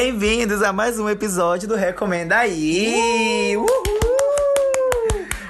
Bem-vindos 0.00 0.62
a 0.62 0.72
mais 0.72 0.96
um 1.00 1.08
episódio 1.08 1.66
do 1.66 1.74
Recomenda 1.74 2.38
Aí! 2.38 3.56
Uhul! 3.56 3.68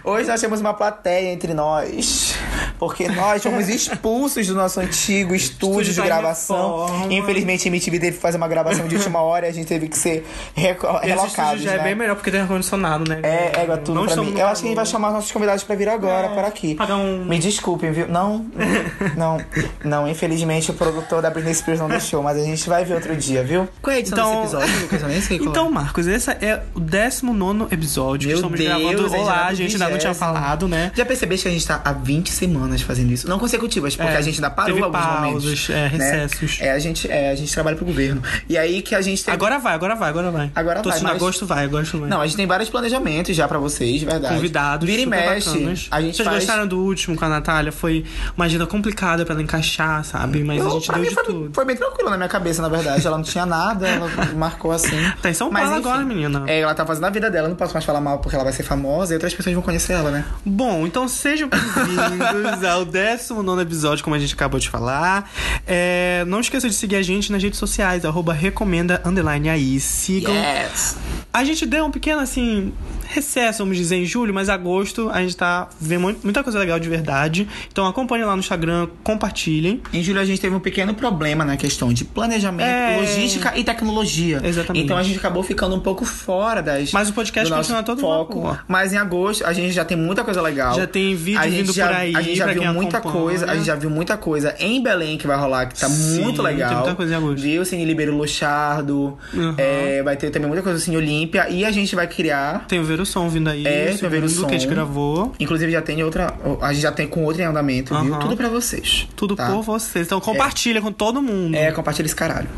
Hoje 0.03 0.27
nós 0.27 0.41
temos 0.41 0.59
uma 0.63 0.73
plateia 0.73 1.31
entre 1.31 1.53
nós. 1.53 2.35
Porque 2.79 3.09
nós 3.09 3.43
fomos 3.43 3.69
expulsos 3.69 4.47
do 4.47 4.55
nosso 4.55 4.81
antigo 4.81 5.35
estúdio, 5.35 5.81
Estúdio 5.83 5.93
de 5.95 6.01
tá 6.01 6.07
gravação. 6.07 6.87
reforma. 6.87 7.13
Infelizmente, 7.15 7.67
a 7.67 7.71
MTV 7.71 7.99
teve 7.99 8.17
que 8.17 8.23
fazer 8.23 8.37
uma 8.37 8.49
gravação 8.49 8.87
de 8.87 8.95
última 8.97 9.21
hora 9.21 9.47
e 9.47 9.51
a 9.51 9.53
gente 9.53 9.67
teve 9.67 9.89
que 9.89 9.97
ser 9.99 10.25
estúdio 10.57 11.59
já 11.65 11.73
né? 11.73 11.79
é 11.79 11.83
bem 11.83 11.95
melhor 11.95 12.15
porque 12.17 12.31
tem 12.31 12.41
ar-condicionado, 12.41 13.09
né? 13.09 13.21
É, 13.23 13.61
égua 13.63 13.77
tudo 13.79 13.95
Não 13.95 14.07
pra 14.07 14.17
mim. 14.17 14.39
Eu 14.39 14.47
acho 14.47 14.61
que 14.63 14.67
a 14.67 14.71
gente 14.71 14.77
vai 14.77 14.87
chamar 14.87 15.09
os 15.09 15.15
nossos 15.15 15.33
convidados 15.33 15.65
pra 15.65 15.75
vir 15.77 15.89
agora, 15.89 16.29
É, 16.29 16.35
para 16.35 16.47
aqui. 16.49 16.75
pagar 16.75 16.97
um- 16.97 17.25
Me 17.25 17.39
desculpem, 17.39 17.93
viu? 17.93 18.09
Não, 18.09 18.47
não, 19.17 19.39
não. 19.85 20.09
Infelizmente 20.09 20.71
o 20.71 20.75
produtor 20.75 21.23
da 21.23 21.31
Britney 21.31 21.55
Spears 21.55 21.81
não 21.81 21.89
deixou, 21.89 22.23
mas 22.23 22.37
a 22.39 22.43
gente 22.45 22.69
vai 22.69 22.85
ver 22.85 22.95
outro 22.95 23.17
dia, 23.17 23.43
viu? 23.43 23.69
Qual 23.83 23.93
é 23.93 23.97
a 23.97 24.01
edição 24.01 24.19
Então- 24.19 24.43
desse 24.43 24.55
episódio, 24.57 24.83
Lucas? 24.83 25.03
Eu 25.03 25.09
nem 25.09 25.21
sei 25.21 25.39
qual 25.39 25.51
Então, 25.51 25.71
Marcos, 25.71 26.07
esse 26.07 26.31
é 26.31 26.63
o 26.75 26.81
19 26.81 27.67
episódio 27.75 28.29
Meu 28.29 28.37
que 28.39 28.45
estamos 28.47 28.59
Deus, 28.59 28.69
gravando. 28.69 29.09
gente 29.09 29.11
já 29.11 29.19
Olá, 29.19 29.55
gente 29.55 29.73
ainda 29.75 29.89
não 29.89 29.99
tinha 29.99 30.13
20º. 30.13 30.19
falado, 30.19 30.69
né? 30.69 30.93
Já 30.95 31.05
percebeste 31.05 31.43
que 31.45 31.49
a 31.49 31.53
gente 31.53 31.67
tá 31.67 31.81
há 31.85 31.93
20 31.93 32.31
semanas 32.31 32.68
fazendo 32.77 33.11
isso? 33.13 33.29
Não 33.29 33.39
consecutivas, 33.39 33.97
porque 33.97 34.11
É, 34.13 34.17
a 34.17 34.21
gente 34.21 34.37
ainda 34.37 34.51
parou 34.51 34.73
teve 34.75 34.85
alguns 34.85 35.01
pausas, 35.01 35.31
momentos. 35.45 35.71
é, 35.71 35.73
né? 35.73 35.89
recessos. 35.89 36.59
É, 36.61 36.73
a 36.73 36.79
gente, 36.79 37.11
é, 37.11 37.31
a 37.31 37.35
gente 37.35 37.53
trabalha 37.53 37.77
pro 37.77 37.85
governo. 37.87 38.23
E 38.49 38.57
aí 38.59 38.83
que 38.83 38.95
a 38.95 39.01
gente 39.01 39.25
tem. 39.25 39.33
Agora 39.35 39.59
vai, 39.59 39.75
agora 39.75 39.95
vai, 39.95 40.09
agora 40.11 40.31
vai. 40.31 40.51
Agora 40.55 40.81
Tô 40.81 40.91
vai, 40.91 41.01
mas- 41.01 41.13
agosto 41.17 41.47
vai, 41.47 41.65
agosto 41.65 41.99
vai. 41.99 42.09
Não, 42.09 42.21
a 42.21 42.27
gente 42.27 42.37
tem 42.37 42.47
vários 42.47 42.69
planejamentos 42.69 43.35
já 43.37 43.47
pra 43.49 43.59
vocês, 43.59 44.01
de 44.01 44.07
verdade. 44.07 44.35
Convidados, 44.35 44.87
Vira 44.89 45.03
e 45.03 45.07
mexe. 45.07 45.49
bacanas. 45.51 45.87
A 45.91 46.01
gente 46.01 46.17
Vocês 46.17 46.29
faz... 46.29 46.39
gostaram 46.39 46.67
do 46.67 46.79
último 46.79 47.17
com 47.17 47.25
a 47.25 47.29
Natália? 47.29 47.71
Foi 47.73 48.05
uma 48.37 48.47
agenda 48.47 48.67
complicada 48.67 49.25
pra 49.25 49.35
ela 49.35 49.43
encaixar, 49.43 50.05
sabe? 50.05 50.43
Mas 50.45 50.61
a 50.61 50.65
Eu, 50.65 50.71
gente 50.73 50.87
pra 50.87 50.97
deu 50.99 51.09
de 51.09 51.15
foi, 51.15 51.25
tudo. 51.25 51.51
foi 51.53 51.65
bem 51.65 51.77
tranquilo 51.77 52.11
na 52.11 52.17
minha 52.17 52.29
cabeça, 52.29 52.61
na 52.63 52.69
verdade. 52.69 53.07
Ela 53.07 53.17
não 53.17 53.25
tinha 53.25 53.47
nada, 53.47 53.87
ela 53.89 54.09
marcou 54.37 54.73
assim. 54.73 54.97
Tá 55.23 55.31
em 55.31 55.35
São 55.35 55.51
Mas, 55.51 55.65
Paulo 55.65 55.79
enfim, 55.81 55.89
agora, 55.89 56.05
menina. 56.05 56.45
É, 56.47 56.61
ela 56.61 56.75
tá 56.75 56.85
fazendo 56.85 57.05
a 57.05 57.11
vida 57.11 57.31
dela, 57.31 57.49
não 57.49 57.57
posso 57.57 57.73
mais 57.75 57.85
falar 57.85 58.01
mal 58.01 58.19
porque 58.19 58.35
ela 58.35 58.45
vai 58.45 58.53
ser 58.53 58.63
famosa 58.63 59.13
e 59.13 59.17
outras 59.17 59.33
pessoas 59.35 59.55
vão 59.55 59.63
conhecer 59.63 59.93
ela, 59.95 60.11
né? 60.11 60.25
Bom, 60.45 60.87
então 60.87 61.07
sejam 61.09 61.49
bem-vindos 61.49 62.58
ao 62.65 62.85
19 62.85 63.63
episódio, 63.63 64.05
como 64.05 64.17
a 64.17 64.19
gente 64.19 64.35
acabou 64.35 64.59
de 64.59 64.69
falar. 64.69 65.31
É, 65.67 66.25
não 66.27 66.41
esqueça 66.41 66.69
de 66.69 66.75
seguir 66.75 66.97
a 66.97 67.03
gente 67.03 67.31
nas 67.31 67.43
redes 67.43 67.59
sociais, 67.59 68.05
arroba 68.05 68.33
recomenda 68.33 69.01
underline 69.05 69.49
aí. 69.49 69.81
Sigam. 69.81 70.35
Yes! 70.35 70.97
A 71.33 71.45
gente 71.45 71.67
deu 71.67 71.85
um 71.85 71.91
pequeno, 71.91 72.21
assim, 72.21 72.73
recesso, 73.09 73.59
vamos 73.61 73.77
dizer, 73.77 73.97
em 73.97 74.05
julho, 74.05 74.33
mas 74.35 74.49
agosto 74.49 75.09
a 75.13 75.21
gente 75.21 75.37
tá 75.37 75.69
vendo 75.81 76.01
mu- 76.03 76.17
muita 76.23 76.43
coisa 76.45 76.59
legal 76.59 76.79
de 76.79 76.89
verdade. 76.89 77.49
Então 77.73 77.87
acompanhem 77.87 78.25
lá 78.25 78.35
no 78.35 78.41
Instagram, 78.41 78.89
compartilhem. 79.03 79.81
Em 79.93 80.03
julho 80.03 80.21
a 80.21 80.25
gente 80.25 80.41
teve 80.41 80.55
um 80.55 80.61
pequeno 80.61 80.95
problema 80.95 81.45
na 81.45 81.57
questão 81.57 81.93
de 81.93 82.05
planejamento, 82.05 82.67
É. 82.69 82.99
logística 83.01 83.53
e 83.57 83.65
tecnologia. 83.65 84.41
Exatamente. 84.45 84.85
Então 84.85 84.97
a 84.97 85.03
gente 85.03 85.19
acabou 85.19 85.43
ficando 85.43 85.75
um 85.75 85.81
pouco 85.81 86.05
fora 86.05 86.63
das. 86.63 86.93
Mas 86.93 87.09
o 87.09 87.13
podcast 87.13 87.53
continua 87.53 87.83
todo 87.83 88.01
foco. 88.01 88.41
vapor. 88.43 88.65
Mas 88.69 88.93
em 88.93 88.97
agosto 88.99 89.45
a 89.45 89.53
gente 89.53 89.73
já 89.73 89.85
tem 89.85 89.97
muita 89.97 90.23
coisa 90.25 90.41
legal. 90.43 90.75
Já 90.75 90.87
tem 90.87 91.15
vídeo 91.15 91.41
a 91.41 91.49
gente 91.49 91.57
vindo 91.63 91.73
já, 91.73 91.87
por 91.89 91.97
aí 91.97 92.15
A 92.17 92.23
gente 92.23 92.37
já 92.37 92.47
viu 92.47 92.73
muita 92.73 92.99
acompanha. 92.99 93.23
coisa. 93.25 93.51
A 93.51 93.55
gente 93.57 93.67
já 93.67 93.75
viu 93.75 93.91
muita 93.91 94.17
coisa 94.17 94.55
em 94.59 94.83
Belém 94.83 95.17
que 95.19 95.27
vai 95.27 95.37
rolar, 95.39 95.67
que 95.67 95.79
tá 95.81 95.89
Sim, 95.89 96.23
muito 96.23 96.43
legal. 96.43 96.69
tem 96.69 96.79
muita 96.79 96.95
coisa 96.95 97.13
em 97.15 97.17
agosto. 97.17 97.43
Viu? 97.43 97.65
Cine 97.65 97.85
Libero 97.85 98.17
Luchardo. 98.17 99.17
Uhum. 99.33 99.55
É, 99.57 100.03
vai 100.03 100.17
ter 100.17 100.31
também 100.31 100.49
muita 100.49 100.63
coisa 100.63 100.79
Cine 100.79 100.97
Olímpia. 100.97 101.49
E 101.49 101.65
a 101.65 101.71
gente 101.71 101.95
vai 101.95 102.07
criar. 102.07 102.67
Tem 102.69 102.79
o 102.81 102.85
Ver 102.99 103.03
o 103.03 103.07
Som 103.07 103.29
vindo 103.29 103.49
aí, 103.49 103.65
É, 103.65 103.93
o 103.95 103.99
tem 103.99 104.09
o 104.09 104.11
Ver 104.11 104.25
o 104.25 104.29
segundo 104.29 104.49
que 104.49 104.55
a 104.55 104.59
gente 104.59 104.69
Som. 104.69 104.75
gravou. 104.75 105.33
Inclusive 105.39 105.71
já 105.71 105.81
tem 105.81 106.03
outra. 106.03 106.35
A 106.61 106.73
gente 106.73 106.83
já 106.83 106.91
tem 106.91 107.07
com 107.07 107.25
outra 107.25 107.43
em 107.43 107.47
andamento, 107.47 107.95
viu? 107.95 108.15
Aham. 108.15 108.21
Tudo 108.21 108.37
pra 108.37 108.49
vocês. 108.49 109.09
Tudo 109.15 109.37
tá? 109.37 109.51
por 109.51 109.63
vocês. 109.63 110.07
Então 110.07 110.21
compartilha 110.21 110.81
com 110.83 110.91
todo 110.91 111.23
mundo. 111.23 111.55
É, 111.55 111.71
compartilha 111.71 112.07
esse 112.07 112.17
caralho. 112.17 112.49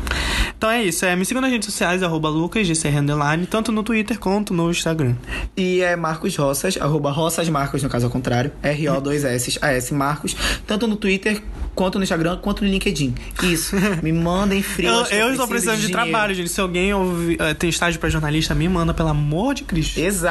Então 0.57 0.69
é 0.69 0.83
isso. 0.83 1.05
É, 1.05 1.15
me 1.15 1.25
sigam 1.25 1.41
nas 1.41 1.51
redes 1.51 1.65
sociais, 1.65 2.03
arroba 2.03 2.29
LucasGCR 2.29 2.97
Underline, 2.97 3.45
tanto 3.45 3.71
no 3.71 3.83
Twitter 3.83 4.19
quanto 4.19 4.53
no 4.53 4.69
Instagram. 4.69 5.15
E 5.55 5.81
é 5.81 5.95
Marcos 5.95 6.35
Roças, 6.35 6.77
arroba 6.79 7.11
Roças 7.11 7.47
Marcos, 7.49 7.83
no 7.83 7.89
caso 7.89 8.05
ao 8.05 8.11
contrário. 8.11 8.51
R-O-2-S, 8.63 9.59
A-S 9.61 9.93
Marcos. 9.93 10.35
Tanto 10.65 10.87
no 10.87 10.95
Twitter, 10.95 11.41
quanto 11.75 11.97
no 11.97 12.03
Instagram, 12.03 12.37
quanto 12.37 12.63
no 12.63 12.69
LinkedIn. 12.69 13.13
Isso. 13.43 13.75
Me 14.03 14.11
mandem 14.11 14.61
frio. 14.61 14.89
Eu, 14.89 15.05
eu 15.05 15.31
estou 15.31 15.47
precisando 15.47 15.77
de, 15.79 15.87
dinheiro. 15.87 16.03
trabalho, 16.03 16.33
gente. 16.33 16.49
Se 16.49 16.61
alguém 16.61 16.91
eh, 16.91 17.53
tem 17.55 17.69
estágio 17.69 17.99
pra 17.99 18.09
jornalista, 18.09 18.53
me 18.53 18.67
manda, 18.69 18.93
pelo 18.93 19.09
amor 19.09 19.53
de 19.53 19.63
Cristo. 19.63 19.99
Exato. 19.99 20.30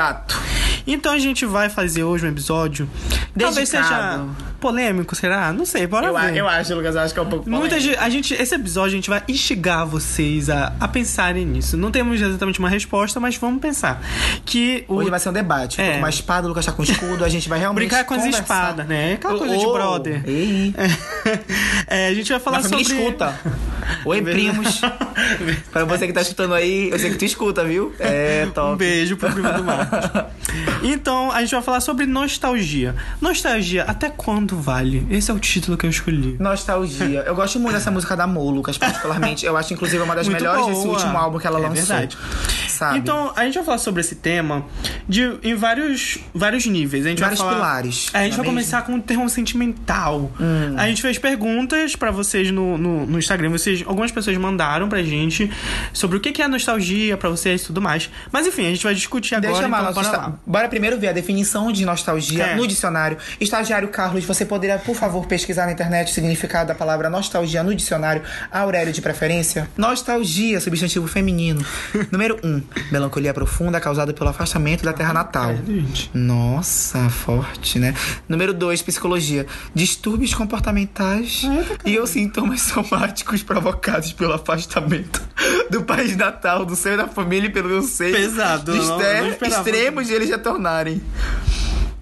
Então 0.87 1.13
a 1.13 1.19
gente 1.19 1.45
vai 1.47 1.69
fazer 1.69 2.03
hoje 2.05 2.27
um 2.27 2.31
episódio. 2.31 2.89
Talvez 3.39 3.69
seja 3.69 3.83
Dedicado. 3.83 4.37
polêmico, 4.59 5.15
será? 5.15 5.53
Não 5.53 5.65
sei, 5.65 5.87
bora 5.87 6.07
Eu, 6.09 6.19
ver. 6.19 6.37
eu 6.37 6.49
acho, 6.49 6.75
Lucas, 6.75 6.95
eu 6.95 7.01
acho 7.03 7.15
que 7.15 7.21
é 7.21 7.23
um 7.23 7.27
pouco 7.29 7.49
Muita 7.49 7.77
polêmico. 7.77 7.91
gente, 7.93 7.99
a 8.05 8.09
gente, 8.11 8.35
esse 8.35 8.55
episódio 8.55 8.93
a 8.93 8.97
gente 8.97 9.09
vai 9.11 9.23
instigar 9.29 9.87
vocês 9.87 10.51
a, 10.51 10.73
a 10.81 10.89
pensarem 10.89 11.47
nisso. 11.47 11.77
Não 11.77 11.91
temos 11.91 12.21
exatamente 12.21 12.59
uma 12.59 12.69
resposta, 12.69 13.21
mas 13.21 13.37
vamos 13.37 13.61
pensar. 13.61 14.03
Que 14.45 14.85
o, 14.89 14.97
Hoje 14.97 15.11
vai 15.11 15.21
ser 15.21 15.29
um 15.29 15.33
debate. 15.33 15.81
É. 15.81 15.93
com 15.93 15.99
uma 15.99 16.09
espada, 16.11 16.47
o 16.47 16.49
Lucas 16.49 16.67
tá 16.67 16.73
com 16.73 16.83
escudo, 16.83 17.25
a 17.25 17.29
gente 17.29 17.49
vai 17.49 17.59
realmente 17.59 17.87
brincar 17.87 18.05
com 18.05 18.15
as 18.15 18.21
conversar. 18.21 18.43
espadas, 18.43 18.87
né? 18.87 19.13
Aquela 19.15 19.39
coisa 19.39 19.57
de 19.57 19.65
Oh, 19.67 19.73
brother. 19.73 20.23
Ei, 20.27 20.75
É, 21.87 22.09
a 22.09 22.15
gente 22.15 22.31
vai 22.31 22.41
falar 22.41 22.63
sobre. 22.63 22.81
escuta. 22.83 23.39
Oi, 24.05 24.23
primos. 24.23 24.81
pra 25.73 25.85
você 25.85 26.07
que 26.07 26.13
tá 26.13 26.23
escutando 26.23 26.55
aí, 26.55 26.91
eu 26.91 26.99
sei 26.99 27.11
que 27.11 27.17
tu 27.19 27.25
escuta, 27.25 27.65
viu? 27.65 27.93
É, 27.99 28.47
top. 28.55 28.73
Um 28.73 28.77
beijo 28.77 29.17
pro 29.17 29.31
primo 29.31 29.53
do 29.53 29.65
Marcos. 29.65 29.90
Então, 30.83 31.31
a 31.31 31.41
gente 31.43 31.51
vai 31.53 31.63
falar 31.63 31.81
sobre 31.81 32.07
nostalgia. 32.07 32.95
Nostalgia, 33.21 33.85
até 33.85 34.09
quando 34.09 34.57
vale? 34.59 35.07
Esse 35.11 35.31
é 35.31 35.35
o 35.35 35.39
título 35.39 35.77
que 35.77 35.85
eu 35.87 35.91
escolhi. 35.91 36.37
Nostalgia. 36.41 37.21
Eu 37.27 37.35
gosto 37.35 37.61
muito 37.61 37.75
dessa 37.75 37.91
música 37.91 38.17
da 38.17 38.27
Mo, 38.27 38.51
Lucas, 38.51 38.79
particularmente. 38.79 39.45
Eu 39.45 39.57
acho, 39.57 39.75
inclusive, 39.75 40.03
uma 40.03 40.15
das 40.15 40.27
Muito 40.27 40.41
melhores 40.43 40.67
desse 40.67 40.83
boa. 40.87 40.95
último 40.97 41.17
álbum 41.19 41.39
que 41.39 41.47
ela 41.47 41.59
É 41.59 41.63
lançou. 41.69 41.85
verdade. 41.87 42.17
Sabe? 42.69 42.99
Então, 42.99 43.33
a 43.37 43.45
gente 43.45 43.55
vai 43.57 43.65
falar 43.65 43.79
sobre 43.79 44.01
esse 44.01 44.15
tema 44.17 44.65
de, 45.09 45.37
em 45.43 45.55
vários, 45.55 46.19
vários 46.35 46.65
níveis. 46.67 47.05
A 47.05 47.11
gente 47.11 47.21
Vários 47.21 47.39
vai 47.39 47.49
falar, 47.49 47.61
pilares, 47.61 48.11
É, 48.15 48.19
a 48.19 48.23
gente 48.25 48.33
não 48.33 48.45
é 48.45 48.47
vai 48.47 48.55
mesmo? 48.55 48.71
começar 48.71 48.83
com 48.83 48.95
o 48.97 49.03
termo 49.03 49.29
sentimental. 49.29 50.31
A 50.77 50.89
gente 50.89 51.03
fez 51.03 51.19
perguntas 51.19 51.95
pra 51.95 52.11
vocês 52.11 52.51
no, 52.51 52.79
no, 52.79 53.07
no 53.07 53.19
Instagram. 53.19 53.51
Vocês, 53.51 53.85
algumas 53.87 54.11
pessoas 54.11 54.37
mandaram 54.39 54.89
pra 54.89 55.03
gente 55.03 55.51
sobre 55.93 56.17
o 56.17 56.21
que 56.21 56.41
é 56.41 56.49
nostalgia 56.49 57.17
pra 57.19 57.29
vocês 57.29 57.63
e 57.63 57.67
tudo 57.67 57.81
mais. 57.83 58.09
Mas 58.33 58.47
enfim, 58.47 58.67
a 58.67 58.71
gente 58.71 58.83
vai 58.83 58.95
discutir 58.95 59.35
agora. 59.35 59.53
Deixa 59.53 59.63
chamar 59.63 59.80
bora 60.47 60.69
primeiro 60.69 60.99
ver 60.99 61.09
a 61.09 61.13
definição 61.13 61.71
de 61.73 61.85
nostalgia 61.85 62.45
É. 62.45 62.55
no 62.57 62.67
dicionário. 62.67 63.17
Estagiário 63.41 63.89
Carlos, 63.89 64.25
você 64.25 64.45
poderia, 64.45 64.79
por 64.79 64.95
favor, 64.95 65.27
pesquisar 65.27 65.67
na 65.67 65.73
internet 65.73 66.11
o 66.11 66.15
significado 66.15 66.69
da 66.69 66.75
palavra 66.75 67.09
nostalgia 67.11 67.63
no 67.63 67.75
dicionário 67.75 68.23
Aurélio 68.51 68.93
de 68.93 69.01
preferência? 69.03 69.69
Nostalgia, 69.77 70.61
substantivo 70.61 71.07
feminino. 71.07 71.65
Número 72.11 72.39
1. 72.43 72.49
Um, 72.49 72.63
melancolia 72.91 73.33
profunda 73.35 73.81
causada 73.81 74.13
pelo 74.13 74.31
afastamento 74.31 74.85
da 74.85 74.93
terra 74.93 75.13
natal. 75.13 75.55
Nossa, 76.15 77.09
forte, 77.09 77.79
né? 77.79 77.95
Número 78.29 78.53
2, 78.53 78.83
psicologia. 78.83 79.47
Distúrbios 79.75 80.35
comportamentais 80.35 81.43
e 81.85 81.99
ou 81.99 82.07
sintomas 82.07 82.63
somáticos 82.63 83.43
provocados 83.43 84.13
pelo 84.13 84.33
afastamento 84.33 85.21
do 85.71 85.83
país 85.83 86.17
natal, 86.17 86.65
do 86.65 86.77
seio 86.77 86.97
da 86.97 87.07
família 87.09 87.49
e 87.49 87.51
pelo 87.51 87.83
seio 87.83 88.15
Pesado, 88.15 88.73
dos 88.75 88.89
não-. 88.89 88.99
Extremos 89.61 90.07
de 90.07 90.13
eles 90.13 90.29
retornarem. 90.31 91.03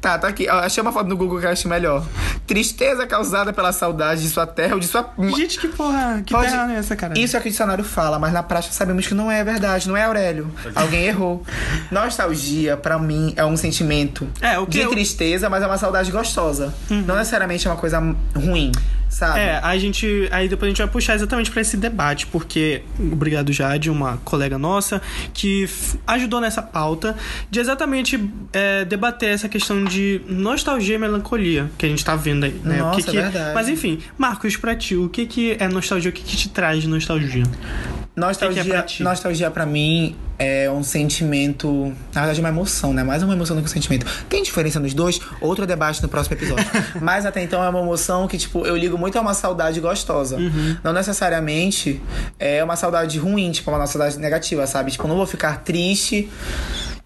Tá, 0.01 0.17
tá 0.17 0.29
aqui. 0.29 0.47
Ó, 0.49 0.61
Achei 0.61 0.81
uma 0.81 0.93
foto 0.93 1.09
no 1.09 1.17
Google 1.17 1.41
que 1.41 1.47
eu 1.47 1.51
acho 1.51 1.69
melhor. 1.69 2.07
Tristeza 2.47 3.05
causada 3.07 3.53
pela 3.53 3.73
saudade 3.73 4.23
de 4.23 4.29
sua 4.31 4.47
terra 4.47 4.75
ou 4.75 4.81
de 4.81 4.87
sua... 4.87 5.13
Gente, 5.37 5.59
que 5.59 5.67
porra, 5.69 6.23
que 6.25 6.33
Pode- 6.33 6.49
terra 6.51 6.73
é 6.73 6.77
essa, 6.79 6.95
cara? 6.95 7.19
Isso 7.19 7.37
é 7.37 7.39
o 7.41 7.43
que 7.43 7.49
o 7.49 7.51
dicionário 7.51 7.83
fala, 7.85 8.17
mas 8.19 8.33
na 8.33 8.43
prática 8.43 8.73
sabemos 8.73 9.07
que 9.09 9.13
não 9.13 9.29
é 9.31 9.43
verdade, 9.43 9.89
não 9.89 9.97
é 9.97 10.05
Aurélio. 10.05 10.51
Alguém 10.75 11.05
errou. 11.07 11.43
Nostalgia, 11.91 12.77
pra 12.77 12.99
mim, 12.99 13.33
é 13.37 13.45
um 13.45 13.57
sentimento 13.57 14.27
É, 14.41 14.59
o 14.59 14.67
que 14.67 14.79
de 14.79 14.81
eu- 14.85 14.91
tristeza, 14.91 15.51
mas 15.51 15.63
é 15.63 15.67
uma 15.67 15.77
saudade 15.79 16.11
gostosa. 16.13 16.73
Não 16.89 17.17
necessariamente 17.17 17.67
é 17.67 17.71
uma 17.71 17.77
coisa 17.77 17.99
ruim, 18.37 18.71
sabe? 19.09 19.41
É, 19.41 19.61
a 19.63 19.77
gente. 19.79 20.29
Aí 20.31 20.49
depois 20.49 20.69
a 20.69 20.71
gente 20.71 20.79
vai 20.79 20.89
puxar 20.89 21.15
exatamente 21.15 21.51
pra 21.51 21.61
esse 21.61 21.77
debate, 21.77 22.27
porque. 22.27 22.83
Obrigado, 22.99 23.53
Jade, 23.53 23.91
uma 23.91 24.19
colega 24.19 24.59
nossa, 24.59 25.01
que 25.33 25.69
ajudou 26.07 26.41
nessa 26.41 26.63
pauta 26.63 27.17
de 27.51 27.61
exatamente 27.61 28.19
é, 28.53 28.85
debater 28.85 29.31
essa 29.31 29.49
questão 29.49 29.85
de 29.85 30.21
nostalgia 30.29 30.97
e 30.97 30.99
melancolia 30.99 31.71
que 31.79 31.87
a 31.87 31.89
gente 31.89 32.05
tá 32.05 32.17
vendo 32.17 32.45
aí, 32.45 32.61
né? 32.65 32.79
Nossa, 32.79 33.01
o 33.01 33.05
que 33.05 33.11
que... 33.11 33.19
é 33.19 33.23
verdade. 33.23 33.55
Mas 33.55 33.69
enfim, 33.69 34.01
Marcos, 34.17 34.57
pra 34.57 34.75
ti, 34.75 34.97
o 34.97 35.09
que, 35.09 35.27
que 35.27 35.57
é 35.59 35.69
nostalgia? 35.69 36.11
O 36.11 36.13
que, 36.13 36.23
que 36.23 36.37
te 36.37 36.49
traz 36.49 36.85
nostalgia? 36.85 37.45
Nostalgia, 38.19 38.63
que 38.63 38.69
que 38.69 38.75
é 38.75 38.79
pra 38.79 38.87
ti? 38.87 39.03
nostalgia 39.03 39.51
pra 39.51 39.65
mim 39.65 40.17
é 40.39 40.71
um 40.71 40.83
sentimento, 40.83 41.93
na 42.15 42.21
verdade 42.21 42.39
é 42.39 42.43
uma 42.43 42.49
emoção, 42.49 42.93
né? 42.93 43.03
Mais 43.03 43.23
uma 43.23 43.33
emoção 43.33 43.57
do 43.57 43.63
que 43.63 43.69
um 43.69 43.73
sentimento. 43.73 44.07
Tem 44.29 44.43
diferença 44.43 44.79
nos 44.79 44.95
dois? 44.95 45.21
Outro 45.41 45.67
debate 45.67 46.03
no 46.03 46.09
próximo 46.09 46.37
episódio. 46.37 46.65
Mas 47.01 47.27
até 47.27 47.43
então 47.43 47.63
é 47.63 47.69
uma 47.69 47.81
emoção 47.81 48.29
que 48.29 48.39
tipo 48.39 48.65
eu 48.67 48.77
ligo 48.77 48.97
muito 48.97 49.19
a 49.19 49.21
uma 49.21 49.35
saudade 49.35 49.81
gostosa. 49.81 50.37
Uhum. 50.37 50.77
Não 50.83 50.93
necessariamente 50.93 52.01
é 52.39 52.63
uma 52.63 52.77
saudade 52.77 53.19
ruim, 53.19 53.51
tipo 53.51 53.71
uma 53.71 53.87
saudade 53.87 54.19
negativa, 54.19 54.67
sabe? 54.67 54.91
Tipo, 54.91 55.05
eu 55.05 55.09
não 55.09 55.17
vou 55.17 55.27
ficar 55.27 55.63
triste. 55.63 56.29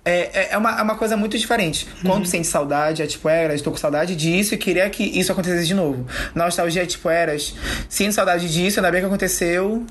É, 0.04 0.30
é, 0.32 0.48
é 0.52 0.58
uma, 0.58 0.80
é 0.80 0.82
uma 0.82 0.96
coisa 0.96 1.16
muito 1.16 1.38
diferente. 1.38 1.86
Quando 2.04 2.24
tu 2.24 2.28
sente 2.28 2.46
saudade, 2.46 3.02
é 3.02 3.06
tipo, 3.06 3.28
Eras, 3.28 3.62
tô 3.62 3.70
com 3.70 3.76
saudade 3.76 4.16
disso 4.16 4.54
e 4.54 4.58
queria 4.58 4.88
que 4.90 5.04
isso 5.04 5.30
acontecesse 5.30 5.66
de 5.66 5.74
novo. 5.74 6.06
Nostalgia 6.34 6.82
é 6.82 6.86
tipo, 6.86 7.08
Eras, 7.08 7.54
sinto 7.88 8.12
saudade 8.12 8.52
disso, 8.52 8.80
ainda 8.80 8.90
bem 8.90 9.00
que 9.00 9.06
aconteceu 9.06 9.86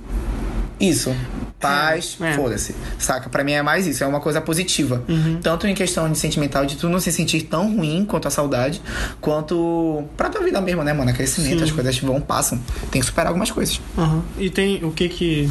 isso. 0.90 1.16
paz, 1.60 2.18
É, 2.20 2.32
é. 2.32 2.34
foda-se. 2.34 2.76
Saca? 2.98 3.30
Pra 3.30 3.44
mim 3.44 3.52
é 3.52 3.62
mais 3.62 3.86
isso, 3.86 4.04
é 4.04 4.08
uma 4.08 4.20
coisa 4.20 4.42
positiva. 4.42 5.04
Uhum. 5.08 5.40
Tanto 5.44 5.68
em 5.68 5.76
questão 5.76 6.12
de 6.12 6.18
sentimental, 6.18 6.66
de 6.66 6.76
tu 6.76 6.90
não 6.90 7.00
se 7.00 7.12
sentir 7.12 7.44
tão 7.44 7.76
ruim 7.76 8.04
quanto 8.04 8.28
a 8.28 8.32
saudade, 8.32 8.82
quanto 9.20 10.04
pra 10.18 10.30
tua 10.30 10.44
vida 10.44 10.60
mesmo, 10.60 10.84
né, 10.84 10.92
mano? 10.92 11.14
Crescimento, 11.14 11.60
Sim. 11.60 11.64
as 11.66 11.72
coisas 11.72 12.00
vão, 12.00 12.20
passam. 12.20 12.60
Tem 12.90 13.00
que 13.00 13.06
superar 13.06 13.28
algumas 13.28 13.52
coisas. 13.52 13.80
Aham. 13.98 14.24
E 14.40 14.50
tem 14.50 14.84
o 14.84 14.92
que 14.92 15.08
que. 15.08 15.50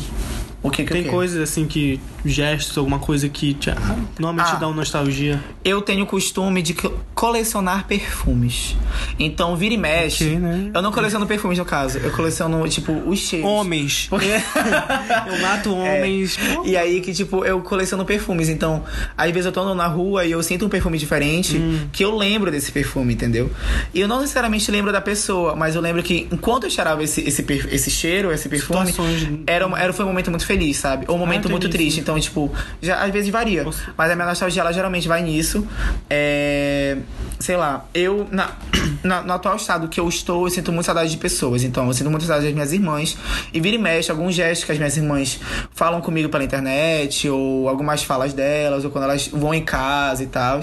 O 0.63 0.71
que 0.71 0.85
que 0.85 0.93
Tem 0.93 1.05
coisas 1.05 1.41
assim 1.41 1.67
que. 1.67 1.99
gestos, 2.23 2.77
alguma 2.77 2.99
coisa 2.99 3.31
que 3.31 3.55
te, 3.55 3.71
normalmente 4.19 4.53
Ah. 4.55 4.59
dá 4.59 4.67
uma 4.69 4.77
nostalgia. 4.77 5.43
Eu 5.65 5.81
tenho 5.81 6.05
o 6.05 6.07
costume 6.07 6.61
de 6.61 6.75
co- 6.75 6.93
colecionar 7.15 7.87
perfumes. 7.87 8.77
Então, 9.19 9.57
vira 9.57 9.73
e 9.73 9.79
mexe. 9.79 10.25
Ok, 10.25 10.39
né? 10.39 10.71
Eu 10.75 10.83
não 10.83 10.93
coleciono 10.93 11.27
perfumes, 11.27 11.59
no 11.59 11.65
caso. 11.65 11.97
Eu 11.99 12.11
coleciono, 12.11 12.69
tipo, 12.69 12.93
os 12.93 13.19
cheiros. 13.19 13.49
Homens. 13.49 14.09
eu 14.13 15.39
mato 15.41 15.75
homens. 15.75 16.39
E 16.65 16.77
aí 16.77 17.01
que, 17.01 17.13
tipo, 17.15 17.45
eu 17.45 17.61
coleciono 17.63 18.05
perfumes. 18.05 18.49
Então, 18.51 18.85
às 19.17 19.31
vezes 19.31 19.47
eu 19.47 19.53
tô 19.53 19.61
andando 19.61 19.79
na 19.79 19.87
rua 19.87 20.25
e 20.25 20.31
eu 20.33 20.43
sinto 20.43 20.67
um 20.67 20.69
perfume 20.69 20.99
diferente 20.99 21.57
Hum. 21.57 21.89
que 21.93 22.05
eu 22.05 22.15
lembro 22.17 22.51
desse 22.51 22.71
perfume, 22.71 23.15
entendeu? 23.15 23.51
E 23.95 24.01
eu 24.01 24.09
não 24.09 24.21
necessariamente 24.21 24.71
lembro 24.71 24.93
da 24.93 25.01
pessoa, 25.01 25.57
mas 25.57 25.75
eu 25.75 25.81
lembro 25.81 26.03
que 26.03 26.29
enquanto 26.31 26.65
eu 26.65 26.71
cheirava 26.71 27.03
esse, 27.03 27.21
esse, 27.23 27.45
esse 27.71 27.91
cheiro, 27.91 28.31
esse 28.33 28.49
perfume, 28.49 28.87
Situações- 28.91 29.27
era, 29.47 29.65
era, 29.79 29.93
foi 29.93 30.05
um 30.05 30.09
momento 30.09 30.31
muito 30.31 30.45
feliz, 30.51 30.77
sabe? 30.79 31.05
Ou 31.07 31.15
um 31.15 31.19
momento 31.19 31.41
entendi, 31.47 31.53
muito 31.53 31.69
triste. 31.69 31.95
sim. 31.97 32.01
Então, 32.01 32.19
tipo, 32.19 32.51
já, 32.83 32.97
às 33.05 33.13
vezes 33.13 33.31
varia. 33.31 33.63
Nossa. 33.63 33.83
Mas 33.97 34.11
a 34.11 34.17
minha 34.17 34.27
nostalgia, 34.27 34.63
ela 34.63 34.73
geralmente 34.73 35.07
vai 35.07 35.23
nisso. 35.23 35.65
É. 36.09 36.97
Sei 37.39 37.57
lá, 37.57 37.87
eu, 37.95 38.27
na, 38.31 38.51
na- 39.03 39.23
no 39.23 39.33
atual 39.33 39.57
estado 39.57 39.89
que 39.89 39.99
eu 40.01 40.09
estou, 40.09 40.45
eu 40.47 40.51
sinto 40.51 40.73
muito 40.73 40.87
saudade 40.87 41.11
de 41.11 41.17
pessoas. 41.17 41.63
Então, 41.63 41.87
eu 41.87 41.93
sinto 41.95 42.11
muito 42.11 42.25
saudade 42.25 42.47
das 42.47 42.55
minhas 42.55 42.73
irmãs. 42.73 43.17
E 43.53 43.61
vira 43.61 43.77
e 43.77 43.79
mexe, 43.79 44.11
alguns 44.11 44.35
gestos 44.35 44.65
que 44.65 44.73
as 44.73 44.79
minhas 44.79 44.97
irmãs 44.97 45.41
falam 45.73 46.01
comigo 46.01 46.29
pela 46.29 46.43
internet, 46.45 47.29
ou 47.29 47.69
algumas 47.69 48.03
falas 48.03 48.33
delas, 48.33 48.85
ou 48.85 48.91
quando 48.91 49.05
elas 49.05 49.29
vão 49.29 49.55
em 49.55 49.63
casa 49.65 50.23
e 50.23 50.27
tal. 50.27 50.61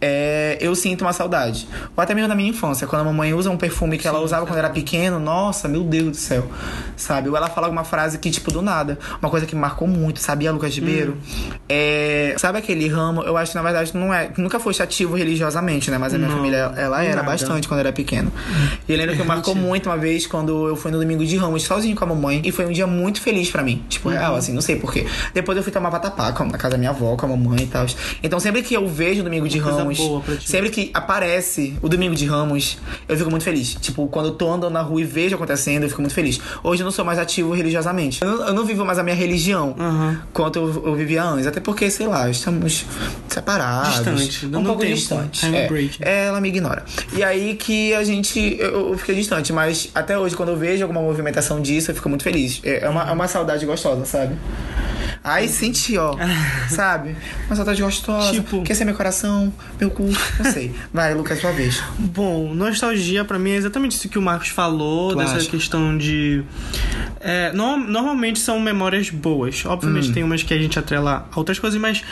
É, 0.00 0.58
eu 0.60 0.74
sinto 0.76 1.02
uma 1.02 1.12
saudade. 1.12 1.66
Ou 1.96 2.02
até 2.02 2.14
mesmo 2.14 2.28
na 2.28 2.34
minha 2.34 2.50
infância, 2.50 2.86
quando 2.86 3.02
a 3.02 3.04
mamãe 3.04 3.32
usa 3.34 3.50
um 3.50 3.56
perfume 3.56 3.98
que 3.98 4.06
ela 4.06 4.20
usava 4.20 4.46
quando 4.46 4.58
era 4.58 4.70
pequeno, 4.70 5.18
nossa, 5.18 5.66
meu 5.68 5.82
Deus 5.82 6.10
do 6.10 6.16
céu. 6.16 6.46
Sabe? 6.96 7.28
Ou 7.28 7.36
ela 7.36 7.48
fala 7.48 7.66
alguma 7.66 7.84
frase 7.84 8.18
que, 8.18 8.30
tipo, 8.30 8.52
do 8.52 8.62
nada. 8.62 8.98
Uma 9.20 9.30
coisa 9.30 9.46
que 9.46 9.54
me 9.54 9.60
marcou 9.60 9.86
muito, 9.88 10.20
sabia, 10.20 10.52
Lucas 10.52 10.74
Ribeiro? 10.74 11.16
É, 11.68 12.34
sabe 12.38 12.58
aquele 12.58 12.88
ramo? 12.88 13.22
Eu 13.22 13.36
acho 13.36 13.52
que 13.52 13.56
na 13.56 13.62
verdade 13.62 13.92
não 13.94 14.12
é. 14.12 14.30
Nunca 14.36 14.58
foi 14.60 14.74
ativo 14.80 15.16
religiosamente, 15.16 15.90
né? 15.90 15.98
Mas 15.98 16.14
a 16.14 16.18
minha 16.18 16.28
Não, 16.28 16.36
família, 16.36 16.72
ela 16.76 17.02
era 17.02 17.16
nada. 17.16 17.28
bastante 17.28 17.66
quando 17.66 17.78
eu 17.80 17.86
era 17.86 17.92
pequeno. 17.92 18.30
E 18.88 18.92
eu 18.92 18.98
lembro 18.98 19.16
que 19.16 19.22
marcou 19.22 19.54
muito 19.54 19.88
uma 19.88 19.96
vez 19.96 20.26
quando 20.26 20.68
eu 20.68 20.76
fui 20.76 20.90
no 20.90 20.98
domingo 20.98 21.24
de 21.24 21.36
Ramos 21.36 21.62
sozinho 21.62 21.96
com 21.96 22.04
a 22.04 22.06
mamãe. 22.06 22.42
E 22.44 22.52
foi 22.52 22.66
um 22.66 22.72
dia 22.72 22.86
muito 22.86 23.20
feliz 23.20 23.50
pra 23.50 23.62
mim. 23.62 23.82
Tipo, 23.88 24.08
real, 24.10 24.36
assim, 24.36 24.52
não 24.52 24.60
sei 24.60 24.76
porquê. 24.76 25.06
Depois 25.32 25.56
eu 25.56 25.62
fui 25.62 25.72
tomar 25.72 25.90
vatapá 25.90 26.30
na 26.44 26.58
casa 26.58 26.72
da 26.72 26.78
minha 26.78 26.90
avó, 26.90 27.16
com 27.16 27.26
a 27.26 27.28
mamãe 27.28 27.62
e 27.62 27.66
tal. 27.66 27.86
Então 28.22 28.38
sempre 28.38 28.62
que 28.62 28.74
eu 28.74 28.86
vejo 28.88 29.20
o 29.20 29.24
domingo 29.24 29.48
de 29.48 29.58
Ramos, 29.58 29.98
sempre 30.44 30.70
que 30.70 30.90
aparece 30.92 31.76
o 31.82 31.88
domingo 31.88 32.14
de 32.14 32.26
Ramos, 32.26 32.78
eu 33.08 33.16
fico 33.16 33.30
muito 33.30 33.44
feliz. 33.44 33.74
Tipo, 33.80 34.06
quando 34.08 34.26
eu 34.26 34.32
tô 34.34 34.52
andando 34.52 34.72
na 34.72 34.82
rua 34.82 35.00
e 35.00 35.04
vejo 35.04 35.34
acontecendo, 35.36 35.84
eu 35.84 35.88
fico 35.88 36.00
muito 36.00 36.14
feliz. 36.14 36.40
Hoje 36.62 36.82
eu 36.82 36.84
não 36.84 36.90
sou 36.90 37.04
mais 37.04 37.18
ativo 37.18 37.52
religiosamente. 37.52 38.22
Eu 38.22 38.28
não, 38.28 38.46
eu 38.48 38.54
não 38.54 38.64
vivo 38.64 38.84
mais 38.84 38.95
a 38.98 39.02
minha 39.02 39.16
religião 39.16 39.74
Aham. 39.78 40.20
quanto 40.32 40.58
eu, 40.58 40.86
eu 40.86 40.94
vivia 40.94 41.22
antes. 41.24 41.46
Até 41.46 41.60
porque, 41.60 41.90
sei 41.90 42.06
lá, 42.06 42.28
estamos 42.30 42.84
separados. 43.28 43.94
Distante, 43.94 44.46
um 44.46 44.64
pouco 44.64 44.80
tempo, 44.82 44.94
distante. 44.94 45.46
É, 45.46 45.68
é, 46.00 46.24
ela 46.26 46.40
me 46.40 46.48
ignora. 46.48 46.84
E 47.12 47.22
aí 47.22 47.54
que 47.56 47.94
a 47.94 48.02
gente. 48.04 48.56
Eu, 48.58 48.90
eu 48.92 48.98
fiquei 48.98 49.14
distante, 49.14 49.52
mas 49.52 49.90
até 49.94 50.18
hoje, 50.18 50.34
quando 50.36 50.50
eu 50.50 50.56
vejo 50.56 50.82
alguma 50.82 51.00
movimentação 51.00 51.60
disso, 51.60 51.90
eu 51.90 51.94
fico 51.94 52.08
muito 52.08 52.22
feliz. 52.24 52.60
É, 52.64 52.84
é 52.84 52.88
uma, 52.88 53.08
é 53.08 53.12
uma 53.12 53.28
saudade 53.28 53.64
gostosa, 53.66 54.04
sabe? 54.04 54.34
Aí 55.24 55.48
senti, 55.48 55.98
ó, 55.98 56.14
sabe? 56.70 57.16
Uma 57.48 57.56
saudade 57.56 57.82
gostosa. 57.82 58.30
Tipo- 58.32 58.62
Quer 58.62 58.74
ser 58.74 58.84
meu 58.84 58.94
coração, 58.94 59.52
meu 59.80 59.90
cu, 59.90 60.04
não 60.38 60.52
sei. 60.52 60.72
Vai, 60.92 61.14
Lucas, 61.14 61.40
sua 61.40 61.50
vez. 61.50 61.82
Bom, 61.98 62.54
nostalgia 62.54 63.24
pra 63.24 63.36
mim 63.38 63.50
é 63.50 63.56
exatamente 63.56 63.96
isso 63.96 64.08
que 64.08 64.18
o 64.18 64.22
Marcos 64.22 64.48
falou, 64.48 65.10
Tu 65.10 65.16
dessa 65.18 65.36
acha? 65.36 65.50
questão 65.50 65.96
de. 65.98 66.44
É, 67.26 67.52
no- 67.52 67.76
normalmente 67.76 68.38
são 68.38 68.58
memórias 68.60 69.10
boas. 69.10 69.64
Hum. 69.64 69.70
Obviamente 69.70 70.12
tem 70.12 70.22
umas 70.22 70.42
que 70.42 70.54
a 70.54 70.58
gente 70.58 70.78
atrela 70.78 71.28
a 71.32 71.38
outras 71.38 71.58
coisas, 71.58 71.80
mas 71.80 72.02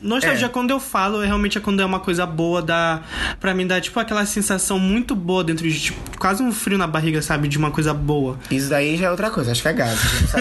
nostalgia, 0.00 0.46
É. 0.46 0.48
quando 0.48 0.70
eu 0.70 0.80
falo, 0.80 1.22
é 1.22 1.26
realmente 1.26 1.58
é 1.58 1.60
quando 1.60 1.80
é 1.80 1.84
uma 1.84 2.00
coisa 2.00 2.24
boa, 2.26 2.62
dá. 2.62 3.00
Pra 3.40 3.54
mim 3.54 3.66
dá 3.66 3.80
tipo 3.80 3.98
aquela 4.00 4.24
sensação 4.26 4.78
muito 4.78 5.14
boa 5.14 5.44
dentro 5.44 5.68
de. 5.68 5.78
Tipo, 5.80 6.18
quase 6.18 6.42
um 6.42 6.52
frio 6.52 6.78
na 6.78 6.86
barriga, 6.86 7.20
sabe? 7.22 7.48
De 7.48 7.58
uma 7.58 7.70
coisa 7.70 7.92
boa. 7.92 8.38
Isso 8.50 8.68
daí 8.70 8.96
já 8.96 9.06
é 9.06 9.10
outra 9.10 9.30
coisa, 9.30 9.52
acho 9.52 9.62
que 9.62 9.68
é 9.68 9.72
gás. 9.72 9.98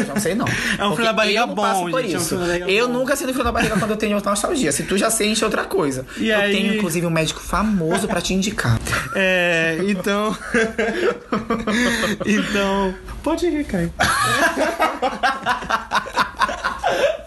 Não 0.08 0.16
sei, 0.20 0.36
não. 0.36 0.46
É 0.78 0.86
um 0.86 0.94
frio 0.94 1.06
na 1.06 1.14
barriga 1.14 1.46
bom, 1.46 1.90
por 1.90 2.02
gente, 2.02 2.14
é 2.16 2.18
um 2.18 2.22
isso. 2.22 2.36
eu 2.68 2.88
bom. 2.88 2.94
nunca 2.94 3.16
sinto 3.16 3.32
frio 3.34 3.44
na 3.44 3.52
barriga 3.52 3.78
quando 3.78 3.92
eu 3.92 3.98
tenho 3.98 4.20
nostalgia. 4.24 4.72
Se 4.72 4.84
tu 4.84 4.98
já 4.98 5.10
sente, 5.10 5.44
outra 5.44 5.64
coisa. 5.66 6.06
E 6.18 6.30
eu 6.30 6.40
aí- 6.40 6.52
tenho, 6.52 6.74
inclusive, 6.76 7.06
um 7.06 7.10
médico 7.10 7.42
famoso 7.42 8.08
pra 8.08 8.22
te 8.22 8.34
indicar. 8.34 8.80
É, 9.14 9.78
então. 9.88 10.36
então. 12.26 12.94
Pode 13.24 13.48
rir, 13.50 13.64
Caio. 13.66 13.94
ha 14.22 14.48
ha 14.60 14.70
ha 14.82 16.12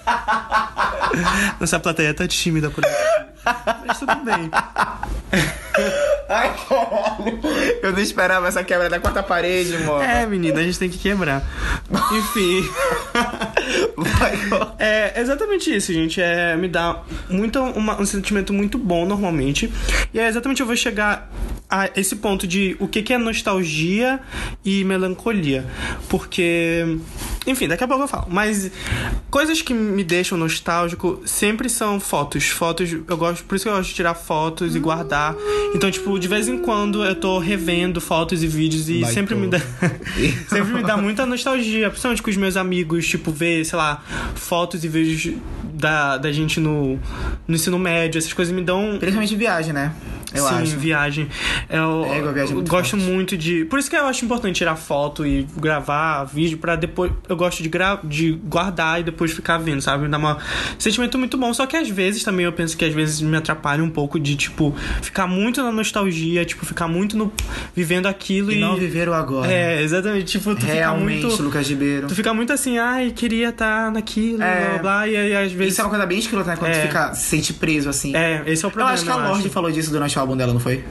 ha 0.07 0.39
ha 0.51 0.74
Nossa 1.61 1.79
plateia 1.81 2.13
tá 2.15 2.27
tímida 2.27 2.71
por 2.71 2.85
aqui. 2.85 2.95
Mas 3.87 3.99
tudo 3.99 4.15
bem. 4.25 4.51
Ai, 6.29 6.55
caralho. 6.69 7.41
Eu 7.83 7.93
não 7.93 7.99
esperava 8.01 8.49
essa 8.49 8.65
quebra 8.65 8.89
da 8.89 8.99
quarta 8.99 9.23
parede, 9.23 9.77
mano. 9.79 10.03
É, 10.03 10.25
menina, 10.27 10.61
a 10.61 10.63
gente 10.63 10.79
tem 10.79 10.89
que 10.89 10.97
quebrar. 10.99 11.43
Enfim. 12.13 12.67
Vai, 13.97 14.35
É 14.79 15.21
exatamente 15.21 15.75
isso, 15.75 15.93
gente. 15.93 16.21
É, 16.23 16.57
me 16.57 16.69
dá 16.69 17.03
muito, 17.29 17.61
uma- 17.61 18.01
um 18.01 18.07
sentimento 18.07 18.53
muito 18.53 18.79
bom 18.79 19.05
normalmente. 19.05 19.71
E 20.13 20.19
é 20.19 20.27
exatamente 20.29 20.61
eu 20.61 20.67
vou 20.67 20.77
chegar 20.77 21.31
a 21.69 21.91
esse 21.97 22.17
ponto 22.17 22.47
de 22.47 22.77
o 22.81 22.89
que, 22.89 23.03
que 23.03 23.13
é 23.13 23.19
nostalgia 23.19 24.21
e 24.65 24.85
melancolia. 24.85 25.67
Porque. 26.09 26.99
Enfim, 27.47 27.69
daqui 27.69 27.85
a 27.85 27.89
pouco 27.89 28.05
eu 28.05 28.09
falo. 28.09 28.27
Mas 28.29 28.71
coisas 29.31 29.61
que 29.61 29.75
me 29.75 30.03
deixam 30.03 30.39
nostálgico 30.39 31.23
sempre 31.25 31.69
são 31.69 32.01
fotos. 32.01 32.49
Fotos, 32.49 32.93
eu 32.93 33.17
gosto, 33.17 33.45
por 33.45 33.55
isso 33.55 33.65
que 33.65 33.69
eu 33.69 33.75
gosto 33.75 33.89
de 33.89 33.95
tirar 33.95 34.15
fotos 34.15 34.75
e 34.75 34.79
guardar. 34.79 35.35
Então, 35.75 35.91
tipo, 35.91 36.19
de 36.19 36.29
vez 36.29 36.49
em 36.49 36.59
quando 36.59 37.05
eu 37.05 37.15
tô 37.15 37.39
revendo 37.39 38.01
fotos 38.01 38.43
e 38.43 38.47
vídeos 38.47 38.89
e 38.89 39.05
sempre 39.07 39.35
me 39.35 39.49
dá. 39.49 39.61
sempre 40.49 40.73
me 40.73 40.83
dá 40.83 40.97
muita 40.97 41.27
nostalgia, 41.27 41.91
principalmente 41.91 42.23
com 42.23 42.31
os 42.31 42.37
meus 42.37 42.57
amigos, 42.57 43.07
tipo, 43.07 43.31
ver, 43.31 43.65
sei 43.65 43.77
lá, 43.77 44.03
fotos 44.35 44.85
e 44.85 44.89
vídeos 44.89 45.37
da, 45.63 46.17
da 46.17 46.33
gente 46.33 46.61
no, 46.61 46.99
no 47.47 47.55
ensino 47.55 47.79
médio, 47.79 48.19
essas 48.19 48.33
coisas 48.33 48.55
me 48.55 48.63
dão. 48.63 48.97
Principalmente 48.99 49.37
viagem, 49.37 49.73
né? 49.73 49.93
Eu 50.35 50.49
Sim, 50.49 50.55
acho. 50.57 50.77
viagem. 50.79 51.29
Eu, 51.71 52.05
É, 52.07 52.19
igual 52.19 52.35
viagem 52.35 52.53
é 52.53 52.55
muito 52.55 52.69
gosto 52.71 52.91
forte. 52.97 53.07
muito 53.07 53.37
de. 53.37 53.65
Por 53.67 53.79
isso 53.79 53.89
que 53.89 53.97
eu 53.97 54.07
acho 54.07 54.25
importante 54.25 54.57
tirar 54.57 54.77
foto 54.77 55.25
e 55.27 55.47
gravar 55.57 56.25
vídeo 56.25 56.59
pra 56.59 56.77
depois. 56.77 57.13
Eu 57.29 57.37
gosto 57.37 57.63
de, 57.63 57.69
gra... 57.69 57.99
de 58.03 58.33
guardar 58.33 59.01
e 59.01 59.05
depois 59.05 59.33
ficar 59.33 59.59
vendo, 59.59 59.81
sabe? 59.81 60.03
Me 60.05 60.09
dá 60.09 60.19
um 60.19 60.37
sentimento 60.79 61.19
muito 61.19 61.37
bom. 61.39 61.53
Só 61.55 61.67
que 61.67 61.77
às 61.77 61.89
vezes 61.89 62.23
também 62.23 62.45
eu 62.45 62.53
penso 62.53 62.77
que 62.77 62.85
às 62.85 62.93
vezes 62.93 63.21
me 63.21 63.37
atrapalha 63.37 63.83
um 63.83 63.91
pouco 63.91 64.19
de, 64.19 64.35
tipo, 64.37 64.75
ficar 65.03 65.27
muito 65.27 65.63
na 65.63 65.71
nostalgia, 65.73 66.45
tipo, 66.45 66.67
ficar 66.67 66.89
muito 66.89 67.17
no. 67.17 67.33
vivendo 67.75 68.07
aquilo 68.07 68.51
e. 68.53 68.57
E 68.57 68.61
não 68.61 68.77
viver 68.77 69.09
o 69.09 69.15
agora. 69.15 69.51
É, 69.51 69.83
exatamente. 69.83 70.25
Tipo, 70.25 70.55
tu 70.55 70.67
Realmente, 70.67 71.17
fica 71.23 71.29
muito. 71.29 71.43
Lucas 71.43 71.69
Ribeiro. 71.69 72.07
Tu 72.09 72.15
fica 72.15 72.35
muito 72.35 72.53
assim, 72.53 72.79
ai, 72.79 73.11
queria 73.15 73.51
estar 73.51 73.91
naquilo, 73.93 74.43
É. 74.43 74.71
blá 74.71 74.79
blá. 74.79 75.09
E 75.09 75.17
aí 75.17 75.35
às 75.37 75.53
vezes. 75.53 75.73
Isso 75.75 75.81
é 75.81 75.85
uma 75.85 75.91
coisa 75.91 76.07
bem 76.07 76.19
escrota, 76.19 76.51
né? 76.51 76.57
Quando 76.57 76.73
É. 76.73 76.81
tu 76.81 76.87
fica, 76.89 77.15
se 77.15 77.25
sente 77.29 77.53
preso, 77.53 77.89
assim. 77.89 78.15
É, 78.17 78.43
esse 78.47 78.65
é 78.65 78.67
o 78.67 78.69
eu 78.69 78.73
problema. 78.73 78.93
acho 78.95 79.05
que 79.05 79.11
a 79.11 79.17
Lorde 79.17 79.49
falou 79.49 79.71
disso 79.71 79.91
durante 79.91 80.19
o 80.19 80.21
álbum 80.25 80.37
dela, 80.37 80.53
não 80.53 80.61
foi? 80.61 80.85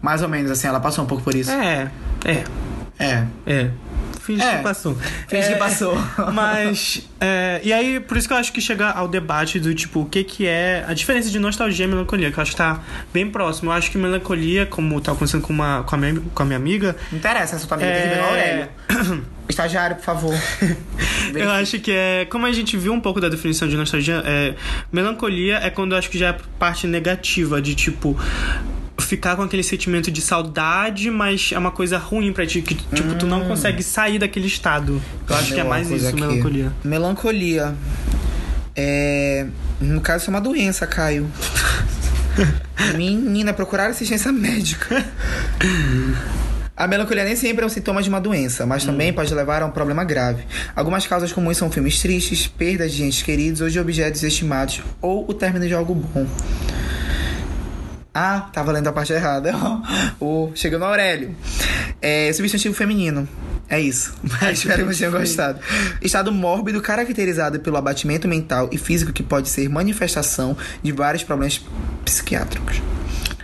Mais 0.00 0.22
ou 0.22 0.28
menos, 0.28 0.50
assim, 0.50 0.66
ela 0.66 0.80
passou 0.80 1.04
um 1.04 1.06
pouco 1.06 1.22
por 1.22 1.34
isso. 1.34 1.50
É, 1.50 1.90
é, 2.24 2.44
É. 2.98 3.26
é. 3.46 3.70
Finge 4.24 4.42
É. 4.42 4.56
que 4.58 4.62
passou. 4.62 4.96
Finge 5.28 5.48
que 5.48 5.54
É, 5.54 5.56
passou. 5.56 5.96
Mas, 6.32 7.02
é, 7.20 7.60
e 7.64 7.72
aí, 7.72 7.98
por 8.00 8.16
isso 8.16 8.28
que 8.28 8.32
eu 8.34 8.38
acho 8.38 8.52
que 8.52 8.60
chega 8.60 8.88
ao 8.90 9.08
debate 9.08 9.58
do 9.58 9.74
tipo, 9.74 10.00
o 10.00 10.06
que 10.06 10.22
que 10.22 10.46
é 10.46 10.84
a 10.86 10.94
diferença 10.94 11.28
de 11.30 11.38
nostalgia 11.38 11.84
e 11.84 11.88
melancolia, 11.88 12.30
que 12.30 12.38
eu 12.38 12.42
acho 12.42 12.52
que 12.52 12.56
tá 12.56 12.80
bem 13.12 13.28
próximo. 13.28 13.70
Eu 13.70 13.74
acho 13.74 13.90
que 13.90 13.98
melancolia, 13.98 14.64
como 14.66 15.00
tá 15.00 15.12
acontecendo 15.12 15.42
com, 15.42 15.52
uma, 15.52 15.82
com, 15.82 15.94
a, 15.94 15.98
minha, 15.98 16.20
com 16.34 16.42
a 16.42 16.46
minha 16.46 16.56
amiga, 16.56 16.96
Não 17.10 17.18
interessa, 17.18 17.56
essa 17.56 17.66
tua 17.66 17.76
amiga 17.76 17.90
É. 17.90 18.08
tem 18.08 18.20
Aurélio. 18.20 18.68
Estagiário, 19.48 19.96
por 19.96 20.04
favor. 20.04 20.34
Eu 21.34 21.50
acho 21.50 21.78
que 21.80 21.90
é. 21.90 22.24
Como 22.30 22.46
a 22.46 22.52
gente 22.52 22.76
viu 22.76 22.92
um 22.92 23.00
pouco 23.00 23.20
da 23.20 23.28
definição 23.28 23.68
de 23.68 23.76
nostalgia, 23.76 24.22
é, 24.24 24.54
melancolia 24.90 25.56
é 25.56 25.68
quando 25.68 25.92
eu 25.92 25.98
acho 25.98 26.08
que 26.08 26.16
já 26.18 26.28
é 26.28 26.36
parte 26.58 26.86
negativa, 26.86 27.60
de 27.60 27.74
tipo. 27.74 28.18
Ficar 29.04 29.36
com 29.36 29.42
aquele 29.42 29.62
sentimento 29.62 30.10
de 30.10 30.20
saudade, 30.20 31.10
mas 31.10 31.50
é 31.52 31.58
uma 31.58 31.70
coisa 31.70 31.98
ruim 31.98 32.32
pra 32.32 32.46
ti, 32.46 32.62
que 32.62 32.74
tipo, 32.74 33.14
tu 33.16 33.26
não 33.26 33.44
consegue 33.46 33.82
sair 33.82 34.18
daquele 34.18 34.46
estado. 34.46 35.02
Eu 35.28 35.36
acho 35.36 35.54
que 35.54 35.60
é 35.60 35.64
mais 35.64 35.90
isso, 35.90 36.08
aqui. 36.08 36.20
melancolia. 36.20 36.72
Melancolia. 36.82 37.74
É. 38.74 39.46
No 39.80 40.00
caso, 40.00 40.22
isso 40.22 40.30
é 40.30 40.34
uma 40.34 40.40
doença, 40.40 40.86
Caio. 40.86 41.30
Menina, 42.96 43.52
procurar 43.52 43.88
assistência 43.88 44.32
médica. 44.32 45.04
A 46.74 46.86
melancolia 46.86 47.24
nem 47.24 47.36
sempre 47.36 47.62
é 47.62 47.66
um 47.66 47.68
sintoma 47.68 48.02
de 48.02 48.08
uma 48.08 48.20
doença, 48.20 48.64
mas 48.64 48.84
também 48.84 49.12
pode 49.12 49.32
levar 49.34 49.62
a 49.62 49.66
um 49.66 49.70
problema 49.70 50.04
grave. 50.04 50.42
Algumas 50.74 51.06
causas 51.06 51.30
comuns 51.30 51.58
são 51.58 51.70
filmes 51.70 52.00
tristes, 52.00 52.46
perdas 52.46 52.92
de 52.92 53.04
entes 53.04 53.22
queridos 53.22 53.60
ou 53.60 53.68
de 53.68 53.78
objetos 53.78 54.22
estimados, 54.22 54.80
ou 55.00 55.28
o 55.28 55.34
término 55.34 55.66
de 55.68 55.74
algo 55.74 55.94
bom. 55.94 56.26
Ah, 58.14 58.48
tava 58.52 58.72
lendo 58.72 58.88
a 58.88 58.92
parte 58.92 59.12
errada. 59.12 59.52
o 60.20 60.52
chegou 60.54 60.78
no 60.78 60.84
Aurélio. 60.84 61.34
É, 62.00 62.30
substantivo 62.32 62.74
feminino. 62.74 63.26
É 63.68 63.80
isso. 63.80 64.12
Espero 64.52 64.78
que 64.80 64.84
vocês 64.84 64.98
tenham 64.98 65.12
gostado. 65.12 65.58
Estado 66.02 66.30
mórbido 66.30 66.80
caracterizado 66.82 67.58
pelo 67.60 67.76
abatimento 67.78 68.28
mental 68.28 68.68
e 68.70 68.76
físico 68.76 69.12
que 69.12 69.22
pode 69.22 69.48
ser 69.48 69.68
manifestação 69.70 70.56
de 70.82 70.92
vários 70.92 71.22
problemas 71.24 71.60
psiquiátricos. 72.04 72.82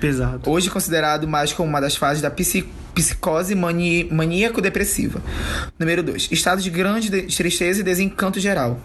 Pesado. 0.01 0.43
Hoje 0.51 0.69
considerado 0.71 1.27
mais 1.27 1.53
como 1.53 1.69
uma 1.69 1.81
das 1.81 1.97
fases 1.97 2.21
da 2.23 2.31
psi- 2.31 2.69
psicose 2.95 3.55
maníaco-depressiva. 3.55 5.23
Número 5.79 6.03
2. 6.03 6.29
Estado 6.31 6.61
de 6.61 6.69
grande 6.71 7.09
de- 7.11 7.23
tristeza 7.35 7.81
e 7.81 7.83
desencanto 7.83 8.39
geral. 8.39 8.79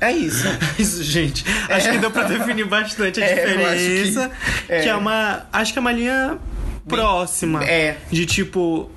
É 0.00 0.10
isso. 0.12 0.46
Isso, 0.78 1.02
gente. 1.04 1.44
Acho 1.68 1.90
que 1.90 1.98
deu 1.98 2.10
pra 2.10 2.24
definir 2.24 2.64
bastante 2.66 3.22
a 3.22 3.24
É, 3.26 3.32
acho 3.32 3.42
que- 3.42 3.54
diferença. 3.54 4.30
que, 4.66 4.72
é. 4.72 4.86
é. 4.88 4.96
uma. 4.96 5.46
Acho 5.52 5.72
que 5.72 5.78
é 5.78 5.82
uma 5.82 5.92
linha 5.92 6.38
próxima. 6.88 7.62
É. 7.64 7.96
De 8.10 8.24
tipo. 8.26 8.90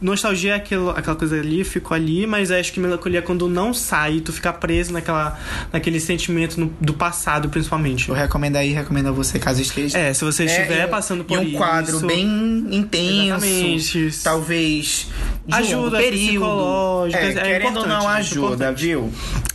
Nostalgia 0.00 0.52
é 0.52 0.56
aquilo, 0.56 0.90
aquela 0.90 1.16
coisa 1.16 1.36
ali, 1.40 1.64
ficou 1.64 1.94
ali, 1.94 2.24
mas 2.26 2.50
acho 2.52 2.72
que 2.72 2.78
melancolia 2.78 3.18
é 3.18 3.22
quando 3.22 3.48
não 3.48 3.74
sai, 3.74 4.20
tu 4.20 4.32
fica 4.32 4.52
preso 4.52 4.92
naquela, 4.92 5.36
naquele 5.72 5.98
sentimento 5.98 6.60
no- 6.60 6.72
do 6.80 6.92
passado, 6.94 7.48
principalmente. 7.48 8.08
Eu 8.08 8.14
recomendo 8.14 8.56
aí, 8.56 8.72
recomendo 8.72 9.08
a 9.08 9.10
você 9.12 9.38
caso 9.40 9.60
esteja. 9.60 9.98
É, 9.98 10.12
se 10.14 10.22
você 10.24 10.44
É, 10.44 10.46
estiver 10.46 10.84
e- 10.84 10.88
passando 10.88 11.24
por 11.24 11.34
e 11.36 11.40
um 11.40 11.42
isso. 11.48 11.56
quadro 11.56 11.98
bem 12.00 12.24
intenso, 12.70 13.44
Exatamente. 13.44 14.18
talvez 14.22 15.08
um 15.34 15.35
Ajuda 15.50 15.98
psicológica, 15.98 17.18
é, 17.20 17.30
é 17.30 17.32
querendo 17.34 17.78
ou 17.78 17.86
não 17.86 18.10
é 18.10 18.16
ajuda, 18.16 18.46
importante. 18.46 18.82
viu? 18.82 19.12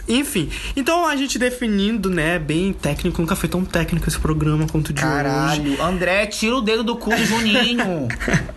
Enfim, 0.07 0.49
então 0.75 1.05
a 1.05 1.15
gente 1.15 1.37
definindo, 1.37 2.09
né, 2.09 2.39
bem 2.39 2.73
técnico, 2.73 3.21
nunca 3.21 3.35
foi 3.35 3.47
tão 3.47 3.63
técnico 3.63 4.07
esse 4.07 4.19
programa 4.19 4.67
quanto 4.67 4.89
o 4.89 4.93
de 4.93 5.03
hoje. 5.03 5.13
Caralho, 5.13 5.81
André, 5.83 6.25
tira 6.27 6.55
o 6.55 6.61
dedo 6.61 6.83
do 6.83 6.95
cu 6.95 7.09
do 7.09 7.25
Juninho. 7.25 8.07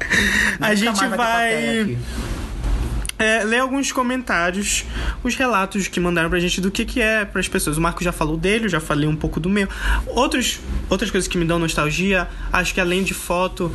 A 0.60 0.74
gente 0.74 1.06
vai-. 1.08 1.96
É, 3.18 3.44
ler 3.44 3.60
alguns 3.60 3.92
comentários, 3.92 4.84
os 5.22 5.34
relatos 5.36 5.86
que 5.88 6.00
mandaram 6.00 6.28
pra 6.28 6.38
gente 6.40 6.60
do 6.60 6.70
que, 6.70 6.84
que 6.84 7.00
é 7.00 7.24
pras 7.24 7.46
pessoas. 7.48 7.76
O 7.78 7.80
Marco 7.80 8.02
já 8.02 8.10
falou 8.12 8.36
dele, 8.36 8.64
eu 8.64 8.68
já 8.68 8.80
falei 8.80 9.08
um 9.08 9.14
pouco 9.16 9.38
do 9.38 9.48
meu. 9.48 9.68
Outros, 10.06 10.58
outras 10.90 11.10
coisas 11.10 11.28
que 11.28 11.38
me 11.38 11.44
dão 11.44 11.58
nostalgia, 11.58 12.28
acho 12.52 12.74
que 12.74 12.80
além 12.80 13.02
de 13.04 13.14
foto, 13.14 13.72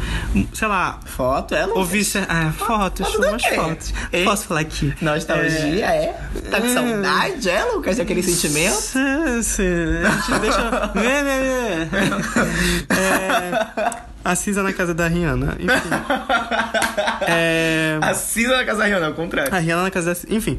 sei 0.54 0.68
lá, 0.68 1.00
Foto, 1.06 1.56
é, 1.56 1.62
Lucas? 1.66 1.78
ouvir. 1.78 2.06
Ah, 2.28 2.52
fotos, 2.52 3.08
foto 3.08 3.28
umas 3.28 3.46
fotos. 3.46 3.94
Hein? 4.12 4.26
Posso 4.26 4.46
falar 4.48 4.60
aqui? 4.62 4.94
Nostalgia, 5.02 5.86
é? 5.86 6.20
Tá 6.52 6.60
com 6.62 6.68
É. 6.68 6.74
saudade, 6.74 7.50
é, 7.50 7.64
Lucas, 7.66 7.98
daquele 7.98 8.22
sentimento? 8.24 8.74
Sim, 8.76 9.42
sim. 9.44 9.64
A 10.06 10.12
gente 10.22 10.40
deixa. 10.42 10.92
É, 12.90 14.09
a 14.24 14.36
Cisa 14.36 14.62
na 14.64 14.74
casa 14.74 14.94
da 14.94 15.08
Rihanna. 15.08 15.58
Enfim. 15.60 15.90
É. 17.32 18.00
A 18.02 18.14
Cisa 18.14 18.56
da 18.56 18.66
Casa 18.66 18.86
Rio, 18.86 19.00
não, 19.00 19.08
ao 19.08 19.14
contrário. 19.14 19.54
A 19.54 19.60
Rihanna 19.60 19.84
na 19.84 19.92
casa 19.92 20.14
da... 20.14 20.36
Enfim, 20.36 20.58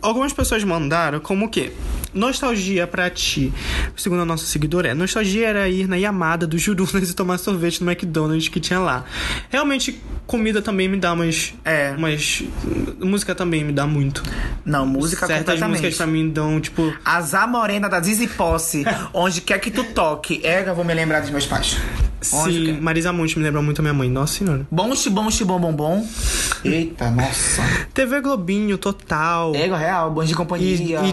algumas 0.00 0.32
pessoas 0.32 0.64
mandaram 0.64 1.20
como 1.20 1.46
o 1.46 1.48
quê? 1.48 1.72
Nostalgia 2.14 2.86
pra 2.86 3.10
ti, 3.10 3.52
segundo 3.96 4.22
a 4.22 4.24
nossa 4.24 4.44
seguidora, 4.46 4.88
é 4.88 4.94
nostalgia 4.94 5.46
era 5.46 5.68
ir 5.68 5.86
na 5.86 5.96
Yamada 5.96 6.46
do 6.46 6.58
Jurunas 6.58 7.08
e 7.10 7.14
tomar 7.14 7.38
sorvete 7.38 7.82
no 7.82 7.90
McDonald's 7.90 8.48
que 8.48 8.60
tinha 8.60 8.78
lá. 8.78 9.04
Realmente, 9.50 10.00
comida 10.26 10.62
também 10.62 10.88
me 10.88 10.96
dá 10.96 11.12
umas. 11.12 11.54
É. 11.64 11.90
Umas. 11.96 12.42
Música 13.00 13.34
também 13.34 13.64
me 13.64 13.72
dá 13.72 13.86
muito. 13.86 14.22
Não, 14.64 14.86
música 14.86 15.26
Certas 15.26 15.44
completamente. 15.44 15.70
músicas 15.70 15.96
pra 15.96 16.06
mim 16.06 16.30
dão, 16.30 16.60
tipo. 16.60 16.92
Azar 17.04 17.48
Morena 17.48 17.88
da 17.88 18.00
Zizi 18.00 18.26
Posse, 18.26 18.84
onde 19.12 19.40
quer 19.40 19.58
que 19.58 19.70
tu 19.70 19.84
toque. 19.84 20.40
É, 20.44 20.68
eu 20.68 20.74
vou 20.74 20.84
me 20.84 20.94
lembrar 20.94 21.20
dos 21.20 21.30
meus 21.30 21.46
pais. 21.46 21.76
Onde 22.32 22.52
Sim, 22.52 22.64
quer. 22.66 22.80
Marisa 22.80 23.12
Monte 23.12 23.38
me 23.38 23.44
lembra 23.44 23.62
muito 23.62 23.80
a 23.80 23.82
minha 23.82 23.94
mãe. 23.94 24.10
Nossa 24.10 24.38
senhora. 24.38 24.66
Bom, 24.70 24.90
bom, 25.10 25.28
bom, 25.46 25.60
bom, 25.60 25.72
bom. 25.72 26.08
Eita, 26.64 27.10
nossa. 27.10 27.62
TV 27.94 28.20
Globinho, 28.20 28.76
total. 28.76 29.54
Ego 29.54 29.76
real, 29.76 30.10
bom 30.10 30.24
de 30.24 30.34
companhia. 30.34 31.00
E, 31.04 31.08
e, 31.08 31.12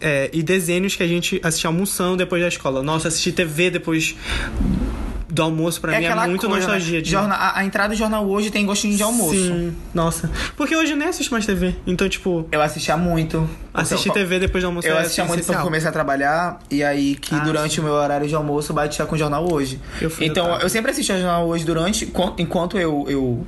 é, 0.00 0.30
e 0.32 0.42
desenhos 0.42 0.94
que 0.96 1.02
a 1.02 1.06
gente 1.08 1.40
assistia 1.42 1.68
almoção 1.68 2.16
depois 2.16 2.40
da 2.42 2.48
escola. 2.48 2.82
Nossa, 2.82 3.08
assistir 3.08 3.32
TV 3.32 3.70
depois 3.70 4.14
do 5.30 5.42
almoço 5.42 5.80
pra 5.80 5.92
mim 5.98 6.04
é 6.06 6.14
muito 6.26 6.46
coisa, 6.48 6.66
nostalgia. 6.66 6.96
né? 6.98 7.02
de- 7.02 7.10
Jorna- 7.10 7.34
a, 7.34 7.58
a 7.58 7.64
entrada 7.64 7.90
do 7.94 7.98
jornal 7.98 8.26
hoje 8.28 8.50
tem 8.50 8.64
gostinho 8.64 8.96
de 8.96 9.02
almoço. 9.02 9.34
Sim, 9.36 9.72
nossa. 9.94 10.30
Porque 10.56 10.74
hoje 10.74 10.92
eu 10.92 10.96
nem 10.96 11.06
assisto 11.08 11.32
mais 11.32 11.44
TV. 11.44 11.74
Então, 11.86 12.08
tipo, 12.08 12.48
Eu 12.50 12.62
assistia 12.62 12.96
muito. 12.96 13.48
Assistir 13.82 14.08
Porque 14.08 14.18
eu- 14.20 14.24
TV 14.24 14.38
depois 14.38 14.62
do 14.62 14.66
almoço 14.68 14.86
Eu 14.88 14.96
é 14.96 15.00
assistia 15.00 15.24
muito 15.24 15.40
essencial. 15.40 15.62
comecei 15.64 15.88
a 15.88 15.92
trabalhar 15.92 16.58
e 16.70 16.82
aí 16.84 17.14
que 17.16 17.34
Ah, 17.34 17.38
durante 17.40 17.74
sim. 17.76 17.80
o 17.80 17.84
meu 17.84 17.92
horário 17.94 18.26
de 18.28 18.34
almoço 18.34 18.72
batia 18.72 19.04
com 19.06 19.14
o 19.14 19.18
jornal 19.18 19.50
hoje. 19.52 19.80
Eu 20.00 20.10
fui 20.10 20.26
então 20.26 20.58
eu 20.60 20.68
sempre 20.68 20.90
assistia 20.90 21.14
o 21.14 21.18
jornal 21.18 21.46
hoje 21.46 21.64
durante 21.64 22.04
enquanto- 22.38 22.78
eu 22.78 23.04
eu 23.08 23.46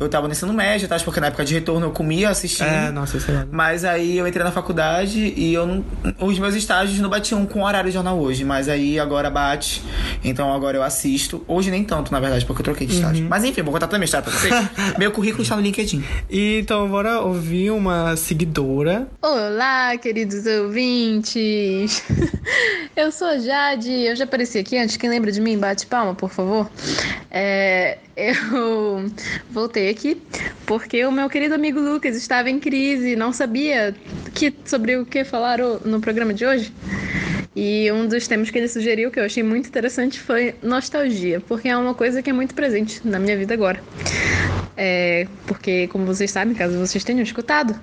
eu 0.00 0.08
tava 0.08 0.26
no 0.26 0.32
ensino 0.32 0.52
médio, 0.52 0.88
tá? 0.88 0.96
porque 1.04 1.20
na 1.20 1.28
época 1.28 1.44
de 1.44 1.54
retorno 1.54 1.86
eu 1.86 1.90
comia 1.92 2.28
assistindo. 2.28 2.66
É, 2.66 2.90
nossa, 2.90 3.20
sei 3.20 3.32
lá. 3.34 3.46
Mas 3.50 3.84
aí 3.84 4.18
eu 4.18 4.26
entrei 4.26 4.42
na 4.44 4.50
faculdade 4.50 5.32
e 5.36 5.54
eu 5.54 5.66
não, 5.66 5.84
os 6.18 6.36
meus 6.38 6.54
estágios 6.56 6.98
não 6.98 7.08
batiam 7.08 7.44
com 7.46 7.60
o 7.60 7.64
horário 7.64 7.88
de 7.90 7.94
jornal 7.94 8.18
hoje, 8.18 8.44
mas 8.44 8.68
aí 8.68 8.98
agora 8.98 9.30
bate. 9.30 9.82
Então 10.24 10.52
agora 10.52 10.76
eu 10.76 10.82
assisto. 10.82 11.44
Hoje 11.46 11.70
nem 11.70 11.84
tanto, 11.84 12.10
na 12.10 12.18
verdade, 12.18 12.44
porque 12.44 12.60
eu 12.60 12.64
troquei 12.64 12.86
de 12.88 12.94
estágio. 12.96 13.24
Mas 13.28 13.44
enfim, 13.44 13.62
vou 13.62 13.72
contar 13.72 13.86
toda 13.86 13.96
a 13.96 13.98
minha 14.00 14.04
história 14.06 14.24
pra 14.28 14.32
vocês. 14.36 14.54
Meu 14.98 15.12
currículo 15.12 15.42
está 15.42 15.54
no 15.54 15.62
LinkedIn. 15.62 16.02
E, 16.28 16.58
então, 16.60 16.88
bora 16.88 17.20
ouvir 17.20 17.70
uma 17.70 18.16
seguidora. 18.16 19.06
Olá, 19.46 19.94
queridos 19.98 20.46
ouvintes! 20.46 22.02
Eu 22.96 23.12
sou 23.12 23.38
Jade, 23.38 23.90
eu 23.90 24.16
já 24.16 24.24
apareci 24.24 24.56
aqui 24.58 24.78
antes. 24.78 24.96
Quem 24.96 25.10
lembra 25.10 25.30
de 25.30 25.40
mim, 25.40 25.58
bate 25.58 25.84
palma, 25.86 26.14
por 26.14 26.30
favor. 26.30 26.70
É, 27.30 27.98
eu 28.16 29.04
voltei 29.50 29.90
aqui 29.90 30.22
porque 30.64 31.04
o 31.04 31.10
meu 31.10 31.28
querido 31.28 31.54
amigo 31.56 31.80
Lucas 31.80 32.16
estava 32.16 32.48
em 32.48 32.60
crise, 32.60 33.16
não 33.16 33.32
sabia 33.32 33.94
que, 34.32 34.54
sobre 34.64 34.96
o 34.96 35.04
que 35.04 35.24
falar 35.24 35.58
no 35.58 36.00
programa 36.00 36.32
de 36.32 36.46
hoje. 36.46 36.72
E 37.54 37.90
um 37.92 38.06
dos 38.06 38.26
temas 38.26 38.50
que 38.50 38.58
ele 38.58 38.68
sugeriu, 38.68 39.10
que 39.10 39.18
eu 39.18 39.24
achei 39.24 39.42
muito 39.42 39.68
interessante, 39.68 40.20
foi 40.20 40.54
nostalgia, 40.62 41.40
porque 41.40 41.68
é 41.68 41.76
uma 41.76 41.94
coisa 41.94 42.22
que 42.22 42.30
é 42.30 42.32
muito 42.32 42.54
presente 42.54 43.00
na 43.04 43.18
minha 43.18 43.36
vida 43.36 43.52
agora. 43.52 43.82
É, 44.76 45.26
porque, 45.46 45.86
como 45.88 46.04
vocês 46.04 46.30
sabem, 46.30 46.54
caso 46.54 46.78
vocês 46.78 47.04
tenham 47.04 47.22
escutado 47.22 47.78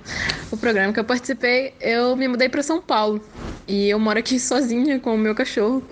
o 0.51 0.57
programa 0.57 0.91
que 0.91 0.99
eu 0.99 1.05
participei, 1.05 1.73
eu 1.79 2.15
me 2.15 2.27
mudei 2.27 2.49
para 2.49 2.61
São 2.61 2.81
Paulo. 2.81 3.23
E 3.67 3.89
eu 3.89 3.99
moro 3.99 4.19
aqui 4.19 4.37
sozinha 4.39 4.99
com 4.99 5.15
o 5.15 5.17
meu 5.17 5.33
cachorro. 5.33 5.83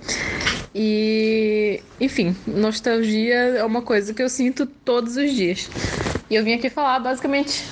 E, 0.74 1.82
enfim, 2.00 2.36
nostalgia 2.46 3.36
é 3.36 3.63
uma 3.63 3.82
coisa 3.82 4.13
que 4.13 4.22
eu 4.22 4.29
sinto 4.29 4.65
todos 4.65 5.15
os 5.18 5.34
dias. 5.34 5.70
E 6.29 6.36
eu 6.36 6.44
vim 6.44 6.53
aqui 6.53 6.70
falar 6.70 7.00
basicamente 7.00 7.63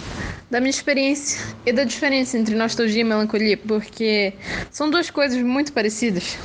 da 0.49 0.59
minha 0.59 0.69
experiência 0.69 1.55
e 1.65 1.73
da 1.73 1.83
diferença 1.83 2.37
entre 2.37 2.55
nostalgia 2.55 3.01
e 3.01 3.03
melancolia, 3.03 3.57
porque 3.57 4.33
são 4.71 4.89
duas 4.89 5.09
coisas 5.09 5.41
muito 5.41 5.73
parecidas. 5.73 6.37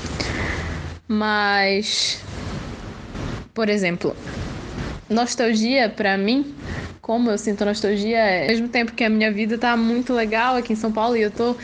Mas, 1.06 2.20
por 3.54 3.68
exemplo, 3.68 4.16
nostalgia 5.12 5.88
pra 5.88 6.16
mim, 6.16 6.54
como 7.00 7.30
eu 7.30 7.38
sinto 7.38 7.64
nostalgia, 7.64 8.18
é 8.18 8.42
ao 8.42 8.48
mesmo 8.48 8.68
tempo 8.68 8.92
que 8.92 9.04
a 9.04 9.10
minha 9.10 9.30
vida 9.30 9.58
tá 9.58 9.76
muito 9.76 10.12
legal 10.12 10.56
aqui 10.56 10.72
em 10.72 10.76
São 10.76 10.92
Paulo 10.92 11.16
e 11.16 11.22
eu 11.22 11.30
tô 11.30 11.56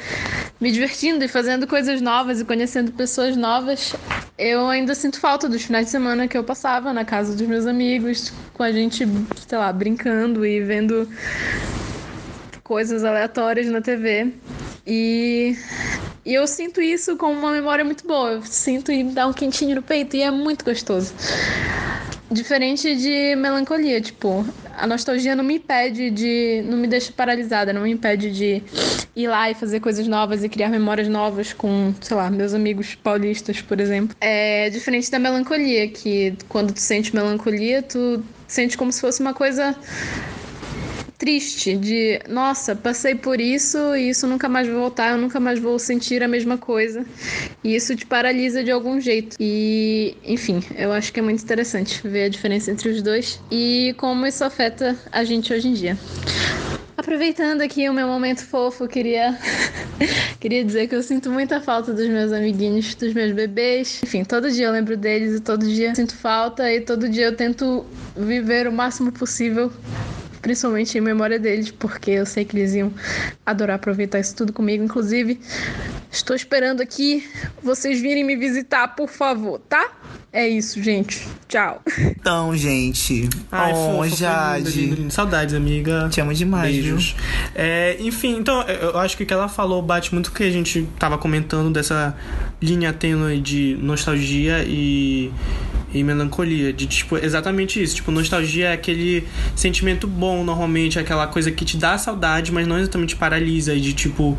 me 0.61 0.71
divertindo 0.71 1.25
e 1.25 1.28
fazendo 1.28 1.67
coisas 1.67 2.00
novas 2.00 2.40
e 2.40 2.45
conhecendo 2.45 2.90
pessoas 2.93 3.37
novas, 3.37 3.95
eu 4.37 4.69
ainda 4.69 4.95
sinto 4.95 5.21
falta 5.21 5.49
dos 5.49 5.62
finais 5.62 5.87
de 5.87 5.93
semana 5.93 6.28
que 6.28 6.37
eu 6.37 6.45
passava 6.45 6.93
na 6.93 7.05
casa 7.05 7.35
dos 7.35 7.47
meus 7.47 7.67
amigos, 7.67 8.33
com 8.55 8.62
a 8.62 8.73
gente, 8.73 9.07
sei 9.47 9.59
lá, 9.59 9.73
brincando 9.73 10.45
e 10.45 10.61
vendo 10.61 11.09
coisas 12.62 13.05
aleatórias 13.05 13.67
na 13.69 13.81
TV. 13.81 14.33
E, 14.87 15.57
e 16.25 16.35
eu 16.35 16.47
sinto 16.47 16.81
isso 16.81 17.17
como 17.17 17.38
uma 17.38 17.50
memória 17.50 17.85
muito 17.85 18.07
boa. 18.07 18.33
Eu 18.33 18.43
sinto 18.43 18.93
e 18.93 19.02
me 19.05 19.12
dá 19.12 19.26
um 19.26 19.33
quentinho 19.33 19.76
no 19.76 19.83
peito 19.83 20.17
e 20.17 20.23
é 20.23 20.31
muito 20.31 20.64
gostoso. 20.64 21.14
Diferente 22.31 22.95
de 22.95 23.35
melancolia, 23.37 24.01
tipo, 24.01 24.45
a 24.77 24.87
nostalgia 24.87 25.35
não 25.35 25.43
me 25.43 25.57
impede 25.57 26.11
de. 26.11 26.63
não 26.67 26.77
me 26.77 26.87
deixa 26.87 27.11
paralisada, 27.11 27.73
não 27.73 27.83
me 27.83 27.91
impede 27.91 28.31
de 28.31 28.63
ir 29.17 29.27
lá 29.27 29.51
e 29.51 29.55
fazer 29.55 29.81
coisas 29.81 30.07
novas 30.07 30.45
e 30.45 30.49
criar 30.49 30.69
memórias 30.69 31.09
novas 31.09 31.55
com, 31.55 31.95
sei 32.01 32.17
lá, 32.17 32.31
meus 32.31 32.53
amigos 32.53 32.95
paulistas, 32.95 33.63
por 33.63 33.81
exemplo. 33.81 34.15
É 34.21 34.69
diferente 34.69 35.11
da 35.11 35.19
melancolia, 35.19 35.89
que 35.89 36.35
quando 36.49 36.73
tu 36.73 36.81
sente 36.81 37.15
melancolia, 37.15 37.83
tu 37.83 38.23
sente 38.47 38.77
como 38.77 38.93
se 38.93 39.01
fosse 39.01 39.21
uma 39.21 39.33
coisa 39.33 39.75
triste 41.19 41.77
de, 41.77 42.21
nossa, 42.29 42.77
passei 42.77 43.17
por 43.17 43.41
isso 43.41 43.97
e 43.97 44.11
isso 44.11 44.27
nunca 44.27 44.49
mais 44.49 44.69
vai 44.69 44.77
voltar, 44.77 45.11
eu 45.11 45.19
nunca 45.19 45.41
mais 45.41 45.59
vou 45.59 45.77
sentir 45.79 46.23
a 46.23 46.29
mesma 46.29 46.57
coisa. 46.57 47.05
E 47.65 47.75
isso 47.75 47.97
te 47.97 48.07
paralisa 48.07 48.63
de 48.63 48.71
algum 48.71 49.01
jeito. 49.01 49.37
E, 49.41 50.17
enfim, 50.25 50.63
eu 50.77 50.93
acho 50.93 51.13
que 51.13 51.19
é 51.19 51.23
muito 51.23 51.43
interessante 51.43 52.07
ver 52.07 52.25
a 52.25 52.29
diferença 52.29 52.71
entre 52.71 52.89
os 52.89 53.03
dois 53.03 53.41
e 53.51 53.95
como 53.99 54.25
isso 54.27 54.45
afeta 54.45 54.97
a 55.11 55.25
gente 55.25 55.53
hoje 55.53 55.69
em 55.69 55.75
dia. 55.75 55.99
Aproveitando 56.97 57.63
aqui 57.63 57.89
o 57.89 57.93
meu 57.93 58.07
momento 58.07 58.45
fofo, 58.45 58.87
queria 58.87 59.37
queria 60.39 60.65
dizer 60.65 60.89
que 60.89 60.95
eu 60.95 61.03
sinto 61.03 61.31
muita 61.31 61.61
falta 61.61 61.93
dos 61.93 62.09
meus 62.09 62.33
amiguinhos, 62.33 62.95
dos 62.95 63.13
meus 63.13 63.33
bebês. 63.33 64.01
Enfim, 64.05 64.25
todo 64.25 64.51
dia 64.51 64.67
eu 64.67 64.73
lembro 64.73 64.97
deles 64.97 65.37
e 65.37 65.41
todo 65.41 65.67
dia 65.67 65.95
sinto 65.95 66.15
falta 66.15 66.73
e 66.73 66.81
todo 66.81 67.09
dia 67.09 67.27
eu 67.27 67.37
tento 67.37 67.85
viver 68.17 68.69
o 68.69 68.73
máximo 68.73 69.11
possível 69.11 69.73
principalmente 70.42 70.99
em 70.99 71.00
memória 71.00 71.38
deles, 71.38 71.71
porque 71.71 72.11
eu 72.11 72.26
sei 72.26 72.45
que 72.45 72.57
eles 72.57 72.75
iam 72.75 72.92
adorar 73.47 73.76
aproveitar 73.76 74.18
isso 74.18 74.35
tudo 74.35 74.52
comigo. 74.52 74.83
Inclusive, 74.83 75.40
estou 76.11 76.35
esperando 76.35 76.80
aqui 76.80 77.28
vocês 77.62 78.00
virem 78.00 78.25
me 78.25 78.37
visitar, 78.37 78.88
por 78.88 79.09
favor, 79.09 79.61
tá? 79.61 79.92
É 80.30 80.47
isso, 80.47 80.83
gente. 80.83 81.26
Tchau. 81.49 81.80
Então, 81.99 82.54
gente. 82.54 83.28
Ai, 83.50 83.73
oh, 83.75 83.97
foi 83.97 84.11
Jade. 84.11 85.11
Saudades, 85.11 85.54
amiga. 85.54 86.09
Te 86.11 86.21
amo 86.21 86.35
demais, 86.35 86.75
Beijos. 86.75 87.16
É, 87.54 87.97
enfim, 87.99 88.37
então, 88.37 88.61
eu 88.62 88.88
eu 88.88 88.99
acho 88.99 89.16
que 89.16 89.23
o 89.23 89.26
que 89.26 89.33
ela 89.33 89.49
falou 89.49 89.83
bate 89.83 90.12
muito 90.12 90.30
com 90.30 90.35
o 90.35 90.38
que 90.38 90.45
a 90.45 90.50
gente 90.50 90.88
tava 90.99 91.18
comentando 91.18 91.71
dessa 91.71 92.16
linha 92.61 92.93
tênue 92.93 93.41
de 93.41 93.79
nostalgia 93.81 94.65
e, 94.67 95.31
e 95.93 96.03
melancolia. 96.03 96.73
De, 96.73 96.87
tipo, 96.87 97.17
exatamente 97.17 97.83
isso. 97.83 97.97
Tipo, 97.97 98.11
nostalgia 98.11 98.69
é 98.69 98.73
aquele 98.73 99.27
sentimento 99.55 100.07
bom, 100.07 100.45
normalmente, 100.45 100.99
aquela 100.99 101.27
coisa 101.27 101.50
que 101.50 101.65
te 101.65 101.77
dá 101.77 101.97
saudade, 101.97 102.50
mas 102.53 102.67
não 102.67 102.79
exatamente 102.79 103.17
paralisa. 103.17 103.75
E 103.75 103.81
de, 103.81 103.93
tipo... 103.93 104.37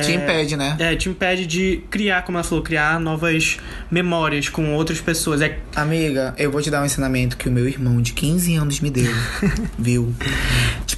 Te 0.00 0.12
é, 0.12 0.14
impede, 0.14 0.56
né? 0.56 0.76
É, 0.78 0.96
te 0.96 1.08
impede 1.08 1.46
de 1.46 1.82
criar, 1.90 2.22
como 2.22 2.38
ela 2.38 2.44
falou, 2.44 2.62
criar 2.62 3.00
novas 3.00 3.58
memórias 3.90 4.48
com 4.48 4.74
outras 4.74 5.00
pessoas. 5.00 5.40
É, 5.40 5.58
Amiga, 5.74 6.34
eu 6.38 6.50
vou 6.50 6.62
te 6.62 6.70
dar 6.70 6.82
um 6.82 6.86
ensinamento 6.86 7.36
que 7.36 7.48
o 7.48 7.52
meu 7.52 7.66
irmão 7.66 8.00
de 8.00 8.12
15 8.12 8.54
anos 8.56 8.80
me 8.80 8.90
deu. 8.90 9.12
viu? 9.78 10.14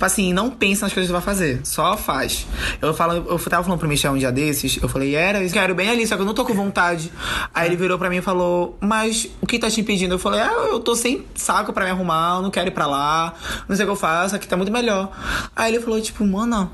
Tipo 0.00 0.07
assim, 0.07 0.33
não 0.33 0.50
pensa 0.50 0.87
nas 0.87 0.95
coisas 0.95 1.11
que 1.11 1.12
vai 1.12 1.21
fazer. 1.21 1.61
Só 1.62 1.95
faz. 1.95 2.47
Eu, 2.80 2.95
falo, 2.95 3.16
eu 3.16 3.38
tava 3.38 3.62
falando 3.62 3.78
pro 3.78 3.87
Michel 3.87 4.12
um 4.12 4.16
dia 4.16 4.33
desses, 4.33 4.78
eu 4.80 4.88
falei, 4.88 5.14
era, 5.14 5.45
eu 5.45 5.50
quero 5.50 5.75
bem 5.75 5.90
ali, 5.90 6.07
só 6.07 6.16
que 6.16 6.23
eu 6.23 6.25
não 6.25 6.33
tô 6.33 6.42
com 6.42 6.54
vontade. 6.54 7.12
Aí 7.54 7.69
ele 7.69 7.76
virou 7.76 7.99
pra 7.99 8.09
mim 8.09 8.16
e 8.16 8.23
falou, 8.23 8.78
mas 8.80 9.28
o 9.42 9.47
que 9.47 9.59
tá 9.59 9.69
te 9.69 9.83
impedindo? 9.83 10.14
Eu 10.14 10.19
falei, 10.19 10.40
ah, 10.40 10.69
eu 10.71 10.80
tô 10.80 10.97
sem 10.97 11.26
saco 11.35 11.71
pra 11.75 11.85
me 11.85 11.90
arrumar, 11.90 12.37
eu 12.37 12.42
não 12.42 12.50
quero 12.50 12.69
ir 12.69 12.71
pra 12.71 12.87
lá, 12.87 13.35
não 13.69 13.76
sei 13.76 13.85
o 13.85 13.88
que 13.88 13.92
eu 13.92 13.97
faço, 13.97 14.35
aqui 14.35 14.49
tá 14.49 14.57
muito 14.57 14.73
melhor. 14.73 15.11
Aí 15.54 15.75
ele 15.75 15.83
falou, 15.83 16.00
tipo, 16.00 16.25
mano. 16.25 16.71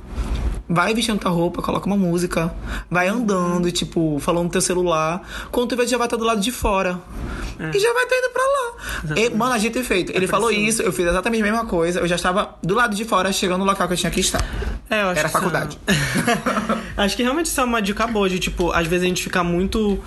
Vai 0.69 0.93
vestindo 0.95 1.19
tua 1.19 1.31
roupa, 1.31 1.63
coloca 1.63 1.87
uma 1.87 1.97
música, 1.97 2.53
vai 2.91 3.07
andando, 3.07 3.71
tipo, 3.71 4.19
falando 4.21 4.45
no 4.45 4.51
teu 4.51 4.61
celular. 4.61 5.23
Quando 5.53 5.69
tu 5.71 5.77
vê, 5.77 5.87
já 5.87 5.97
vai 5.97 6.07
estar 6.09 6.17
do 6.17 6.25
lado 6.25 6.41
de 6.41 6.51
fora. 6.51 6.99
E 7.73 7.79
já 7.79 7.93
vai 7.93 8.03
estar 8.03 8.17
indo 8.17 8.31
pra 8.33 8.43
lá. 8.43 9.17
E, 9.17 9.31
mano, 9.31 9.53
a 9.53 9.59
gente 9.59 9.73
tem 9.75 9.85
feito. 9.85 10.11
Ele 10.13 10.27
falou 10.27 10.51
isso, 10.51 10.83
eu 10.83 10.93
fiz 10.93 11.07
exatamente 11.07 11.41
a 11.41 11.45
mesma 11.45 11.67
coisa. 11.67 12.01
Eu 12.01 12.09
já 12.09 12.17
estava 12.17 12.57
do 12.63 12.75
lado 12.75 12.97
de 12.97 13.05
fora, 13.05 13.33
chegando 13.33 13.61
no 13.61 13.65
local 13.65 13.87
que 13.87 13.95
eu 13.95 13.97
tinha 13.97 14.11
que 14.11 14.21
estar. 14.21 14.45
É, 14.91 15.03
eu 15.03 15.09
acho 15.09 15.21
Era 15.21 15.21
que 15.21 15.27
isso 15.27 15.27
é- 15.27 15.31
faculdade. 15.31 15.79
acho 16.97 17.17
que 17.17 17.23
realmente 17.23 17.47
isso 17.47 17.61
é 17.61 17.65
uma 17.65 17.81
dica 17.81 18.07
boa 18.07 18.29
de, 18.29 18.39
tipo, 18.39 18.73
às 18.73 18.87
vezes 18.87 19.05
a 19.05 19.09
gente 19.09 19.23
fica 19.23 19.43
muito, 19.45 19.99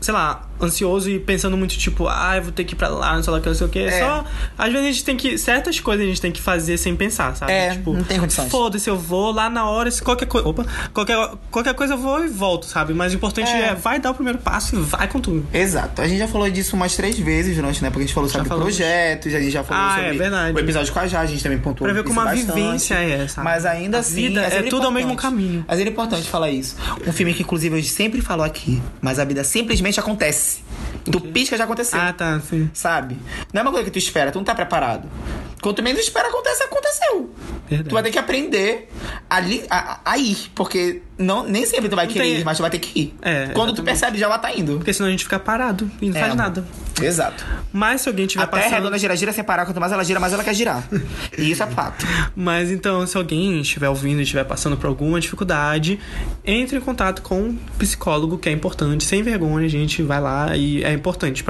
sei 0.00 0.12
lá, 0.14 0.48
ansioso 0.66 1.10
e 1.10 1.18
pensando 1.18 1.56
muito, 1.56 1.76
tipo, 1.76 2.06
ah, 2.08 2.36
eu 2.36 2.42
vou 2.44 2.52
ter 2.52 2.64
que 2.64 2.74
ir 2.74 2.76
pra 2.76 2.88
lá, 2.88 3.14
não 3.16 3.22
sei 3.22 3.32
lá 3.32 3.38
o 3.38 3.42
que, 3.42 3.48
não 3.48 3.54
sei 3.54 3.66
o 3.66 3.70
que. 3.70 3.78
É. 3.80 3.98
Só, 4.00 4.24
às 4.58 4.72
vezes 4.72 4.88
a 4.88 4.92
gente 4.92 5.04
tem 5.04 5.16
que, 5.16 5.38
certas 5.38 5.78
coisas 5.80 6.04
a 6.04 6.08
gente 6.08 6.20
tem 6.20 6.32
que 6.32 6.40
fazer 6.40 6.76
sem 6.78 6.94
pensar, 6.96 7.34
sabe? 7.36 7.52
É, 7.52 7.70
tipo, 7.72 7.92
não 7.92 8.04
tem 8.04 8.18
condições. 8.18 8.50
Foda-se, 8.50 8.88
eu 8.88 8.96
vou 8.98 9.32
lá 9.32 9.48
na 9.50 9.68
hora, 9.68 9.90
se 9.90 10.02
qualquer 10.02 10.26
coisa, 10.26 10.46
opa, 10.48 10.64
qualquer, 10.92 11.16
qualquer 11.50 11.74
coisa 11.74 11.94
eu 11.94 11.98
vou 11.98 12.24
e 12.24 12.28
volto, 12.28 12.66
sabe? 12.66 12.92
Mas 12.94 13.12
o 13.12 13.16
importante 13.16 13.50
É. 13.50 13.68
é, 13.68 13.74
vai 13.74 13.98
dar 14.00 14.10
o 14.10 14.14
primeiro 14.14 14.38
passo 14.38 14.76
e 14.76 14.78
vai 14.80 15.08
com 15.08 15.20
tudo. 15.20 15.46
Exato. 15.52 16.00
A 16.02 16.08
gente 16.08 16.18
já 16.18 16.28
falou 16.28 16.48
disso 16.50 16.76
umas 16.76 16.94
três 16.96 17.18
vezes 17.18 17.56
durante, 17.56 17.82
né? 17.82 17.90
Porque 17.90 18.04
a 18.04 18.06
gente 18.06 18.14
falou 18.14 18.28
sobre 18.28 18.48
projetos, 18.48 19.34
a 19.34 19.38
gente 19.40 19.50
já 19.52 19.64
falou 19.64 19.82
Ah, 19.82 19.94
sobre 19.96 20.08
é 20.10 20.12
verdade. 20.14 20.56
o 20.56 20.58
episódio 20.60 20.92
com 20.92 20.98
a 20.98 21.06
Jade, 21.06 21.24
a 21.24 21.34
gente 21.34 21.42
também 21.42 21.58
pontuou 21.58 21.86
Pra 21.90 21.94
ver 21.94 22.06
como 22.06 22.20
a 22.20 22.24
bastante. 22.24 22.46
vivência 22.52 22.94
é 22.94 23.22
essa. 23.24 23.42
Mas 23.42 23.64
ainda 23.66 23.98
A 23.98 24.00
assim, 24.00 24.14
vida 24.28 24.40
é 24.42 24.62
tudo 24.62 24.86
ao 24.86 24.92
mesmo 24.92 25.12
importante. 25.12 25.22
caminho. 25.36 25.64
Mas 25.66 25.80
é 25.80 25.82
importante 25.82 26.28
falar 26.28 26.50
isso. 26.50 26.76
Um 27.06 27.12
filme 27.12 27.34
que, 27.34 27.42
inclusive, 27.42 27.78
eu 27.78 27.82
sempre 27.82 28.20
falo 28.20 28.42
aqui, 28.42 28.80
mas 29.00 29.18
a 29.18 29.24
vida 29.24 29.42
simplesmente 29.44 29.98
acontece. 30.00 30.51
Tu 31.04 31.20
pisca, 31.20 31.56
já 31.56 31.64
aconteceu. 31.64 32.00
Ah, 32.00 32.12
tá, 32.12 32.40
sim. 32.40 32.70
Sabe? 32.72 33.18
Não 33.52 33.60
é 33.60 33.62
uma 33.62 33.70
coisa 33.72 33.84
que 33.84 33.90
tu 33.90 33.98
espera, 33.98 34.30
tu 34.30 34.36
não 34.38 34.44
tá 34.44 34.54
preparado. 34.54 35.08
Quanto 35.60 35.82
menos 35.82 36.00
espera, 36.02 36.28
acontece, 36.28 36.62
aconteceu. 36.62 37.30
Verdade. 37.68 37.88
Tu 37.88 37.92
vai 37.92 38.02
ter 38.02 38.10
que 38.10 38.18
aprender 38.18 38.88
a, 39.30 39.40
li- 39.40 39.64
a- 39.70 40.00
a 40.04 40.18
ir, 40.18 40.50
porque 40.54 41.02
não, 41.18 41.46
nem 41.46 41.64
sempre 41.66 41.88
tu 41.88 41.96
vai 41.96 42.06
Não 42.06 42.12
querer 42.12 42.24
tem- 42.24 42.36
ir, 42.40 42.44
mas 42.44 42.56
tu 42.56 42.60
vai 42.62 42.70
ter 42.70 42.78
que 42.78 42.98
ir. 43.00 43.14
É, 43.22 43.48
Quando 43.48 43.72
tu 43.74 43.82
percebe, 43.82 44.18
já 44.18 44.28
vai 44.28 44.40
tá 44.40 44.52
indo. 44.52 44.76
Porque 44.76 44.92
senão 44.92 45.08
a 45.08 45.10
gente 45.10 45.24
fica 45.24 45.38
parado 45.38 45.90
e 46.00 46.08
não 46.08 46.16
É, 46.16 46.20
faz 46.20 46.34
nada. 46.34 46.64
Exato. 47.00 47.44
Mas 47.72 48.02
se 48.02 48.08
alguém 48.08 48.26
tiver 48.26 48.44
A 48.44 48.46
terra 48.46 48.60
é 48.60 48.64
passando... 48.64 48.78
redonda 48.80 48.98
gira, 48.98 49.16
gira 49.16 49.32
sem 49.32 49.42
parar. 49.44 49.64
Quanto 49.64 49.80
mais 49.80 49.92
ela 49.92 50.04
gira, 50.04 50.20
mais 50.20 50.32
ela 50.32 50.44
quer 50.44 50.54
girar. 50.54 50.84
E 51.38 51.50
isso 51.50 51.62
é 51.62 51.66
fato. 51.66 52.06
Mas 52.36 52.70
então, 52.70 53.06
se 53.06 53.16
alguém 53.16 53.60
estiver 53.60 53.88
ouvindo 53.88 54.20
e 54.20 54.22
estiver 54.22 54.44
passando 54.44 54.76
por 54.76 54.86
alguma 54.86 55.20
dificuldade, 55.20 55.98
entre 56.44 56.76
em 56.76 56.80
contato 56.80 57.22
com 57.22 57.40
um 57.40 57.58
psicólogo, 57.78 58.38
que 58.38 58.48
é 58.48 58.52
importante. 58.52 59.04
Sem 59.04 59.22
vergonha, 59.22 59.66
a 59.66 59.70
gente 59.70 60.02
vai 60.02 60.20
lá 60.20 60.56
e 60.56 60.82
é 60.84 60.92
importante 60.92 61.42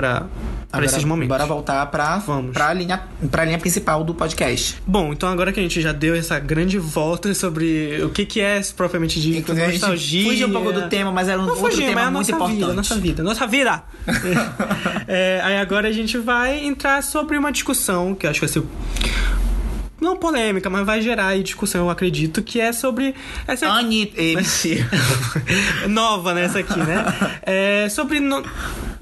Agora, 0.73 0.87
esses 0.87 1.05
momentos. 1.05 1.29
Bora 1.29 1.45
voltar 1.47 1.85
pra, 1.87 2.19
Vamos. 2.19 2.53
pra, 2.53 2.73
linha, 2.73 3.03
pra 3.31 3.45
linha 3.45 3.59
principal 3.59 4.03
do 4.05 4.15
podcast. 4.15 4.77
Bom, 4.87 5.13
então 5.13 5.29
agora 5.29 5.53
que 5.53 5.61
a 5.61 5.63
gente 5.63 5.81
já 5.81 5.93
deu 5.93 6.15
essa 6.15 6.39
grande 6.39 6.79
volta 6.79 7.35
sobre 7.35 8.01
o 8.03 8.09
que, 8.11 8.25
que 8.25 8.41
é 8.41 8.61
propriamente 8.77 9.21
dito, 9.21 9.39
Inclusive, 9.39 9.52
a 9.61 9.65
gente 9.71 9.81
nostalgia... 9.81 10.25
fugiu 10.31 10.49
um 10.49 10.53
pouco 10.53 10.73
do 10.73 10.89
tema, 10.89 11.13
mas 11.13 11.29
era 11.29 11.39
um 11.41 11.47
Não 11.47 11.55
outro 11.55 11.71
fugir, 11.71 11.87
tema 11.87 12.11
muito 12.11 12.31
importante. 12.31 12.59
vida, 12.59 12.73
nossa 12.73 12.97
vida, 12.97 13.23
nossa 13.23 13.47
vida. 13.47 13.83
É, 15.09 15.41
aí 15.43 15.57
agora 15.59 15.89
a 15.89 15.93
gente 15.93 16.17
vai 16.17 16.65
entrar 16.65 17.03
sobre 17.03 17.37
uma 17.37 17.51
discussão 17.51 18.15
que 18.15 18.25
eu 18.27 18.31
acho 18.31 18.41
que 18.41 18.47
vai 18.47 18.53
ser 18.53 18.63
não 20.01 20.17
polêmica, 20.17 20.69
mas 20.69 20.85
vai 20.85 21.01
gerar 21.01 21.29
aí 21.29 21.43
discussão, 21.45 21.83
eu 21.83 21.91
acredito, 21.91 22.43
que 22.43 22.61
é 22.61 22.73
sobre 22.73 23.15
essa 23.47 23.69
Anitta. 23.69 24.19
mentira. 24.21 24.89
nova 25.89 26.35
nessa 26.35 26.59
aqui, 26.59 26.79
né? 26.79 27.05
É 27.43 27.89
sobre 27.89 28.19
no- 28.19 28.43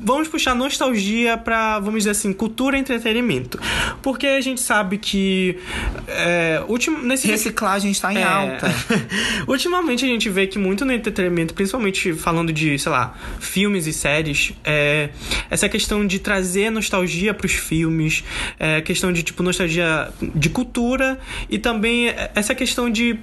vamos 0.02 0.28
puxar 0.28 0.54
nostalgia 0.54 1.36
pra, 1.36 1.78
vamos 1.78 2.00
dizer 2.00 2.10
assim, 2.10 2.32
cultura 2.32 2.76
e 2.76 2.80
entretenimento. 2.80 3.60
Porque 4.02 4.26
a 4.26 4.40
gente 4.40 4.60
sabe 4.60 4.98
que 4.98 5.58
é, 6.06 6.62
ultim, 6.68 6.90
nesse 7.02 7.26
Reciclagem 7.26 7.90
está 7.90 8.12
em 8.12 8.18
é. 8.18 8.24
alta. 8.24 8.66
Ultimamente 9.46 10.04
a 10.04 10.08
gente 10.08 10.28
vê 10.28 10.46
que 10.46 10.58
muito 10.58 10.84
no 10.84 10.92
entretenimento, 10.92 11.54
principalmente 11.54 12.12
falando 12.14 12.52
de, 12.52 12.78
sei 12.78 12.90
lá, 12.90 13.14
filmes 13.38 13.86
e 13.86 13.92
séries, 13.92 14.52
é, 14.64 15.10
essa 15.50 15.68
questão 15.68 16.06
de 16.06 16.18
trazer 16.18 16.70
nostalgia 16.70 17.34
pros 17.34 17.52
filmes, 17.52 18.24
é, 18.58 18.80
questão 18.80 19.12
de, 19.12 19.22
tipo, 19.22 19.42
nostalgia 19.42 20.10
de 20.34 20.48
cultura 20.48 21.18
e 21.48 21.58
também 21.58 22.12
essa 22.34 22.54
questão 22.54 22.90
de 22.90 23.18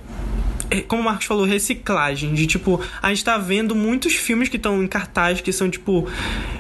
como 0.88 1.01
o 1.01 1.06
Marcos 1.06 1.25
falou, 1.25 1.45
reciclagem. 1.45 2.34
De 2.34 2.47
tipo, 2.47 2.82
a 3.01 3.10
gente 3.10 3.23
tá 3.23 3.38
vendo 3.38 3.75
muitos 3.75 4.13
filmes 4.15 4.49
que 4.49 4.58
estão 4.58 4.82
em 4.84 4.88
cartaz 4.88 5.41
que 5.41 5.51
são, 5.51 5.69
tipo, 5.69 6.08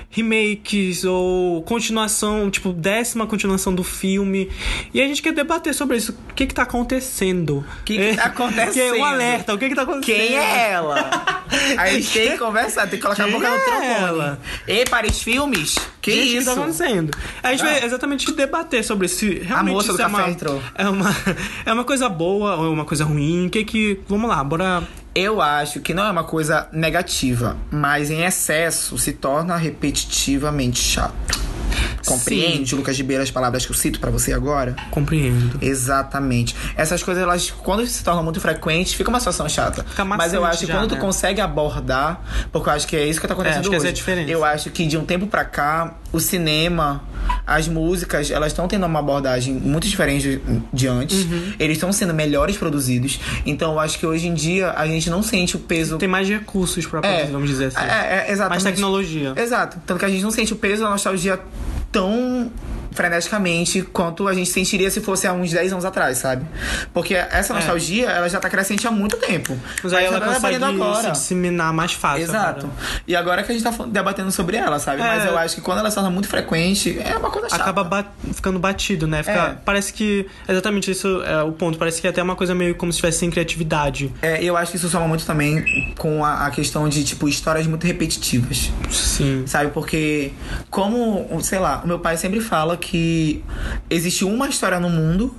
remakes 0.09 1.03
ou 1.03 1.61
continuação, 1.63 2.49
tipo, 2.49 2.71
décima 2.73 3.27
continuação 3.27 3.73
do 3.73 3.83
filme. 3.83 4.49
E 4.93 5.01
a 5.01 5.07
gente 5.07 5.21
quer 5.21 5.33
debater 5.33 5.73
sobre 5.73 5.97
isso. 5.97 6.15
O 6.29 6.33
que 6.33 6.45
que 6.47 6.53
tá 6.53 6.63
acontecendo? 6.63 7.65
O 7.81 7.83
que 7.83 7.97
que 7.97 8.15
tá 8.15 8.25
acontecendo? 8.27 8.73
Que 8.73 8.79
é 8.79 8.93
um 8.93 9.05
alerta, 9.05 9.53
o 9.53 9.57
que 9.57 9.69
que 9.69 9.75
tá 9.75 9.81
acontecendo? 9.83 10.17
Quem 10.17 10.37
é 10.37 10.71
ela? 10.71 11.43
A 11.77 11.87
gente 11.91 12.09
tem 12.13 12.31
que 12.31 12.37
conversar, 12.37 12.87
tem 12.87 12.99
que 12.99 13.03
colocar 13.05 13.25
Quem 13.25 13.33
a 13.33 13.37
boca 13.37 13.49
no 13.49 13.55
é 13.55 13.59
trombone. 13.59 13.87
ela? 13.87 14.39
E 14.67 14.85
Paris 14.85 15.21
Filmes? 15.21 15.75
Que 16.01 16.11
Gente, 16.11 16.21
o 16.21 16.31
que 16.31 16.37
isso? 16.37 16.45
tá 16.45 16.53
acontecendo? 16.53 17.17
A 17.43 17.51
gente 17.51 17.63
vai 17.63 17.83
exatamente 17.83 18.31
debater 18.31 18.83
sobre 18.83 19.07
se 19.09 19.39
realmente 19.39 19.73
moça 19.73 19.87
do 19.89 19.93
isso 19.95 20.01
é, 20.01 20.05
café 20.05 20.23
uma, 20.23 20.29
entrou. 20.31 20.63
é 20.75 20.87
uma 20.87 21.15
é 21.65 21.73
uma 21.73 21.83
coisa 21.83 22.07
boa 22.07 22.55
ou 22.55 22.65
é 22.65 22.69
uma 22.69 22.85
coisa 22.85 23.03
ruim. 23.03 23.47
O 23.47 23.49
que 23.49 23.63
que 23.65 23.96
vamos 24.07 24.29
lá, 24.29 24.43
bora 24.43 24.83
Eu 25.15 25.41
acho 25.41 25.79
que 25.79 25.93
não 25.93 26.03
é 26.05 26.11
uma 26.11 26.23
coisa 26.23 26.67
negativa, 26.71 27.55
mas 27.71 28.09
em 28.11 28.23
excesso 28.23 28.97
se 28.97 29.13
torna 29.13 29.55
repetitivamente 29.55 30.79
chato. 30.79 31.47
Compreende, 32.05 32.73
Lucas 32.73 32.95
Ribeiro, 32.97 33.21
as 33.21 33.29
palavras 33.29 33.65
que 33.65 33.71
eu 33.71 33.75
cito 33.75 33.99
pra 33.99 34.09
você 34.09 34.31
agora? 34.31 34.75
compreendo. 34.91 35.59
Exatamente. 35.61 36.55
Essas 36.77 37.03
coisas, 37.03 37.21
elas, 37.21 37.51
quando 37.51 37.85
se 37.85 38.01
tornam 38.01 38.23
muito 38.23 38.39
frequentes, 38.39 38.93
fica 38.93 39.09
uma 39.09 39.19
situação 39.19 39.47
chata. 39.49 39.83
Fica 39.83 40.05
Mas 40.05 40.33
eu 40.33 40.45
acho 40.45 40.59
que 40.61 40.67
já, 40.67 40.75
quando 40.75 40.89
tu 40.89 40.95
né? 40.95 41.01
consegue 41.01 41.41
abordar, 41.41 42.21
porque 42.51 42.69
eu 42.69 42.73
acho 42.73 42.87
que 42.87 42.95
é 42.95 43.05
isso 43.05 43.19
que 43.19 43.27
tá 43.27 43.33
acontecendo 43.33 43.57
É, 43.57 43.59
acho 43.59 43.69
que 43.69 43.75
essa 43.75 43.83
hoje. 43.83 43.87
é 43.87 43.91
a 43.91 43.93
diferença. 43.93 44.31
Eu 44.31 44.45
acho 44.45 44.69
que 44.69 44.85
de 44.87 44.97
um 44.97 45.03
tempo 45.05 45.27
pra 45.27 45.43
cá, 45.43 45.95
o 46.11 46.19
cinema, 46.19 47.03
as 47.45 47.67
músicas, 47.67 48.31
elas 48.31 48.51
estão 48.51 48.67
tendo 48.67 48.85
uma 48.85 48.99
abordagem 48.99 49.53
muito 49.53 49.87
diferente 49.87 50.41
de, 50.73 50.87
antes. 50.87 51.23
Uhum. 51.25 51.53
Eles 51.59 51.77
estão 51.77 51.91
sendo 51.91 52.13
melhores 52.13 52.57
produzidos. 52.57 53.19
Então 53.45 53.73
eu 53.73 53.79
acho 53.79 53.99
que 53.99 54.05
hoje 54.05 54.27
em 54.27 54.33
dia 54.33 54.71
a 54.71 54.87
gente 54.87 55.09
não 55.09 55.21
sente 55.21 55.55
o 55.55 55.59
peso. 55.59 55.97
Tem 55.97 56.07
mais 56.07 56.27
recursos 56.27 56.85
pra 56.85 56.99
É, 56.99 57.01
produzir, 57.01 57.31
vamos 57.31 57.49
dizer 57.49 57.65
assim. 57.65 57.79
É, 57.79 58.27
é, 58.27 58.31
exatamente. 58.31 58.49
mais 58.49 58.63
tecnologia. 58.63 59.33
Exato. 59.35 59.77
Tanto 59.85 59.99
que 59.99 60.05
a 60.05 60.09
gente 60.09 60.23
não 60.23 60.31
sente 60.31 60.53
o 60.53 60.55
peso 60.55 60.83
da 60.83 60.89
nostalgia 60.89 61.39
tão 61.91 62.51
freneticamente 62.97 63.81
quanto 63.83 64.27
a 64.27 64.33
gente 64.33 64.49
sentiria 64.49 64.89
se 64.91 64.99
fosse 65.01 65.27
há 65.27 65.33
uns 65.33 65.51
10 65.51 65.71
anos 65.73 65.85
atrás, 65.85 66.17
sabe? 66.17 66.45
Porque 66.93 67.13
essa 67.13 67.53
nostalgia, 67.53 68.09
ela 68.09 68.27
já 68.27 68.39
tá 68.39 68.49
crescente 68.49 68.85
há 68.87 68.91
muito 68.91 69.15
tempo. 69.17 69.57
Mas 69.83 69.93
aí 69.93 70.05
ela 70.05 70.19
tá 70.19 70.25
consegue 70.33 70.57
debatendo 70.59 70.95
se 71.01 71.11
disseminar 71.11 71.71
mais 71.73 71.93
fácil. 71.93 72.23
Exato. 72.23 72.65
agora. 72.65 73.01
E 73.07 73.15
agora 73.15 73.43
que 73.43 73.51
a 73.51 73.55
gente 73.57 73.63
tá 73.63 73.85
debatendo 73.85 74.31
sobre 74.31 74.57
ela, 74.57 74.79
sabe? 74.79 75.01
É. 75.01 75.05
Mas 75.05 75.25
eu 75.25 75.37
acho 75.37 75.55
que 75.55 75.61
quando 75.61 75.79
ela 75.79 75.89
se 75.89 75.95
torna 75.95 76.09
muito 76.09 76.27
frequente, 76.27 76.99
é 76.99 77.15
uma 77.17 77.29
coisa 77.29 77.49
chata. 77.49 77.61
Acaba 77.63 77.83
ba- 77.83 78.05
ficando 78.33 78.59
batido, 78.59 79.07
né? 79.07 79.23
Fica- 79.23 79.37
É. 79.37 79.57
Parece 79.63 79.93
que. 79.93 80.25
Exatamente 80.47 80.91
isso 80.91 81.21
é 81.23 81.43
o 81.43 81.51
ponto. 81.51 81.77
Parece 81.77 82.01
que 82.01 82.07
é 82.07 82.09
até 82.09 82.21
uma 82.23 82.35
coisa 82.35 82.53
meio 82.55 82.75
como 82.75 82.91
se 82.91 82.97
tivesse 82.97 83.19
sem 83.19 83.29
criatividade. 83.29 84.11
É, 84.21 84.43
eu 84.43 84.57
acho 84.57 84.71
que 84.71 84.77
isso 84.77 84.89
soma 84.89 85.07
muito 85.07 85.25
também 85.25 85.93
com 85.97 86.23
a, 86.25 86.45
a 86.47 86.51
questão 86.51 86.87
de, 86.89 87.03
tipo, 87.03 87.27
histórias 87.27 87.67
muito 87.67 87.85
repetitivas. 87.85 88.71
Sim. 88.91 89.43
Sabe? 89.45 89.71
Porque, 89.71 90.31
como, 90.69 91.39
sei 91.41 91.59
lá, 91.59 91.81
o 91.83 91.87
meu 91.87 91.99
pai 91.99 92.17
sempre 92.17 92.39
fala 92.39 92.77
que 92.77 92.86
existe 93.89 94.23
uma 94.23 94.47
história 94.47 94.79
no 94.79 94.89
mundo 94.89 95.35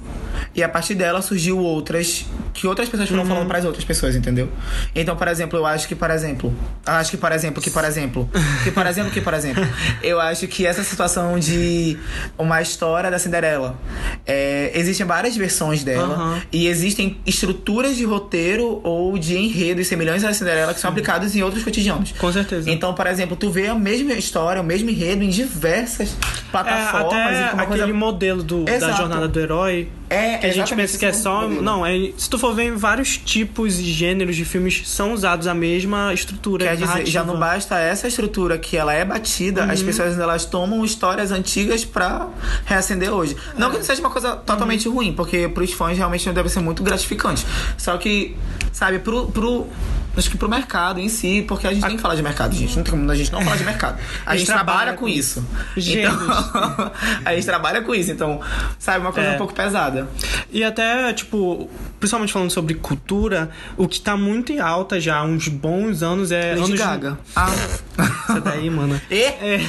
e 0.54 0.62
a 0.62 0.68
partir 0.68 0.94
dela 0.94 1.22
surgiu 1.22 1.58
outras 1.58 2.24
que 2.54 2.66
outras 2.66 2.88
pessoas 2.88 3.08
foram 3.08 3.24
falando 3.24 3.46
para 3.46 3.58
as 3.58 3.64
outras 3.64 3.84
pessoas, 3.84 4.16
entendeu? 4.16 4.48
Então, 4.94 5.14
por 5.14 5.28
exemplo, 5.28 5.56
eu 5.58 5.64
acho 5.64 5.86
que, 5.86 5.94
por 5.94 6.10
exemplo, 6.10 6.52
acho 6.84 7.10
que, 7.12 7.16
por 7.16 7.30
exemplo, 7.30 7.62
que, 7.62 7.70
por 7.70 7.84
exemplo, 7.84 8.28
que, 8.64 8.70
por 8.72 8.86
exemplo, 8.86 9.12
que, 9.12 9.20
por 9.20 9.32
exemplo, 9.34 9.64
eu 10.02 10.20
acho 10.20 10.48
que 10.48 10.66
essa 10.66 10.82
situação 10.82 11.38
de 11.38 11.96
uma 12.36 12.60
história 12.60 13.10
da 13.12 13.18
Cinderela, 13.18 13.78
é, 14.26 14.72
existem 14.74 15.06
várias 15.06 15.36
versões 15.36 15.84
dela 15.84 16.14
Aham. 16.14 16.42
e 16.50 16.66
existem 16.66 17.18
estruturas 17.24 17.96
de 17.96 18.04
roteiro 18.04 18.80
ou 18.82 19.16
de 19.16 19.36
enredo 19.36 19.84
semelhantes 19.84 20.24
à 20.24 20.32
Cinderela 20.32 20.74
que 20.74 20.80
são 20.80 20.90
aplicadas 20.90 21.36
em 21.36 21.42
outros 21.42 21.62
cotidianos. 21.62 22.12
Com 22.12 22.32
certeza. 22.32 22.68
Então, 22.68 22.92
por 22.92 23.06
exemplo, 23.06 23.36
tu 23.36 23.50
vê 23.50 23.68
a 23.68 23.74
mesma 23.74 24.14
história, 24.14 24.60
o 24.60 24.64
mesmo 24.64 24.90
enredo 24.90 25.22
em 25.22 25.28
diversas 25.28 26.10
É, 26.10 26.50
plataformas 26.50 27.36
até 27.36 27.37
uma 27.38 27.62
aquele 27.62 27.78
coisa. 27.82 27.94
modelo 27.94 28.42
do, 28.42 28.64
da 28.64 28.90
jornada 28.92 29.28
do 29.28 29.40
herói. 29.40 29.88
É, 30.10 30.38
que 30.38 30.46
a 30.46 30.52
gente 30.52 30.74
pensa 30.74 30.96
que 30.98 31.04
é 31.04 31.12
só. 31.12 31.42
modelo. 31.42 31.62
Não, 31.62 31.84
é, 31.84 32.10
se 32.16 32.30
tu 32.30 32.38
for 32.38 32.54
ver, 32.54 32.72
vários 32.72 33.18
tipos 33.18 33.78
e 33.78 33.84
gêneros 33.84 34.36
de 34.36 34.44
filmes 34.44 34.88
são 34.88 35.12
usados 35.12 35.46
a 35.46 35.52
mesma 35.54 36.12
estrutura. 36.14 36.64
Quer 36.64 36.72
dizer, 36.76 36.86
já 36.86 36.92
narrativa. 36.94 37.24
não 37.24 37.38
basta 37.38 37.78
essa 37.78 38.08
estrutura 38.08 38.56
que 38.58 38.76
ela 38.76 38.92
é 38.94 39.04
batida, 39.04 39.64
Uhum. 39.64 39.70
as 39.70 39.82
pessoas 39.82 40.18
elas 40.18 40.44
tomam 40.46 40.84
histórias 40.84 41.30
antigas 41.30 41.84
pra 41.84 42.26
reacender 42.64 43.12
hoje. 43.12 43.36
Não 43.56 43.70
que 43.70 43.76
não 43.76 43.84
seja 43.84 44.00
uma 44.00 44.10
coisa 44.10 44.36
totalmente 44.36 44.88
Uhum. 44.88 44.94
ruim, 44.94 45.12
porque 45.12 45.48
pros 45.48 45.72
fãs 45.72 45.96
realmente 45.96 46.26
não 46.26 46.32
deve 46.34 46.48
ser 46.48 46.60
muito 46.60 46.82
gratificante. 46.82 47.46
Só 47.76 47.96
que, 47.98 48.34
sabe, 48.72 48.98
pro. 49.00 49.26
pro 49.26 49.66
Acho 50.16 50.30
que 50.30 50.36
pro 50.36 50.48
mercado 50.48 50.98
em 50.98 51.08
si, 51.08 51.44
porque 51.46 51.66
a 51.66 51.72
gente 51.72 51.86
tem 51.86 51.96
que 51.96 52.02
falar 52.02 52.16
de 52.16 52.22
mercado, 52.22 52.54
gente. 52.54 52.76
Não 52.76 52.82
tem 52.82 52.90
como 52.92 53.10
a 53.10 53.14
gente 53.14 53.30
não 53.30 53.40
falar 53.42 53.56
de 53.56 53.64
mercado. 53.64 53.98
A, 54.26 54.32
A 54.32 54.36
gente 54.36 54.40
gente 54.40 54.46
trabalha 54.54 54.78
trabalha 54.78 54.98
com 54.98 55.08
isso. 55.08 55.44
Gênios. 55.76 56.12
Então, 56.14 56.92
a 57.24 57.34
gente 57.34 57.46
trabalha 57.46 57.82
com 57.82 57.94
isso. 57.94 58.10
Então, 58.10 58.40
sabe, 58.78 59.00
uma 59.04 59.12
coisa 59.12 59.28
É. 59.30 59.34
um 59.34 59.38
pouco 59.38 59.54
pesada. 59.54 60.08
E 60.50 60.64
até, 60.64 61.12
tipo, 61.12 61.70
principalmente 62.00 62.32
falando 62.32 62.50
sobre 62.50 62.74
cultura, 62.74 63.50
o 63.76 63.86
que 63.86 64.00
tá 64.00 64.16
muito 64.16 64.52
em 64.52 64.58
alta 64.58 65.00
já 65.00 65.18
há 65.18 65.22
uns 65.24 65.46
bons 65.48 66.02
anos 66.02 66.32
é. 66.32 66.50
Lady 66.54 66.64
anos 66.64 66.78
Gaga. 66.80 67.18
Ah. 67.36 67.50
Essa 68.28 68.40
daí, 68.40 68.68
mano. 68.70 69.00
E? 69.10 69.22
É, 69.22 69.66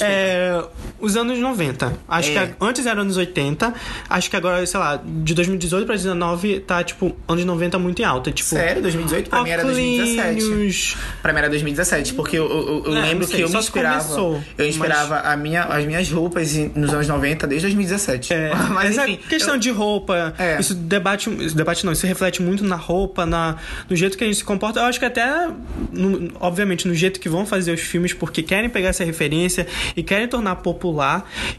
é, 0.00 0.64
os 1.00 1.16
anos 1.16 1.38
90. 1.38 1.92
Acho 2.08 2.30
É. 2.30 2.46
que 2.48 2.54
antes 2.60 2.86
era 2.86 3.00
anos 3.00 3.16
80. 3.16 3.72
Acho 4.08 4.30
que 4.30 4.36
agora, 4.36 4.64
sei 4.66 4.80
lá, 4.80 5.00
de 5.04 5.34
2018 5.34 5.84
pra 5.86 5.94
2019 5.94 6.60
tá, 6.60 6.82
tipo, 6.82 7.16
anos 7.28 7.44
90 7.44 7.78
muito 7.78 8.00
em 8.00 8.04
alta. 8.04 8.30
Tipo, 8.32 8.48
Sério? 8.50 8.82
2018? 8.82 9.28
Pra 9.30 9.42
mim 9.42 9.50
era 9.50 9.62
2017. 9.64 10.44
óculos, 10.44 10.96
Pra 11.22 11.32
mim 11.32 11.38
era 11.38 11.48
2017, 11.48 12.14
porque 12.14 12.38
eu, 12.38 12.44
eu- 12.48 12.82
eu 12.86 12.96
É, 12.96 13.00
lembro 13.02 13.26
sei, 13.26 13.36
que 13.36 13.42
eu 13.42 13.48
me 13.48 13.56
inspirava. 13.56 14.02
começou, 14.04 14.42
eu 14.56 14.66
inspirava 14.66 15.20
a 15.20 15.36
minha, 15.36 15.64
as 15.64 15.84
minhas 15.84 16.10
roupas 16.10 16.54
nos 16.74 16.92
anos 16.94 17.08
90 17.08 17.46
desde 17.46 17.66
2017. 17.66 18.32
É, 18.32 18.50
Mas 18.72 18.90
essa 18.98 19.08
enfim. 19.08 19.20
questão 19.28 19.54
eu- 19.54 19.60
de 19.60 19.70
roupa, 19.70 20.34
É. 20.38 20.58
isso 20.60 20.74
debate, 20.74 21.28
isso 21.44 21.56
debate 21.56 21.84
não, 21.84 21.92
isso 21.92 22.06
reflete 22.06 22.40
muito 22.42 22.64
na 22.64 22.76
roupa, 22.76 23.26
na, 23.26 23.56
no 23.88 23.96
jeito 23.96 24.16
que 24.16 24.24
a 24.24 24.26
gente 24.26 24.36
se 24.38 24.44
comporta. 24.44 24.80
Eu 24.80 24.84
acho 24.84 24.98
que 24.98 25.04
até, 25.04 25.48
no- 25.92 26.30
obviamente, 26.40 26.86
no 26.88 26.94
jeito 26.94 27.18
que 27.20 27.28
vão 27.28 27.44
fazer 27.46 27.72
os 27.72 27.80
filmes, 27.80 28.12
porque 28.12 28.42
querem 28.42 28.68
pegar 28.70 28.88
essa 28.90 29.04
referência 29.04 29.66
e 29.96 30.02
querem 30.02 30.26
tornar 30.28 30.56
popular. 30.56 30.85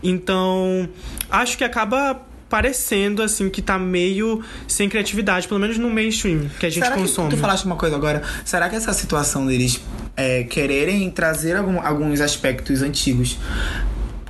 Então, 0.04 0.88
acho 1.30 1.58
que 1.58 1.64
acaba 1.64 2.22
parecendo 2.50 3.22
assim 3.22 3.50
que 3.50 3.62
tá 3.62 3.78
meio 3.78 4.42
sem 4.68 4.88
criatividade, 4.88 5.48
pelo 5.48 5.60
menos 5.60 5.78
no 5.78 5.90
mainstream 5.90 6.50
que 6.60 6.66
a 6.66 6.70
gente 6.70 6.82
Será 6.84 6.96
consome. 6.96 7.30
que 7.30 7.36
tu 7.36 7.42
falaste 7.42 7.66
uma 7.66 7.76
coisa 7.76 7.96
agora? 7.98 8.24
Será 8.46 8.70
que 8.70 8.76
essa 8.76 8.94
situação 8.94 9.46
deles 9.46 9.82
é, 10.16 10.44
quererem 10.44 11.10
trazer 11.12 11.58
algum- 11.58 11.80
alguns 11.82 12.22
aspectos 12.22 12.82
antigos 12.82 13.38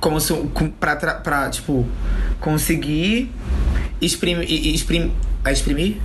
como 0.00 0.20
se 0.20 0.32
com- 0.52 0.68
pra, 0.68 0.96
pra 0.96 1.48
tipo 1.50 1.86
conseguir 2.40 3.30
exprimir, 4.00 4.50
exprimir, 4.74 5.10
exprimir 5.50 5.96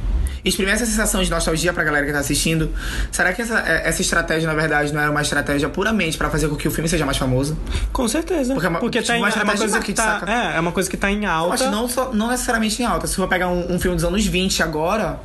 exprimir 0.46 0.74
essa 0.74 0.86
sensação 0.86 1.24
de 1.24 1.30
nostalgia 1.30 1.72
pra 1.74 1.84
galera 1.84 2.06
que 2.06 2.12
tá 2.12 2.20
assistindo. 2.20 2.70
Será 3.12 3.32
que 3.34 3.42
essa, 3.42 3.60
é, 3.60 3.88
essa 3.88 4.02
estratégia, 4.02 4.48
na 4.48 4.54
verdade, 4.54 4.94
não 4.94 5.00
era 5.02 5.10
uma 5.10 5.22
estratégia 5.22 5.70
puramente 5.70 6.18
pra 6.18 6.30
fazer 6.30 6.48
com 6.50 6.56
que 6.56 6.68
o 6.68 6.72
filme 6.72 6.90
seja 6.90 7.06
mais 7.06 7.18
famoso? 7.18 7.58
Com 7.92 8.08
certeza. 8.08 8.54
Porque 8.54 8.68
Porque, 8.68 8.68
é 8.68 8.70
uma- 8.70 8.80
tá 8.80 9.02
tipo, 9.02 9.14
em, 9.14 9.20
uma 9.20 9.30
é 9.30 9.44
uma 9.44 9.56
coisa 9.58 9.80
que 9.80 9.94
tá, 9.94 10.20
saca? 10.20 10.32
é, 10.32 10.58
é 10.58 10.60
uma 10.60 10.72
coisa 10.72 10.90
que 10.90 10.98
tá 10.98 11.10
em 11.12 11.24
Eu 11.26 11.32
alta. 11.32 11.54
acho 11.56 11.72
não, 11.72 11.88
só, 11.88 12.12
não 12.14 12.30
necessariamente 12.30 12.82
em 12.82 12.86
alta. 12.86 13.08
Se 13.08 13.16
for 13.16 13.28
pegar 13.28 13.48
um, 13.48 13.74
um 13.74 13.80
filme 13.80 13.96
dos 13.96 14.04
anos 14.04 14.26
20 14.26 14.62
agora, 14.64 15.20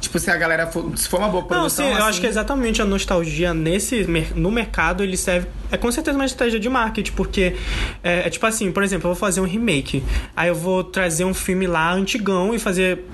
tipo, 0.00 0.18
se 0.18 0.30
a 0.30 0.36
galera 0.36 0.66
for, 0.66 0.90
se 0.96 1.08
for 1.08 1.18
uma 1.20 1.28
boa 1.28 1.42
Não, 1.42 1.48
produção. 1.48 1.84
sim, 1.86 1.90
eu 1.92 1.98
assim, 1.98 2.08
acho 2.08 2.20
que 2.20 2.26
exatamente 2.26 2.82
a 2.82 2.84
nostalgia 2.84 3.54
nesse 3.54 4.06
no 4.34 4.50
mercado 4.50 5.02
ele 5.04 5.16
serve 5.16 5.46
é 5.70 5.76
com 5.76 5.90
certeza 5.90 6.16
uma 6.16 6.24
estratégia 6.24 6.60
de 6.60 6.68
marketing, 6.68 7.12
porque 7.12 7.56
é, 8.02 8.26
é 8.26 8.30
tipo 8.30 8.44
assim, 8.46 8.72
por 8.72 8.82
exemplo, 8.82 9.08
eu 9.08 9.14
vou 9.14 9.20
fazer 9.20 9.40
um 9.40 9.46
remake, 9.46 10.02
aí 10.34 10.48
eu 10.48 10.54
vou 10.54 10.82
trazer 10.84 11.24
um 11.24 11.34
filme 11.34 11.66
lá 11.66 11.92
antigão 11.92 12.54
e 12.54 12.58
fazer 12.58 13.04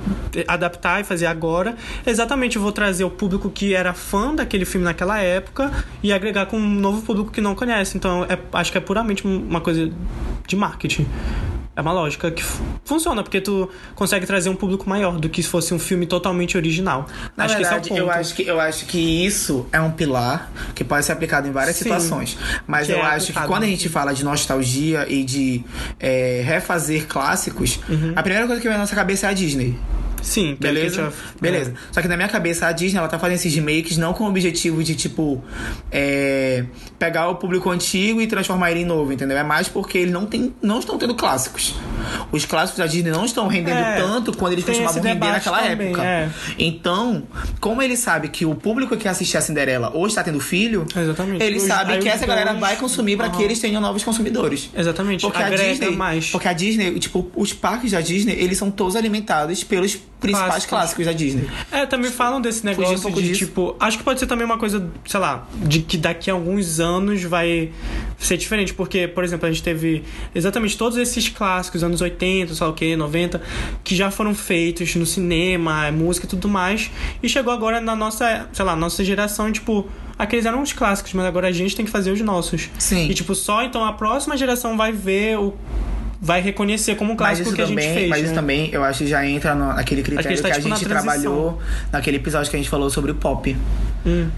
adaptar 0.47 1.01
e 1.01 1.05
fazer 1.05 1.27
agora. 1.27 1.77
Exatamente, 2.07 2.57
eu 2.57 2.63
vou 2.63 2.73
trazer 2.73 3.05
o 3.05 3.11
público 3.11 3.51
que 3.51 3.75
era 3.75 3.93
fã 3.95 4.35
daquele 4.35 4.65
filme 4.65 4.85
naquela 4.85 5.19
época 5.19 5.73
e 6.03 6.13
agregar 6.13 6.47
com 6.47 6.59
um 6.59 6.75
novo 6.75 7.03
público 7.03 7.31
que 7.31 7.41
não 7.41 7.55
conhece. 7.55 7.97
Então, 7.97 8.25
é- 8.25 8.39
acho 8.53 8.73
que 8.73 8.79
é 8.79 8.81
puramente 8.81 9.27
uma 9.27 9.61
coisa 9.61 9.91
de 10.47 10.57
marketing. 10.57 11.07
É 11.77 11.81
uma 11.83 11.93
lógica 11.93 12.31
que 12.31 12.43
funciona, 12.87 13.23
porque 13.23 13.39
tu 13.39 13.69
consegue 13.95 14.25
trazer 14.25 14.49
um 14.49 14.57
público 14.57 14.89
maior 14.89 15.19
do 15.19 15.29
que 15.29 15.43
se 15.43 15.49
fosse 15.49 15.75
um 15.75 15.79
filme 15.79 16.07
totalmente 16.07 16.57
original. 16.57 17.07
Na 17.37 17.45
acho 17.45 17.55
verdade, 17.59 17.81
que 17.83 17.89
esse 17.89 17.93
é 17.93 17.95
o 18.03 18.07
ponto. 18.07 18.11
eu 18.15 18.19
acho 18.21 18.35
que 18.35 18.43
eu 18.47 18.61
acho 18.61 18.87
que 18.87 18.99
isso 19.27 19.67
é 19.71 19.79
um 19.81 19.91
pilar 19.91 20.51
que 20.75 20.83
pode 20.83 21.05
ser 21.05 21.13
aplicado 21.13 21.47
em 21.47 21.53
várias 21.53 21.77
Sim, 21.77 21.83
situações. 21.83 22.39
Mas 22.67 22.87
que 22.87 22.93
eu 22.95 22.99
é 22.99 23.03
acho 23.03 23.27
que 23.27 23.33
aplicado. 23.33 23.49
quando 23.49 23.63
a 23.65 23.67
gente 23.67 23.89
fala 23.91 24.15
de 24.15 24.25
nostalgia 24.25 25.07
e 25.07 25.23
de 25.23 25.63
é, 26.01 26.43
refazer 26.47 27.07
clássicos, 27.07 27.79
Uhum. 27.89 28.13
a 28.17 28.23
primeira 28.23 28.47
coisa 28.47 28.61
que 28.63 28.67
vem 28.67 28.77
na 28.77 28.83
nossa 28.83 28.97
cabeça 28.97 29.27
é 29.27 29.31
a 29.31 29.33
Disney. 29.35 29.79
Sim, 30.27 30.53
é 30.53 30.55
Beleza? 30.57 30.95
tinha- 30.97 31.13
Beleza. 31.41 31.75
Só 31.93 32.03
que 32.03 32.09
na 32.09 32.17
minha 32.17 32.29
cabeça, 32.29 32.67
a 32.67 32.73
Disney, 32.73 32.99
ela 32.99 33.07
tá 33.09 33.17
fazendo 33.19 33.37
esses 33.37 33.55
remakes 33.55 33.97
não 33.97 34.13
com 34.13 34.25
o 34.25 34.29
objetivo 34.29 34.83
de, 34.83 34.95
tipo, 34.97 35.43
é, 35.91 36.65
pegar 36.99 37.29
o 37.29 37.37
público 37.37 37.71
antigo 37.71 38.21
e 38.21 38.27
transformar 38.27 38.71
ele 38.73 38.81
em 38.81 38.85
novo, 38.85 39.13
entendeu? 39.13 39.37
É 39.37 39.45
mais 39.45 39.69
porque 39.69 39.99
eles 39.99 40.13
não, 40.13 40.27
tem, 40.27 40.53
não 40.61 40.79
estão 40.81 40.99
tendo 40.99 41.15
clássicos. 41.15 41.75
Os 42.33 42.45
clássicos 42.45 42.79
da 42.79 42.87
Disney 42.87 43.11
não 43.11 43.25
estão 43.25 43.47
rendendo 43.47 43.77
É, 43.79 43.97
tanto 43.97 44.37
quando 44.37 44.53
eles 44.55 44.65
costumavam 44.65 45.03
render 45.03 45.27
naquela 45.29 45.63
também, 45.63 45.89
época. 45.89 46.05
é. 46.05 46.29
Então, 46.59 47.23
como 47.61 47.81
ele 47.83 47.97
sabe 47.97 48.29
que 48.29 48.45
o 48.45 48.55
público 48.55 48.97
que 48.97 49.07
assistia 49.09 49.39
a 49.39 49.43
Cinderela 49.43 49.91
hoje 49.95 50.09
está 50.09 50.25
tendo 50.25 50.41
filho, 50.41 50.87
Exatamente. 50.97 51.43
ele 51.43 51.57
Os- 51.59 51.63
sabe 51.63 51.99
que 51.99 52.09
essa 52.09 52.27
galera 52.27 52.51
dois- 52.51 52.61
vai 52.61 52.77
consumir 52.77 53.17
para 53.17 53.31
que 53.31 53.43
eles 53.43 53.59
tenham 53.61 53.81
novos 53.81 54.03
consumidores. 54.03 54.71
Exatamente, 54.77 55.21
Porque 55.23 55.43
a 55.43 55.51
Disney, 55.51 55.91
mais. 55.91 56.31
porque 56.31 56.49
a 56.49 56.53
Disney, 56.53 56.99
tipo, 56.99 57.31
os 57.37 57.53
parques 57.53 57.93
da 57.93 58.01
Disney, 58.01 58.33
eles 58.39 58.59
são 58.59 58.71
todos 58.71 58.97
alimentados 58.97 59.63
pelos 59.65 59.97
principais 60.21 60.49
Clássicos. 60.49 60.71
clássicos 60.71 61.07
da 61.07 61.13
Disney. 61.13 61.49
É, 61.71 61.85
também 61.87 62.11
falam 62.11 62.41
desse 62.41 62.65
negócio 62.65 63.09
um 63.09 63.13
de 63.13 63.23
disso. 63.23 63.47
tipo. 63.47 63.77
Acho 63.79 63.99
que 63.99 64.05
pode 64.05 64.19
ser 64.19 64.27
também 64.27 64.45
uma 64.45 64.59
coisa, 64.59 64.89
sei 65.07 65.21
lá, 65.21 65.47
de 65.63 65.81
que 65.81 65.97
daqui 65.99 66.31
a 66.31 66.35
alguns 66.35 66.81
anos 66.81 67.23
vai 67.23 67.71
ser 68.19 68.37
diferente. 68.37 68.73
Porque, 68.75 69.07
por 69.07 69.25
exemplo, 69.25 69.47
a 69.47 69.51
gente 69.53 69.63
teve 69.63 70.03
exatamente 70.35 70.77
todos 70.77 70.97
esses 70.99 71.29
clássicos, 71.29 71.83
anos 71.85 72.01
80, 72.01 72.55
sei 72.55 72.67
lá 72.67 72.73
o 72.73 72.75
que, 72.75 72.97
90, 72.97 73.43
que 73.85 73.95
já 73.95 74.11
foram 74.11 74.35
feitos 74.35 74.95
no 74.97 75.05
cinema, 75.07 75.91
música 75.93 76.27
e 76.27 76.29
tudo 76.29 76.49
mais. 76.49 76.91
E 77.23 77.29
chegou 77.29 77.53
agora 77.53 77.81
na 77.81 77.95
nossa, 77.95 78.49
sei 78.53 78.65
lá, 78.65 78.75
nossa 78.75 79.05
geração, 79.05 79.51
tipo. 79.53 79.87
Aqueles 80.19 80.47
eram 80.47 80.63
os 80.63 80.73
clássicos, 80.73 81.13
mas 81.13 81.27
agora 81.27 81.49
a 81.49 81.53
gente 81.53 81.77
tem 81.77 81.85
que 81.85 81.91
fazer 81.91 82.11
os 82.11 82.21
nossos. 82.23 82.71
Sim. 82.79 83.07
E, 83.11 83.13
tipo, 83.13 83.35
só 83.35 83.63
então 83.63 83.85
a 83.85 83.93
próxima 83.93 84.35
geração 84.35 84.75
vai 84.75 84.91
ver 84.91 85.39
o. 85.39 85.53
Vai 86.21 86.41
reconhecer 86.41 86.95
como 86.97 87.13
um 87.13 87.17
clássico 87.17 87.53
que 87.53 87.61
a 87.61 87.67
gente 87.67 87.77
também, 87.77 87.95
fez. 87.95 88.09
mas 88.09 88.21
né? 88.21 88.25
isso 88.27 88.35
também, 88.35 88.71
eu 88.73 88.83
acho 88.83 88.99
que 89.01 89.07
já 89.07 89.25
entra 89.27 89.55
no- 89.55 89.73
naquele 89.75 90.03
critério 90.03 90.31
Acho 90.31 90.43
que 90.43 90.49
que 90.49 90.53
a 90.53 90.57
a 90.57 90.61
gente 90.61 90.71
tá, 90.71 90.77
tipo, 90.79 90.89
na 90.95 91.01
trabalhou 91.01 91.61
naquele 91.93 92.17
episódio 92.17 92.51
que 92.51 92.57
a 92.57 92.59
gente 92.59 92.71
falou 92.71 92.89
sobre 92.91 93.11
o 93.13 93.15
pop. 93.15 93.57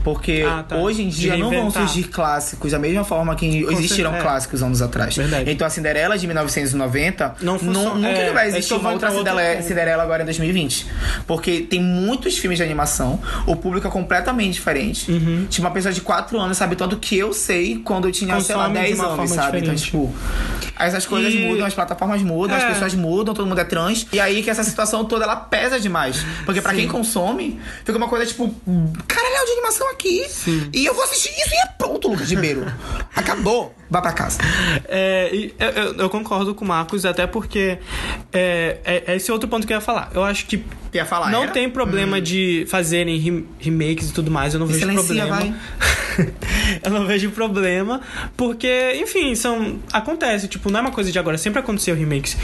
Porque 0.02 0.46
Ah, 0.48 0.64
tá. 0.66 0.76
hoje 0.76 1.02
em 1.02 1.08
dia 1.08 1.36
não 1.36 1.50
vão 1.50 1.70
surgir 1.70 2.04
clássicos 2.04 2.72
da 2.72 2.78
mesma 2.78 3.04
forma 3.04 3.34
que 3.36 3.46
existiram 3.46 4.10
certeza, 4.10 4.16
é. 4.16 4.20
clássicos 4.22 4.62
anos 4.62 4.80
atrás. 4.80 5.14
Verdade. 5.14 5.50
Então 5.50 5.66
a 5.66 5.70
Cinderela 5.70 6.16
de 6.16 6.26
1990 6.26 7.34
Não 7.42 7.58
funciona- 7.58 7.94
nunca 7.94 8.08
é, 8.08 8.32
vai 8.32 8.46
é 8.46 8.48
existir 8.48 8.72
eu 8.72 8.80
uma 8.80 8.92
outra 8.92 9.10
Cinderela. 9.10 9.62
Cinderela 9.62 10.02
agora 10.02 10.22
em 10.22 10.24
2020. 10.24 10.86
Porque 11.26 11.60
tem 11.60 11.82
muitos 11.82 12.38
filmes 12.38 12.56
de 12.56 12.62
animação, 12.64 13.20
o 13.46 13.54
público 13.56 13.86
é 13.86 13.90
completamente 13.90 14.54
diferente. 14.54 15.10
Uhum. 15.12 15.46
Tipo, 15.50 15.66
uma 15.66 15.72
pessoa 15.72 15.92
de 15.92 16.00
4 16.00 16.40
anos 16.40 16.56
sabe 16.56 16.74
tanto 16.74 16.96
que 16.96 17.18
eu 17.18 17.34
sei 17.34 17.76
quando 17.84 18.08
eu 18.08 18.12
tinha, 18.12 18.40
sei 18.40 18.56
lá, 18.56 18.64
Consome 18.68 18.78
de 18.80 18.86
10 18.86 18.98
uma 18.98 19.08
anos, 19.08 19.30
sabe? 19.30 19.58
Então, 19.58 19.74
diferente. 19.74 19.84
tipo, 19.84 20.14
essas 20.78 21.04
coisas 21.04 21.34
E- 21.34 21.38
mudam, 21.40 21.67
as 21.68 21.74
plataformas 21.74 22.22
mudam, 22.22 22.56
as 22.56 22.62
É. 22.64 22.68
pessoas 22.68 22.94
mudam, 22.94 23.34
todo 23.34 23.46
mundo 23.46 23.60
é 23.60 23.64
trans. 23.64 24.06
E 24.12 24.18
aí 24.20 24.42
que 24.42 24.50
essa 24.50 24.64
situação 24.64 25.04
toda 25.04 25.24
ela 25.24 25.36
pesa 25.36 25.78
demais. 25.78 26.24
Porque 26.44 26.60
pra 26.60 26.72
Sim. 26.72 26.78
quem 26.78 26.88
consome, 26.88 27.60
fica 27.84 27.96
uma 27.96 28.08
coisa 28.08 28.26
tipo, 28.26 28.52
caralho, 29.06 29.46
de 29.46 29.52
animação 29.52 29.88
aqui. 29.90 30.26
E 30.72 30.84
eu 30.84 30.94
vou 30.94 31.04
assistir 31.04 31.30
isso 31.30 31.54
e 31.54 31.56
é 31.58 31.66
pronto, 31.78 32.08
Lucas 32.08 32.30
Ribeiro. 32.30 32.66
Acabou. 33.14 33.74
Vá 33.90 34.02
pra 34.02 34.12
casa. 34.12 34.38
É, 34.86 35.30
eu, 35.58 35.94
eu- 35.94 36.10
concordo 36.10 36.54
com 36.54 36.64
o 36.64 36.68
Marcos, 36.68 37.04
até 37.06 37.26
porque 37.26 37.78
é, 38.32 38.76
é- 38.84 39.04
é 39.12 39.16
esse 39.16 39.32
outro 39.32 39.48
ponto 39.48 39.66
que 39.66 39.72
eu 39.72 39.76
ia 39.76 39.80
falar. 39.80 40.10
Eu 40.14 40.22
acho 40.24 40.44
que 40.46 40.62
Ia 40.92 41.04
falar, 41.06 41.30
não 41.30 41.42
era? 41.44 41.52
tem 41.52 41.68
problema 41.70 42.20
de 42.20 42.66
fazerem 42.68 43.18
rem- 43.18 43.46
remakes 43.58 44.10
e 44.10 44.12
tudo 44.12 44.30
mais. 44.30 44.52
Eu 44.54 44.60
não 44.60 44.66
vejo 44.66 44.80
Silencia, 44.80 45.26
problema. 45.26 45.54
eu 46.84 46.90
não 46.90 47.06
vejo 47.06 47.30
problema, 47.30 48.00
porque, 48.36 48.94
enfim, 48.96 49.34
são. 49.34 49.78
Acontece, 49.92 50.48
tipo, 50.48 50.70
não 50.70 50.78
é 50.80 50.82
uma 50.82 50.90
coisa 50.90 51.10
de 51.12 51.18
agora. 51.18 51.36
Sempre 51.38 51.60
aconteceu 51.60 51.94
remakes. 51.94 52.36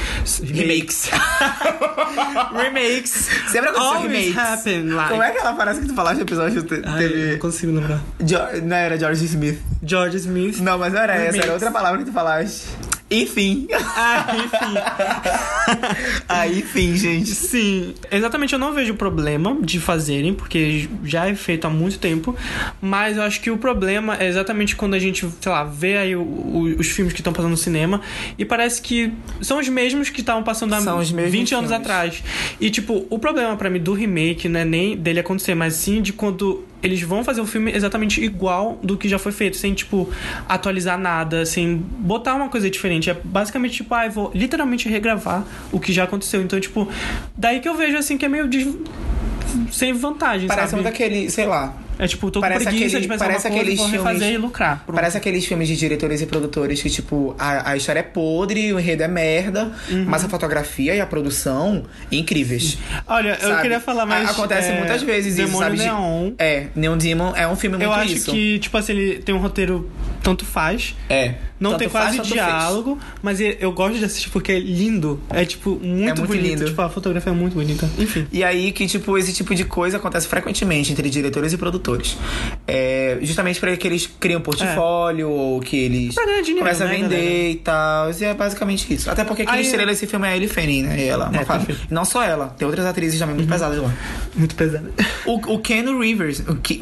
Remakes. 0.43 1.11
remakes. 2.53 3.29
Sempre 3.51 3.71
aconteceu 3.71 3.83
Always 3.97 4.13
remakes. 4.13 4.39
happen, 4.39 4.83
like. 4.91 5.11
Como 5.11 5.23
é 5.23 5.29
aquela 5.29 5.53
parece 5.55 5.81
que 5.81 5.87
tu 5.89 5.95
falaste 5.95 6.17
no 6.17 6.23
episódio? 6.23 6.63
Te- 6.63 6.83
Ai, 6.85 6.99
teve. 7.09 7.33
não 7.33 7.39
consigo 7.39 7.73
lembrar. 7.73 8.01
Jo- 8.21 8.61
Não 8.63 8.77
era 8.77 8.99
George 8.99 9.25
Smith. 9.25 9.59
George 9.83 10.17
Smith. 10.19 10.59
Não, 10.61 10.79
mas 10.79 10.93
não 10.93 11.01
era 11.01 11.15
essa, 11.15 11.34
Era 11.43 11.53
outra 11.53 11.71
palavra 11.71 11.99
que 12.01 12.05
tu 12.07 12.13
falaste. 12.13 12.67
Enfim. 13.11 13.69
Ah, 13.97 14.35
enfim. 14.35 14.75
ah, 16.29 16.49
enfim, 16.49 16.97
gente. 16.97 17.31
Sim, 17.35 17.95
exatamente, 18.11 18.53
eu 18.55 18.59
não 18.59 18.73
vejo 18.73 18.95
problema 18.95 19.57
de 19.61 19.79
fazerem, 19.79 20.33
porque 20.35 20.89
já 21.05 21.29
é 21.29 21.35
feito 21.35 21.67
há 21.67 21.71
muito 21.71 21.99
tempo, 21.99 22.35
mas 22.81 23.17
eu 23.17 23.23
acho 23.23 23.41
que 23.41 23.51
o 23.51 23.59
problema 23.59 24.17
é 24.19 24.27
exatamente 24.27 24.75
quando 24.75 24.95
a 24.95 24.99
gente, 24.99 25.29
sei 25.41 25.53
lá, 25.53 25.65
vê 25.65 25.99
aí 25.99 26.17
o- 26.17 26.23
o- 26.23 26.77
os 26.81 26.89
filmes 26.89 27.13
que 27.13 27.21
estão 27.21 27.33
passando 27.33 27.51
no 27.51 27.57
cinema 27.57 28.01
e 28.39 28.45
parece 28.45 28.81
que 28.81 29.13
são 29.43 29.59
os 29.59 29.69
mesmos 29.69 30.09
que 30.11 30.21
estavam 30.21 30.43
passando 30.43 30.73
há 30.75 30.81
São 30.81 30.99
os 30.99 31.13
mesmos 31.13 31.31
20 31.33 31.55
anos 31.55 31.71
filmes. 31.71 31.87
atrás. 31.87 32.23
E, 32.61 32.71
tipo, 32.71 33.07
o 33.11 33.19
problema 33.19 33.55
pra 33.57 33.69
mim 33.71 33.81
do 33.81 33.93
remake 33.93 34.49
não 34.49 34.61
é 34.61 34.65
nem 34.65 34.97
dele 34.97 35.21
acontecer, 35.21 35.55
mas 35.55 35.75
sim 35.75 36.01
de 36.03 36.13
quando 36.13 36.65
eles 36.85 37.01
vão 37.03 37.25
fazer 37.25 37.41
o 37.41 37.47
filme 37.47 37.73
exatamente 37.73 38.23
igual 38.23 38.79
do 38.83 38.97
que 38.97 39.09
já 39.09 39.19
foi 39.19 39.33
feito, 39.33 39.57
sem, 39.57 39.73
tipo, 39.75 40.09
atualizar 40.49 40.99
nada, 40.99 41.45
sem 41.47 41.77
botar 41.77 42.35
uma 42.35 42.49
coisa 42.49 42.69
diferente. 42.71 43.09
É 43.11 43.15
basicamente, 43.25 43.75
tipo, 43.77 43.95
ah, 43.95 44.07
eu 44.07 44.13
vou 44.13 44.31
literalmente 44.35 44.89
regravar 44.89 45.45
o 45.73 45.81
que 45.81 45.93
já 45.93 46.05
aconteceu. 46.05 46.43
Então, 46.43 46.61
tipo, 46.61 46.89
daí 47.37 47.61
que 47.61 47.69
eu 47.69 47.75
vejo, 47.77 47.97
assim, 47.97 48.17
que 48.19 48.25
é 48.25 48.29
meio 48.29 48.47
des- 48.47 48.69
sem 49.73 49.93
vantagem, 49.93 50.47
Parece 50.49 50.71
sabe? 50.73 50.83
muito 50.83 50.93
aquele, 50.95 51.31
sei 51.31 51.47
lá. 51.47 51.75
É 51.99 52.07
tipo, 52.07 52.31
tô 52.31 52.41
com 52.41 52.47
Parece 52.47 52.65
preguiça 52.65 52.87
aquele- 52.87 53.01
de 53.03 53.09
pensar 53.09 53.25
parece 53.27 53.47
uma 53.47 53.55
coisa, 53.57 53.71
aqueles 53.73 53.91
refazer 53.91 54.19
filmes- 54.21 54.35
e 54.35 54.39
lucrar. 54.39 54.83
Pronto. 54.85 54.95
Parece 54.97 55.17
aqueles 55.17 55.45
filmes 55.47 55.69
de 55.69 55.77
diretores 55.77 56.21
e 56.21 56.27
produtores 56.27 56.83
que, 56.83 56.91
tipo, 56.91 57.35
a, 57.39 57.71
a 57.71 57.77
história 57.77 58.01
é 58.01 58.03
podre, 58.03 58.73
o 58.73 58.81
enredo 58.81 59.03
é 59.03 59.09
merda, 59.09 59.71
Uhum. 59.91 60.05
mas 60.07 60.25
a 60.25 60.29
fotografia 60.29 60.95
e 60.95 61.01
a 61.01 61.07
produção 61.07 61.85
incríveis. 62.11 62.79
Olha, 63.07 63.39
eu 63.41 63.49
sabe? 63.49 63.63
queria 63.63 63.81
falar, 63.81 64.07
mas... 64.07 64.29
A- 64.29 64.33
Acontece 64.33 64.69
é, 64.71 64.79
muitas 64.79 65.03
vezes 65.03 65.37
isso, 65.39 65.47
Demônio 65.47 65.67
sabe? 65.69 65.77
De- 65.79 65.85
Neon... 65.85 66.33
É, 66.39 66.67
Neon 66.75 66.97
Demon 66.99 67.33
é 67.37 67.47
um 67.47 67.57
filme 67.57 67.77
muito 67.77 67.89
Eu 67.89 67.93
acho 67.93 68.13
isso. 68.13 68.31
que, 68.33 68.59
tipo 68.59 68.77
assim, 68.77 68.93
ele 68.93 69.19
tem 69.21 69.35
um 69.35 69.39
roteiro 69.39 69.89
tanto 70.25 70.45
faz, 70.45 70.97
É. 71.09 71.35
Não 71.61 71.71
Tanto 71.71 71.79
tem 71.79 71.89
faz, 71.89 72.05
quase 72.07 72.17
tanto 72.19 72.33
diálogo, 72.33 72.99
mas 73.23 73.39
eu 73.41 73.73
gosto 73.73 73.97
de 73.99 74.05
assistir 74.05 74.29
porque 74.29 74.53
é 74.53 74.59
lindo. 74.59 75.21
É, 75.31 75.45
tipo, 75.47 75.71
muito, 75.81 76.19
muito 76.19 76.27
bonito. 76.27 76.43
lindo. 76.45 76.65
Tipo, 76.67 76.83
a 76.83 76.91
fotografia 76.91 77.31
é 77.33 77.35
muito 77.35 77.55
bonita. 77.55 77.89
Enfim. 77.97 78.27
E 78.33 78.43
aí 78.45 78.71
que, 78.73 78.87
tipo, 78.87 79.17
esse 79.17 79.33
tipo 79.33 79.55
de 79.55 79.65
coisa 79.65 79.97
acontece 79.97 80.27
frequentemente 80.27 80.91
entre 80.93 81.09
diretores 81.09 81.53
e 81.53 81.57
produtores. 81.57 82.19
É, 82.67 83.19
justamente 83.23 83.61
pra 83.61 83.75
que 83.77 83.87
eles 83.87 84.07
criam 84.21 84.41
portfólio 84.41 85.31
ou 85.31 85.61
que 85.61 85.77
eles 85.77 86.15
Pra 86.15 86.27
ganhar 86.27 86.43
dinheiro, 86.43 86.59
começam 86.67 86.87
a 86.87 86.91
né, 86.91 86.97
vender 86.97 87.15
galera? 87.17 87.49
e 87.51 87.55
tal. 87.57 88.11
E 88.11 88.25
é 88.25 88.35
basicamente 88.35 88.93
isso. 88.93 89.09
Até 89.11 89.25
porque 89.25 89.47
quem 89.47 89.61
estrela 89.61 89.93
esse 89.93 90.07
filme 90.07 90.27
é 90.27 90.33
a 90.33 90.37
Ellie 90.37 90.49
Fanning, 90.49 90.83
né? 90.83 91.01
E 91.01 91.05
ela, 91.09 91.29
uma 91.31 91.41
É, 91.41 91.45
perfeito. 91.45 91.81
Não 91.89 92.05
só 92.05 92.23
ela, 92.23 92.49
tem 92.49 92.67
outras 92.67 92.85
atrizes 92.85 93.19
também 93.19 93.35
Uhum. 93.35 93.41
muito 93.41 93.51
pesadas 93.51 93.79
lá. 93.79 93.95
Muito 94.35 94.55
pesado. 94.55 94.93
O, 95.25 95.55
o 95.55 95.59
Keanu 95.61 95.99
Rivers, 96.01 96.41
o, 96.41 96.57
Ke- 96.57 96.81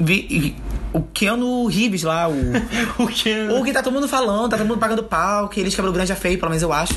o 0.93 1.03
Keanu 1.03 1.67
Reeves 1.67 2.03
lá, 2.03 2.29
o... 2.29 2.35
o 3.03 3.07
que? 3.07 3.49
o 3.49 3.65
que 3.65 3.73
tá 3.73 3.83
todo 3.83 3.93
mundo 3.93 4.09
falando, 4.09 4.51
tá 4.51 4.59
todo 4.59 4.67
mundo 4.67 4.79
pagando 4.79 5.03
pau, 5.03 5.49
que 5.49 5.61
eles 5.61 5.75
quebram 5.75 5.91
o 5.91 5.95
grande 5.95 6.13
a 6.13 6.17
feio, 6.17 6.39
pelo 6.39 6.51
menos 6.51 6.63
eu 6.63 6.73
acho. 6.73 6.95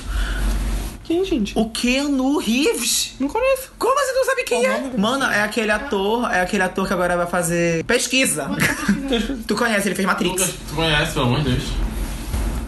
Quem, 1.03 1.23
gente? 1.23 1.53
O 1.55 1.69
Keanu 1.69 2.39
Reeves. 2.39 3.13
Não 3.19 3.27
conheço. 3.27 3.71
Como 3.77 3.93
você 3.93 4.11
não 4.11 4.25
sabe 4.25 4.43
quem 4.43 4.65
é? 4.65 4.91
Mano, 4.97 5.25
é 5.25 5.43
aquele 5.43 5.71
ator, 5.71 6.31
é 6.31 6.41
aquele 6.41 6.63
ator 6.63 6.87
que 6.87 6.93
agora 6.93 7.15
vai 7.15 7.27
fazer 7.27 7.83
pesquisa. 7.85 8.49
tu 9.47 9.55
conhece, 9.55 9.87
ele 9.87 9.95
fez 9.95 10.07
Matrix. 10.07 10.55
tu 10.67 10.75
conhece, 10.75 11.13
pelo 11.13 11.25
amor 11.25 11.41
de 11.41 11.51
Deus. 11.51 11.63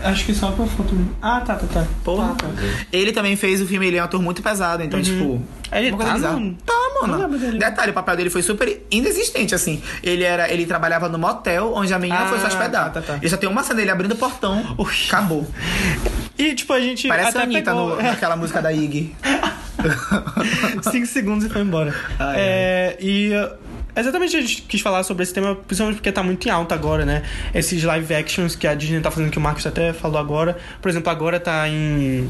Acho 0.09 0.25
que 0.25 0.33
só 0.33 0.51
por 0.51 0.67
foto. 0.67 0.95
Ah, 1.21 1.41
tá, 1.41 1.55
tá, 1.55 1.67
tá. 1.67 1.87
Porra. 2.03 2.29
Tá, 2.35 2.47
tá. 2.47 2.53
Ele 2.91 3.11
também 3.11 3.35
fez 3.35 3.61
o 3.61 3.65
filme, 3.67 3.87
ele 3.87 3.97
é 3.97 4.01
um 4.01 4.05
ator 4.05 4.21
muito 4.21 4.41
pesado, 4.41 4.83
então, 4.83 5.01
tipo. 5.01 5.41
Ele 5.71 5.91
tá 5.95 6.13
bizarra. 6.13 6.39
Tá, 6.65 6.73
mano. 7.01 7.17
lembro 7.17 7.37
dele. 7.37 7.59
Detalhe, 7.59 7.91
o 7.91 7.93
papel 7.93 8.15
dele 8.15 8.29
foi 8.29 8.41
super 8.41 8.81
inexistente, 8.89 9.53
assim. 9.53 9.81
Ele 10.01 10.23
era. 10.23 10.51
Ele 10.51 10.65
trabalhava 10.65 11.09
no 11.09 11.17
motel 11.17 11.73
onde 11.75 11.93
a 11.93 11.99
menina 11.99 12.21
Ah, 12.21 12.27
foi 12.27 12.39
se 12.39 12.45
hospedar. 12.45 12.85
tá, 12.91 13.01
tá, 13.01 13.01
tá. 13.01 13.15
Ele 13.17 13.29
só 13.29 13.37
tem 13.37 13.49
uma 13.49 13.63
cena 13.63 13.75
dele 13.75 13.91
abrindo 13.91 14.13
o 14.13 14.15
portão. 14.17 14.75
Oxi. 14.77 15.07
Acabou. 15.09 15.45
E, 16.37 16.53
tipo, 16.55 16.71
a 16.73 16.79
gente 16.79 17.07
Parece 17.07 17.37
a 17.37 17.41
Anitta 17.43 17.71
pegou... 17.71 17.95
no- 17.97 18.01
naquela 18.01 18.35
música 18.37 18.61
da 18.61 18.71
Iggy. 18.71 19.13
Cinco 20.91 21.05
segundos 21.07 21.45
e 21.45 21.49
foi 21.49 21.61
embora. 21.61 21.93
Ai, 22.19 22.35
é, 22.39 22.97
E 22.99 23.31
exatamente 24.01 24.35
a 24.35 24.41
gente 24.41 24.61
quis 24.63 24.81
falar 24.81 25.03
sobre 25.03 25.23
esse 25.23 25.33
tema, 25.33 25.55
principalmente 25.55 25.97
porque 25.97 26.11
tá 26.11 26.21
muito 26.23 26.47
em 26.47 26.51
alta 26.51 26.75
agora, 26.75 27.05
né? 27.05 27.23
Esses 27.53 27.83
live 27.83 28.13
actions 28.13 28.55
que 28.55 28.67
a 28.67 28.75
Disney 28.75 29.01
tá 29.01 29.09
fazendo, 29.09 29.31
que 29.31 29.37
o 29.37 29.41
Marcos 29.41 29.65
até 29.65 29.93
falou 29.93 30.19
agora. 30.19 30.57
Por 30.81 30.89
exemplo, 30.89 31.11
agora 31.11 31.39
tá 31.39 31.67
em. 31.67 32.29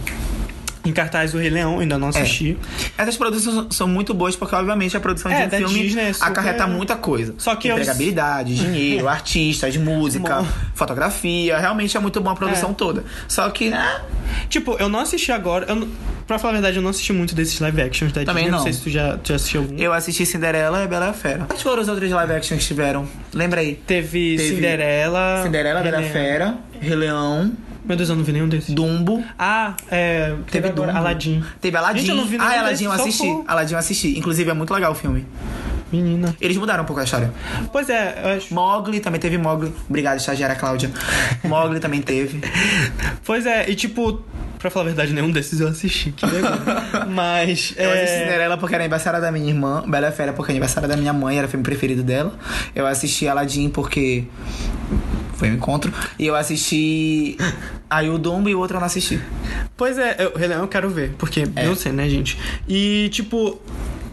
Em 0.87 0.93
cartaz 0.93 1.33
o 1.33 1.37
Rei 1.37 1.49
Leão, 1.49 1.79
ainda 1.79 1.97
não 1.97 2.07
assisti. 2.07 2.57
Essas 2.97 3.17
produções 3.17 3.67
são- 3.75 3.87
muito 3.87 4.13
boas 4.13 4.35
porque, 4.35 4.55
obviamente, 4.55 4.95
a 4.95 4.99
produção 4.99 5.31
É, 5.31 5.45
de 5.47 5.55
um 5.65 5.67
filme 5.67 5.83
Disney 5.83 6.01
é 6.09 6.13
super- 6.13 6.27
acarreta 6.27 6.65
muita 6.67 6.95
coisa. 6.95 7.33
Só 7.37 7.55
que 7.55 7.67
eu- 7.67 7.73
Empregabilidade, 7.77 8.55
dinheiro, 8.55 9.07
artistas, 9.09 9.75
música, 9.77 10.41
Bom. 10.41 10.47
fotografia. 10.75 11.57
Realmente 11.57 11.95
é 11.97 11.99
muito 11.99 12.21
boa 12.21 12.33
a 12.33 12.35
produção 12.37 12.71
É. 12.71 12.73
toda. 12.73 13.03
Só 13.27 13.49
que, 13.49 13.69
né? 13.69 14.01
Tipo, 14.49 14.75
eu 14.79 14.87
não 14.87 14.99
assisti 14.99 15.31
agora. 15.31 15.65
Eu, 15.67 15.87
pra 16.25 16.37
falar 16.39 16.51
a 16.51 16.55
verdade, 16.55 16.77
eu 16.77 16.81
não 16.83 16.89
assisti 16.89 17.11
muito 17.11 17.35
desses 17.35 17.59
live 17.59 17.81
actions 17.81 18.11
da 18.13 18.23
Também 18.23 18.45
Disney. 18.45 18.51
não. 18.51 18.57
Não 18.59 18.63
sei 18.63 18.73
se 18.73 18.81
tu 18.81 18.89
já, 18.89 19.17
tu 19.17 19.29
já 19.29 19.35
assistiu 19.35 19.61
algum. 19.61 19.77
Eu 19.77 19.91
assisti 19.93 20.25
Cinderela 20.25 20.83
e 20.83 20.87
Bela 20.87 21.11
Fera. 21.13 21.45
Quais 21.45 21.61
foram 21.61 21.81
os 21.81 21.87
outros 21.89 22.09
live 22.09 22.33
action 22.33 22.57
que 22.57 22.63
tiveram? 22.65 23.07
Lembra 23.33 23.61
aí? 23.61 23.75
Teve, 23.75 24.37
Teve 24.37 24.55
Cinderela. 24.55 25.41
Cinderela, 25.43 25.81
Bela 25.81 26.01
Fera, 26.03 26.57
Rei 26.79 26.95
Leão, 26.95 27.51
Meu 27.87 27.95
Deus, 27.95 28.09
eu 28.09 28.15
não 28.15 28.23
vi 28.23 28.33
nenhum 28.33 28.49
desses. 28.49 28.73
Dumbo. 28.73 29.23
Ah, 29.39 29.73
é. 29.89 30.35
Teve 30.51 30.69
Dumbo. 30.69 30.91
Aladdin. 30.91 31.43
Teve 31.61 31.77
Aladdin. 31.77 31.99
Gente, 31.99 32.09
eu 32.09 32.15
não 32.15 32.25
vi 32.25 32.35
ah, 32.35 32.39
nenhum 32.39 32.59
Aladdin 32.59 32.69
desses, 32.69 32.81
eu 32.85 32.91
assisti. 32.91 33.17
socorro. 33.17 33.45
Aladdin 33.47 33.73
eu 33.73 33.79
assisti. 33.79 34.19
Inclusive 34.19 34.49
é 34.49 34.53
muito 34.53 34.73
legal 34.73 34.91
o 34.91 34.95
filme. 34.95 35.25
Menina. 35.91 36.35
Eles 36.41 36.57
mudaram 36.57 36.83
um 36.83 36.85
pouco 36.85 36.99
a 36.99 37.05
história. 37.05 37.31
Pois 37.71 37.89
é, 37.89 38.19
eu 38.21 38.37
acho. 38.37 38.53
Mogli 38.53 38.99
também 38.99 39.21
teve 39.21 39.37
Mogli. 39.37 39.73
Obrigado, 39.87 40.17
estagiária 40.17 40.55
Cláudia. 40.55 40.91
Mogli 41.45 41.79
também 41.79 42.01
teve. 42.01 42.41
Pois 43.23 43.45
é, 43.45 43.69
e 43.69 43.75
tipo, 43.75 44.21
pra 44.59 44.69
falar 44.69 44.85
a 44.85 44.87
verdade, 44.87 45.13
nenhum 45.13 45.31
desses 45.31 45.61
eu 45.61 45.67
assisti, 45.69 46.11
que 46.11 46.25
legal. 46.25 46.57
Mas. 47.07 47.73
Eu 47.77 47.89
é... 47.89 48.03
assisti 48.03 48.19
Cinderela 48.19 48.57
porque 48.57 48.75
era 48.75 48.83
aniversário 48.83 49.21
da 49.21 49.31
minha 49.31 49.47
irmã. 49.47 49.83
Bela 49.87 50.11
Fera 50.11 50.33
porque 50.33 50.51
era 50.51 50.57
aniversário 50.57 50.89
da 50.89 50.97
minha 50.97 51.13
mãe, 51.13 51.37
era 51.37 51.47
o 51.47 51.49
filme 51.49 51.63
preferido 51.63 52.03
dela. 52.03 52.33
Eu 52.75 52.85
assisti 52.85 53.27
Aladdin 53.27 53.69
porque 53.69 54.25
foi 55.37 55.49
um 55.49 55.53
encontro. 55.53 55.93
E 56.19 56.25
eu 56.25 56.35
assisti 56.35 57.37
aí 57.89 58.09
o 58.09 58.17
Dumbo 58.17 58.49
e 58.49 58.55
o 58.55 58.59
outro 58.59 58.75
eu 58.75 58.79
não 58.79 58.87
assisti. 58.87 59.19
Pois 59.75 59.97
é, 59.97 60.15
eu, 60.19 60.35
Rei 60.35 60.47
Leão 60.47 60.61
eu 60.61 60.67
quero 60.67 60.89
ver, 60.89 61.13
porque 61.17 61.41
É. 61.41 61.45
Beyoncé, 61.45 61.91
né, 61.91 62.09
gente? 62.09 62.37
E, 62.67 63.09
tipo, 63.11 63.61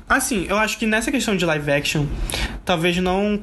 assim, 0.09 0.47
eu 0.49 0.57
acho 0.57 0.79
que 0.79 0.87
nessa 0.87 1.11
questão 1.11 1.37
de 1.37 1.45
live 1.45 1.71
action, 1.73 2.07
talvez 2.65 2.97
não 2.99 3.41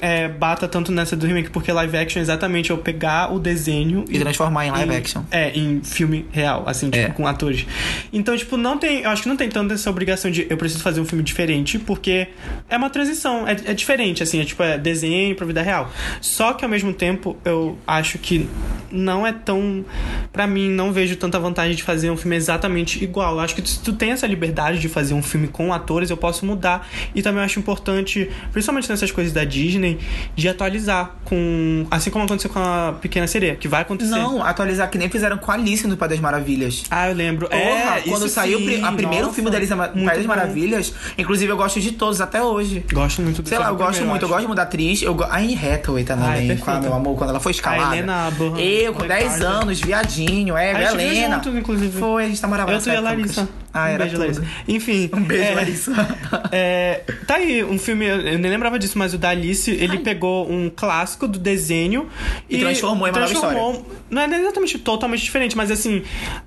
é, 0.00 0.28
bata 0.28 0.66
tanto 0.66 0.90
nessa 0.90 1.14
do 1.16 1.26
remake, 1.26 1.50
porque 1.50 1.70
live 1.70 1.96
action 1.96 2.20
é 2.20 2.22
exatamente 2.22 2.70
eu 2.70 2.78
pegar 2.78 3.32
o 3.32 3.38
desenho 3.38 4.04
E 4.08 4.18
transformar 4.18 4.66
em 4.66 4.70
live 4.70 4.92
em- 4.92 4.96
action. 4.96 5.22
É, 5.30 5.50
em 5.58 5.82
filme 5.82 6.26
real, 6.32 6.64
assim, 6.66 6.90
tipo, 6.90 7.04
É. 7.06 7.10
com 7.10 7.26
atores. 7.26 7.66
Então, 8.12 8.36
tipo, 8.36 8.56
não 8.56 8.78
tem. 8.78 9.00
Eu 9.02 9.10
acho 9.10 9.22
que 9.22 9.28
não 9.28 9.36
tem 9.36 9.48
tanto 9.48 9.74
essa 9.74 9.90
obrigação 9.90 10.30
de 10.30 10.46
eu 10.48 10.56
preciso 10.56 10.82
fazer 10.82 11.00
um 11.00 11.04
filme 11.04 11.22
diferente, 11.22 11.78
porque 11.78 12.28
é 12.68 12.76
uma 12.76 12.88
transição, 12.90 13.46
é, 13.46 13.52
é 13.66 13.74
diferente, 13.74 14.22
assim, 14.22 14.40
é 14.40 14.44
tipo, 14.44 14.62
é 14.62 14.78
desenho 14.78 15.34
pra 15.36 15.46
vida 15.46 15.62
real. 15.62 15.90
Só 16.20 16.52
que 16.52 16.64
ao 16.64 16.70
mesmo 16.70 16.92
tempo, 16.92 17.36
eu 17.44 17.78
acho 17.86 18.18
que 18.18 18.48
não 18.90 19.26
é 19.26 19.32
tão. 19.32 19.84
Pra 20.32 20.46
mim, 20.46 20.68
não 20.68 20.92
vejo 20.92 21.16
tanta 21.16 21.38
vantagem 21.38 21.76
de 21.76 21.82
fazer 21.82 22.10
um 22.10 22.16
filme 22.16 22.36
exatamente 22.36 23.02
igual. 23.02 23.34
Eu 23.34 23.40
acho 23.40 23.54
que 23.54 23.68
se 23.68 23.80
tu 23.80 23.92
tem 23.92 24.12
essa 24.12 24.26
liberdade 24.26 24.78
de 24.78 24.88
fazer 24.88 25.14
um 25.14 25.22
filme 25.22 25.48
com 25.48 25.72
atores, 25.72 26.10
eu 26.10 26.16
posso 26.16 26.44
mudar. 26.46 26.88
E 27.14 27.22
também 27.22 27.40
eu 27.40 27.44
acho 27.44 27.58
importante, 27.58 28.28
principalmente 28.52 28.88
nessas 28.88 29.10
coisas 29.10 29.32
da 29.32 29.44
Disney, 29.44 29.89
também, 29.94 29.98
de 30.34 30.48
atualizar 30.48 31.12
com. 31.24 31.86
Assim 31.90 32.10
como 32.10 32.24
aconteceu 32.24 32.50
com 32.50 32.58
a 32.58 32.94
Pequena 33.00 33.26
Sereia, 33.26 33.56
que 33.56 33.68
vai 33.68 33.82
acontecer. 33.82 34.10
Não, 34.10 34.44
atualizar 34.44 34.88
que 34.90 34.98
nem 34.98 35.08
fizeram 35.08 35.38
com 35.38 35.50
a 35.50 35.54
Alice 35.54 35.86
no 35.86 35.96
País 35.96 36.10
das 36.10 36.20
Maravilhas. 36.20 36.84
Ah, 36.90 37.08
eu 37.08 37.14
lembro. 37.14 37.48
Porra, 37.48 37.60
é, 37.60 38.02
quando 38.08 38.28
saiu 38.28 38.58
o 38.58 38.60
sim, 38.60 38.82
a 38.82 38.92
primeiro 38.92 39.24
nossa, 39.24 39.34
filme 39.34 39.50
da 39.50 39.56
Alice 39.56 39.74
no 39.74 39.78
País 39.78 40.18
das. 40.18 40.26
Maravilhas, 40.26 40.94
inclusive 41.16 41.50
eu 41.50 41.56
gosto 41.56 41.80
de 41.80 41.92
todos 41.92 42.20
até 42.20 42.42
hoje. 42.42 42.84
Gosto 42.92 43.22
muito 43.22 43.36
Sei 43.36 43.44
desse 43.44 43.58
lá, 43.58 43.68
eu 43.68 43.76
gosto 43.76 43.90
primeiro, 43.90 44.10
muito, 44.10 44.22
eu 44.24 44.28
gosto 44.28 44.46
muito 44.46 44.56
da 44.56 44.62
atriz. 44.62 45.02
Eu 45.02 45.14
go... 45.14 45.24
A 45.24 45.38
Anne 45.38 45.54
Hathaway 45.54 46.04
tá 46.04 46.16
no 46.16 46.24
Ah, 46.24 46.36
é 46.36 46.44
ah, 46.44 46.46
perfeita. 46.46 46.80
meu 46.80 46.94
amor, 46.94 47.16
quando 47.16 47.30
ela 47.30 47.40
foi 47.40 47.52
escalada. 47.52 47.90
A 47.90 47.96
Helena 47.96 48.32
Eu, 48.58 48.92
com 48.94 49.06
10 49.06 49.28
Carter. 49.28 49.46
anos, 49.46 49.80
viadinho, 49.80 50.56
é, 50.56 50.72
A 50.72 50.90
viu 50.92 51.00
Helena. 51.00 51.36
juntos, 51.36 51.54
inclusive. 51.54 51.98
Foi, 51.98 52.24
a 52.24 52.28
gente 52.28 52.42
namorava 52.42 52.72
Eu, 52.72 52.80
tu 52.80 52.88
e 52.88 52.96
a 52.96 53.00
Larissa. 53.00 53.48
Ah, 53.72 53.84
um 53.84 53.86
era 53.88 53.98
beijo, 54.04 54.10
tudo. 54.16 54.20
Larissa. 54.20 54.44
Enfim. 54.66 55.10
Um 55.12 55.22
beijo, 55.22 55.42
é, 55.44 55.54
Larissa. 55.54 56.18
é, 56.50 57.02
tá 57.26 57.36
aí, 57.36 57.62
um 57.62 57.78
filme, 57.78 58.06
eu 58.06 58.38
nem 58.38 58.50
lembrava 58.50 58.78
disso, 58.78 58.98
mas 58.98 59.14
o 59.14 59.18
da 59.18 59.28
Alice, 59.30 59.70
ele 59.70 59.98
pegou 59.98 60.50
um 60.50 60.70
clássico 60.74 61.28
do 61.28 61.38
desenho 61.38 62.08
E 62.48 62.58
transformou 62.58 63.06
em 63.06 63.10
uma 63.10 63.20
nova 63.20 63.30
transformou- 63.32 63.86
Não 64.10 64.22
é 64.22 64.40
exatamente 64.40 64.78
totalmente 64.78 65.22
diferente, 65.22 65.56
mas 65.56 65.70
assim, 65.70 66.02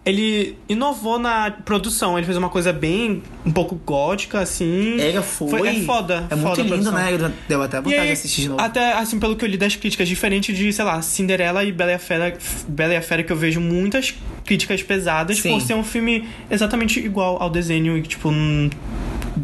ele 0.06 0.58
inovou 0.68 1.18
na 1.18 1.52
produção. 1.52 2.18
Ele 2.18 2.26
fez 2.26 2.38
uma 2.38 2.50
coisa 2.50 2.74
bem, 2.74 3.24
um 3.46 3.52
pouco 3.52 3.76
gótica, 3.76 4.40
assim. 4.40 5.00
É, 5.00 5.22
foi. 5.22 5.68
É 5.68 5.74
foda. 5.82 6.28
É 6.30 6.36
foda 6.36 6.64
muito 6.64 6.76
lindo, 6.76 6.92
né? 6.92 7.32
Deu 7.48 7.62
até 7.62 7.78
E 7.78 7.82
vontade 7.82 8.00
aí, 8.02 8.08
de 8.08 8.14
assistir 8.14 8.42
de 8.42 8.50
novo. 8.50 8.62
Até, 8.62 8.94
assim, 8.94 9.20
pelo 9.20 9.36
que 9.36 9.46
eu 9.46 9.50
li 9.50 9.58
das 9.58 9.76
críticas, 9.76 10.08
diferente 10.08 10.52
de, 10.54 10.72
sei 10.74 10.84
lá, 10.84 11.02
Cinderela 11.02 11.64
e 11.64 11.72
Bela 11.72 11.92
e 11.92 11.96
a 11.96 12.00
Fera, 12.00 12.38
Bela 12.68 12.94
e 12.94 12.98
a 12.98 13.02
Fera, 13.02 13.24
que 13.24 13.32
eu 13.32 13.38
vejo 13.38 13.60
muitas 13.62 14.14
críticas 14.46 14.84
pesadas 14.84 15.40
Sim. 15.40 15.52
por 15.52 15.62
ser 15.62 15.74
um 15.74 15.84
filme 15.84 16.28
exatamente 16.52 17.08
igual 17.14 17.38
ao 17.40 17.50
desenho 17.50 17.96
e, 17.96 18.02
tipo, 18.02 18.30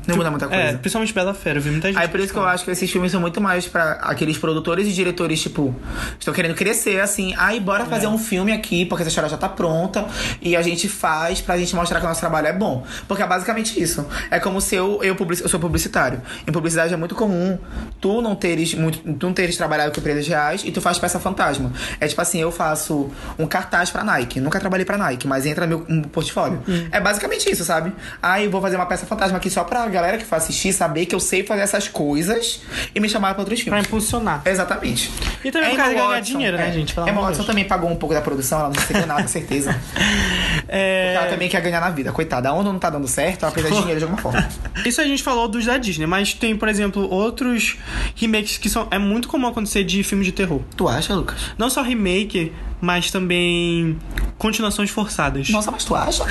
Não 0.07 0.15
muda 0.15 0.29
muita 0.29 0.47
coisa. 0.47 0.61
é, 0.63 0.73
principalmente 0.73 1.13
Bela 1.13 1.33
Fera, 1.33 1.57
eu 1.57 1.61
vi 1.61 1.69
muita 1.71 1.87
gente. 1.87 1.97
Aí 1.99 2.07
por 2.07 2.19
isso 2.19 2.31
que 2.33 2.39
eu 2.39 2.45
acho 2.47 2.63
que 2.63 2.71
esses 2.71 2.89
filmes 2.91 3.11
são 3.11 3.19
muito 3.21 3.39
mais 3.41 3.67
pra 3.67 3.93
aqueles 4.01 4.37
produtores 4.37 4.87
e 4.87 4.91
diretores, 4.93 5.41
tipo, 5.41 5.75
estão 6.19 6.33
querendo 6.33 6.55
crescer, 6.55 6.99
assim. 6.99 7.33
Aí 7.37 7.59
bora 7.59 7.85
fazer 7.85 8.05
É. 8.05 8.09
um 8.09 8.17
filme 8.17 8.51
aqui, 8.51 8.85
porque 8.85 9.01
essa 9.03 9.09
história 9.09 9.29
já 9.29 9.37
tá 9.37 9.49
pronta. 9.49 10.05
E 10.41 10.55
a 10.55 10.61
gente 10.61 10.87
faz 10.87 11.41
pra 11.41 11.57
gente 11.57 11.75
mostrar 11.75 11.99
que 11.99 12.05
o 12.05 12.09
nosso 12.09 12.19
trabalho 12.19 12.47
é 12.47 12.53
bom. 12.53 12.85
Porque 13.07 13.23
é 13.23 13.27
basicamente 13.27 13.81
isso. 13.81 14.05
É 14.31 14.39
como 14.39 14.59
se 14.61 14.75
eu, 14.75 14.99
eu, 15.03 15.15
publici- 15.15 15.43
eu 15.43 15.49
sou 15.49 15.59
publicitário. 15.59 16.21
Em 16.47 16.51
publicidade 16.51 16.93
é 16.93 16.97
muito 16.97 17.15
comum 17.15 17.57
tu 18.01 18.21
não 18.21 18.35
teres 18.35 18.73
muito. 18.73 18.99
Tu 18.99 19.25
não 19.25 19.33
teres 19.33 19.57
trabalhado 19.57 19.91
com 19.91 19.99
empresas 19.99 20.27
reais 20.27 20.61
e 20.65 20.71
tu 20.71 20.81
faz 20.81 20.97
peça 20.97 21.19
fantasma. 21.19 21.71
É 21.99 22.07
tipo 22.07 22.21
assim, 22.21 22.39
eu 22.39 22.51
faço 22.51 23.09
um 23.37 23.45
cartaz 23.47 23.89
pra 23.89 24.03
Nike. 24.03 24.39
Nunca 24.39 24.59
trabalhei 24.59 24.85
pra 24.85 24.97
Nike, 24.97 25.27
mas 25.27 25.45
entra 25.45 25.65
no 25.65 25.77
meu 25.79 25.85
um 25.89 26.01
portfólio. 26.03 26.61
Hum. 26.67 26.87
É 26.91 26.99
basicamente 26.99 27.49
isso, 27.51 27.63
sabe? 27.63 27.91
Aí 28.21 28.45
eu 28.45 28.51
vou 28.51 28.61
fazer 28.61 28.75
uma 28.75 28.85
peça 28.85 29.05
fantasma 29.05 29.37
aqui 29.37 29.49
só 29.49 29.63
pra 29.63 29.78
galera 29.87 30.17
que 30.17 30.25
for 30.25 30.35
assistir 30.35 30.73
saber 30.73 31.05
que 31.05 31.15
eu 31.15 31.19
sei 31.19 31.43
fazer 31.43 31.61
essas 31.61 31.87
coisas 31.87 32.61
e 32.93 32.99
me 32.99 33.07
chamar 33.09 33.33
pra 33.33 33.41
outros 33.41 33.59
Pra 33.61 33.71
filmes. 33.73 33.87
impulsionar. 33.87 34.41
Exatamente. 34.45 35.11
E 35.43 35.51
também 35.51 35.69
por 35.69 35.75
Emma 35.79 35.89
de 35.89 35.95
ganhar 35.95 36.19
dinheiro, 36.21 36.57
né, 36.57 36.69
é. 36.69 36.71
gente? 36.71 36.93
Pelo 36.93 37.07
Emma 37.07 37.21
Watson 37.21 37.43
também 37.43 37.65
pagou 37.65 37.89
um 37.89 37.95
pouco 37.95 38.13
da 38.13 38.21
produção, 38.21 38.59
ela 38.59 38.69
não 38.69 38.75
recebeu 38.79 39.07
nada, 39.07 39.27
certeza. 39.27 39.75
É, 40.71 41.05
Porque 41.13 41.17
ela 41.17 41.27
também 41.31 41.49
quer 41.49 41.61
ganhar 41.61 41.79
na 41.79 41.89
vida. 41.89 42.11
Coitada, 42.11 42.49
a 42.49 42.53
onda 42.53 42.71
não 42.71 42.77
tá 42.77 42.91
dando 42.91 43.07
certo, 43.07 43.43
ela 43.43 43.51
precisa 43.51 43.73
de 43.73 43.79
dinheiro 43.79 43.99
de 43.99 44.03
alguma 44.03 44.21
forma. 44.21 44.47
Isso 44.85 45.01
a 45.01 45.03
gente 45.03 45.23
falou 45.23 45.47
dos 45.47 45.65
da 45.65 45.77
Disney, 45.77 46.05
mas 46.05 46.33
tem, 46.33 46.55
por 46.55 46.67
exemplo, 46.67 47.09
outros 47.09 47.75
remakes 48.15 48.57
que 48.59 48.69
são. 48.69 48.87
É 48.91 48.99
muito 48.99 49.27
comum 49.27 49.47
acontecer 49.47 49.83
de 49.83 50.03
filmes 50.03 50.27
de 50.27 50.31
terror. 50.31 50.61
Tu 50.77 50.87
acha, 50.87 51.13
Lucas? 51.15 51.39
Não 51.57 51.71
só 51.71 51.81
remake, 51.81 52.53
mas 52.81 53.11
também 53.11 53.97
continuações 54.37 54.89
forçadas. 54.89 55.49
Nossa, 55.49 55.71
mas 55.71 55.83
tu 55.83 55.95
acha? 55.95 56.25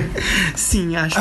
Sim, 0.54 0.96
acho. 0.96 1.18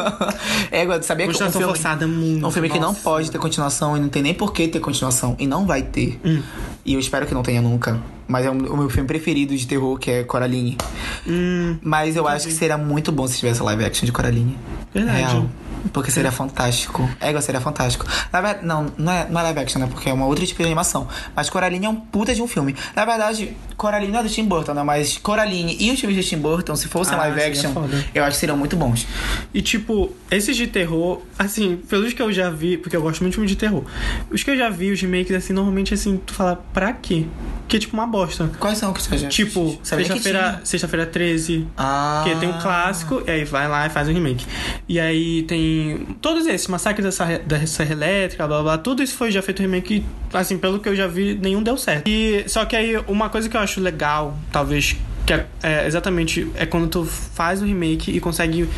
é, 0.70 0.82
agora, 0.82 1.02
sabia 1.02 1.26
que 1.26 1.30
um 1.30 1.32
Continuação 1.32 1.60
filme, 1.60 1.74
forçada 1.74 2.06
muito. 2.06 2.46
um 2.46 2.50
filme 2.50 2.68
que 2.68 2.78
não 2.78 2.88
nossa. 2.88 3.00
pode 3.00 3.30
ter 3.30 3.38
continuação 3.38 3.96
e 3.96 4.00
não 4.00 4.08
tem 4.08 4.22
nem 4.22 4.34
por 4.34 4.52
que 4.52 4.68
ter 4.68 4.80
continuação 4.80 5.36
e 5.38 5.46
não 5.46 5.66
vai 5.66 5.82
ter. 5.82 6.20
Hum. 6.24 6.42
E 6.84 6.94
eu 6.94 7.00
espero 7.00 7.26
que 7.26 7.34
não 7.34 7.42
tenha 7.42 7.62
nunca. 7.62 8.00
Mas 8.32 8.46
é 8.46 8.50
o 8.50 8.52
o 8.72 8.76
meu 8.76 8.88
filme 8.88 9.06
preferido 9.06 9.54
de 9.56 9.66
terror, 9.66 9.98
que 9.98 10.10
é 10.10 10.24
Coraline. 10.24 10.78
Hum, 11.26 11.76
Mas 11.82 12.16
eu 12.16 12.26
acho 12.26 12.46
que 12.46 12.52
seria 12.54 12.78
muito 12.78 13.12
bom 13.12 13.26
se 13.28 13.38
tivesse 13.38 13.62
live 13.62 13.84
action 13.84 14.06
de 14.06 14.12
Coraline. 14.12 14.58
Verdade. 14.94 15.18
Real. 15.18 15.46
Porque 15.92 16.12
seria 16.12 16.30
fantástico. 16.30 17.08
Égua 17.20 17.40
seria 17.40 17.60
fantástico. 17.60 18.06
Na 18.32 18.40
verdade, 18.40 18.64
não, 18.64 18.86
não 18.96 19.12
é, 19.12 19.26
não 19.28 19.40
é 19.40 19.42
live 19.44 19.58
action, 19.60 19.80
né? 19.80 19.88
Porque 19.90 20.08
é 20.08 20.12
uma 20.12 20.26
outra 20.26 20.46
tipo 20.46 20.58
de 20.60 20.64
animação. 20.64 21.08
Mas 21.34 21.50
Coraline 21.50 21.86
é 21.86 21.88
um 21.88 21.96
puta 21.96 22.32
de 22.32 22.40
um 22.40 22.46
filme. 22.46 22.76
Na 22.94 23.04
verdade, 23.04 23.56
Coraline 23.76 24.12
não 24.12 24.20
é 24.20 24.22
do 24.22 24.28
Tim 24.28 24.44
Burton, 24.44 24.74
né? 24.74 24.82
Mas 24.84 25.18
Coraline 25.18 25.76
e 25.80 25.90
os 25.90 25.98
filmes 25.98 26.16
do 26.16 26.22
Tim 26.22 26.38
Burton, 26.38 26.76
se 26.76 26.86
fossem 26.86 27.14
Ah, 27.14 27.22
live 27.22 27.42
action, 27.42 27.72
eu 28.14 28.22
acho 28.22 28.34
que 28.36 28.40
seriam 28.40 28.56
muito 28.56 28.76
bons. 28.76 29.08
E 29.52 29.60
tipo, 29.60 30.12
esses 30.30 30.56
de 30.56 30.68
terror, 30.68 31.20
assim, 31.36 31.76
pelos 31.88 32.12
que 32.12 32.22
eu 32.22 32.32
já 32.32 32.48
vi, 32.48 32.76
porque 32.76 32.96
eu 32.96 33.02
gosto 33.02 33.20
muito 33.22 33.32
de 33.32 33.36
filme 33.38 33.48
de 33.48 33.56
terror. 33.56 33.82
Os 34.30 34.40
que 34.44 34.52
eu 34.52 34.56
já 34.56 34.70
vi, 34.70 34.92
os 34.92 35.00
remakes, 35.00 35.34
assim, 35.34 35.52
normalmente 35.52 35.92
assim, 35.92 36.16
tu 36.24 36.32
fala, 36.32 36.64
pra 36.72 36.92
quê? 36.92 37.26
Que 37.66 37.76
é 37.78 37.80
tipo 37.80 37.94
uma 37.94 38.06
bosta. 38.06 38.21
Quais 38.58 38.78
são 38.78 38.92
que 38.92 39.02
você 39.02 39.18
já 39.18 39.28
Tipo, 39.28 39.78
sexta-feira 39.82 40.60
sexta-feira 40.64 41.06
13. 41.06 41.66
Ah. 41.76 42.22
Que 42.24 42.34
tem 42.36 42.48
um 42.48 42.58
clássico, 42.58 43.22
e 43.26 43.30
aí 43.30 43.44
vai 43.44 43.68
lá 43.68 43.86
e 43.86 43.90
faz 43.90 44.08
um 44.08 44.12
remake. 44.12 44.46
E 44.88 44.98
aí 45.00 45.42
tem 45.44 46.16
todos 46.20 46.46
esses, 46.46 46.66
Massacre 46.66 47.02
da 47.02 47.12
Serra, 47.12 47.40
da 47.44 47.66
Serra 47.66 47.92
Elétrica, 47.92 48.46
blá, 48.46 48.56
blá 48.56 48.62
blá, 48.62 48.78
tudo 48.78 49.02
isso 49.02 49.14
foi 49.14 49.30
já 49.30 49.42
feito 49.42 49.60
remake, 49.60 50.04
assim, 50.32 50.58
pelo 50.58 50.78
que 50.78 50.88
eu 50.88 50.96
já 50.96 51.06
vi, 51.06 51.34
nenhum 51.34 51.62
deu 51.62 51.76
certo. 51.76 52.08
E 52.08 52.44
só 52.46 52.64
que 52.64 52.76
aí 52.76 52.96
uma 53.06 53.28
coisa 53.28 53.48
que 53.48 53.56
eu 53.56 53.60
acho 53.60 53.80
legal, 53.80 54.36
talvez 54.50 54.96
que 55.26 55.32
é, 55.32 55.46
é 55.62 55.86
exatamente 55.86 56.50
é 56.54 56.66
quando 56.66 56.88
tu 56.88 57.04
faz 57.04 57.62
o 57.62 57.64
remake 57.64 58.10
e 58.10 58.20
consegue 58.20 58.68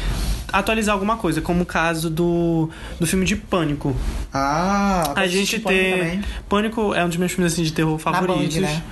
atualizar 0.54 0.92
alguma 0.92 1.16
coisa, 1.16 1.40
como 1.40 1.62
o 1.62 1.66
caso 1.66 2.08
do, 2.08 2.70
do 3.00 3.06
filme 3.06 3.24
de 3.24 3.34
Pânico. 3.34 3.94
Ah, 4.32 5.12
A 5.16 5.26
gente 5.26 5.58
tem. 5.58 6.22
Pânico 6.48 6.94
é 6.94 7.04
um 7.04 7.08
dos 7.08 7.16
meus 7.16 7.32
filmes 7.32 7.52
assim, 7.52 7.64
de 7.64 7.72
terror 7.72 7.98
favoritos. 7.98 8.54
Band, 8.54 8.60
né? 8.60 8.82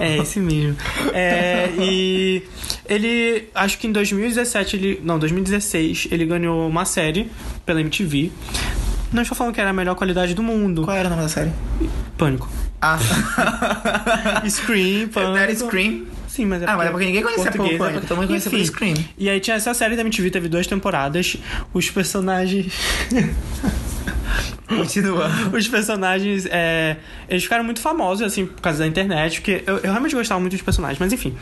é, 0.00 0.18
esse 0.18 0.40
mesmo. 0.40 0.76
É, 1.12 1.70
e 1.78 2.42
ele. 2.88 3.48
Acho 3.54 3.78
que 3.78 3.86
em 3.86 3.92
2017, 3.92 4.76
ele. 4.76 5.00
Não, 5.04 5.18
2016, 5.18 6.08
ele 6.10 6.24
ganhou 6.24 6.66
uma 6.66 6.86
série 6.86 7.30
pela 7.66 7.80
MTV. 7.80 8.32
Não 9.12 9.20
estou 9.20 9.36
falando 9.36 9.52
que 9.52 9.60
era 9.60 9.70
a 9.70 9.74
melhor 9.74 9.94
qualidade 9.94 10.32
do 10.32 10.42
mundo. 10.42 10.84
Qual 10.84 10.96
era 10.96 11.06
o 11.06 11.10
nome 11.10 11.22
da 11.22 11.28
série? 11.28 11.52
Pânico. 12.16 12.48
Ah, 12.80 12.98
Scream, 14.48 15.08
Pânico. 15.08 15.66
Scream. 15.66 16.06
Sim, 16.32 16.46
mas 16.46 16.62
é 16.62 16.66
Ah, 16.66 16.78
mas 16.78 16.86
é 16.86 16.90
porque 16.90 17.04
ninguém 17.04 17.22
conhecia 17.22 17.44
português, 17.44 17.76
pelo 17.76 17.90
Pânico, 17.90 18.06
todo 18.06 18.16
mundo 18.16 18.28
conhecia 18.28 18.50
Enfim, 18.50 18.64
Scream. 18.64 18.94
E 19.18 19.28
aí 19.28 19.38
tinha 19.38 19.54
essa 19.54 19.74
série 19.74 19.96
da 19.96 20.00
MTV, 20.00 20.30
teve 20.30 20.48
duas 20.48 20.66
temporadas. 20.66 21.36
Os 21.74 21.90
personagens. 21.90 22.72
Continua. 24.76 25.30
Os 25.52 25.68
personagens, 25.68 26.46
é, 26.50 26.96
eles 27.28 27.42
ficaram 27.42 27.64
muito 27.64 27.80
famosos, 27.80 28.26
assim, 28.26 28.46
por 28.46 28.60
causa 28.60 28.80
da 28.80 28.86
internet, 28.86 29.40
porque 29.40 29.62
eu, 29.66 29.76
eu 29.78 29.90
realmente 29.90 30.14
gostava 30.14 30.40
muito 30.40 30.52
dos 30.52 30.62
personagens, 30.62 30.98
mas 30.98 31.12
enfim. 31.12 31.34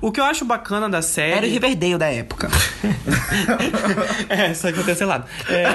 O 0.00 0.12
que 0.12 0.20
eu 0.20 0.24
acho 0.24 0.44
bacana 0.44 0.88
da 0.88 1.02
série. 1.02 1.32
Era 1.32 1.46
o 1.46 1.50
Riverdale 1.50 1.98
da 1.98 2.06
época. 2.06 2.48
é, 4.28 4.54
só 4.54 4.70
que 4.72 4.78
eu 4.78 4.84
cancelado. 4.84 5.24
É... 5.48 5.66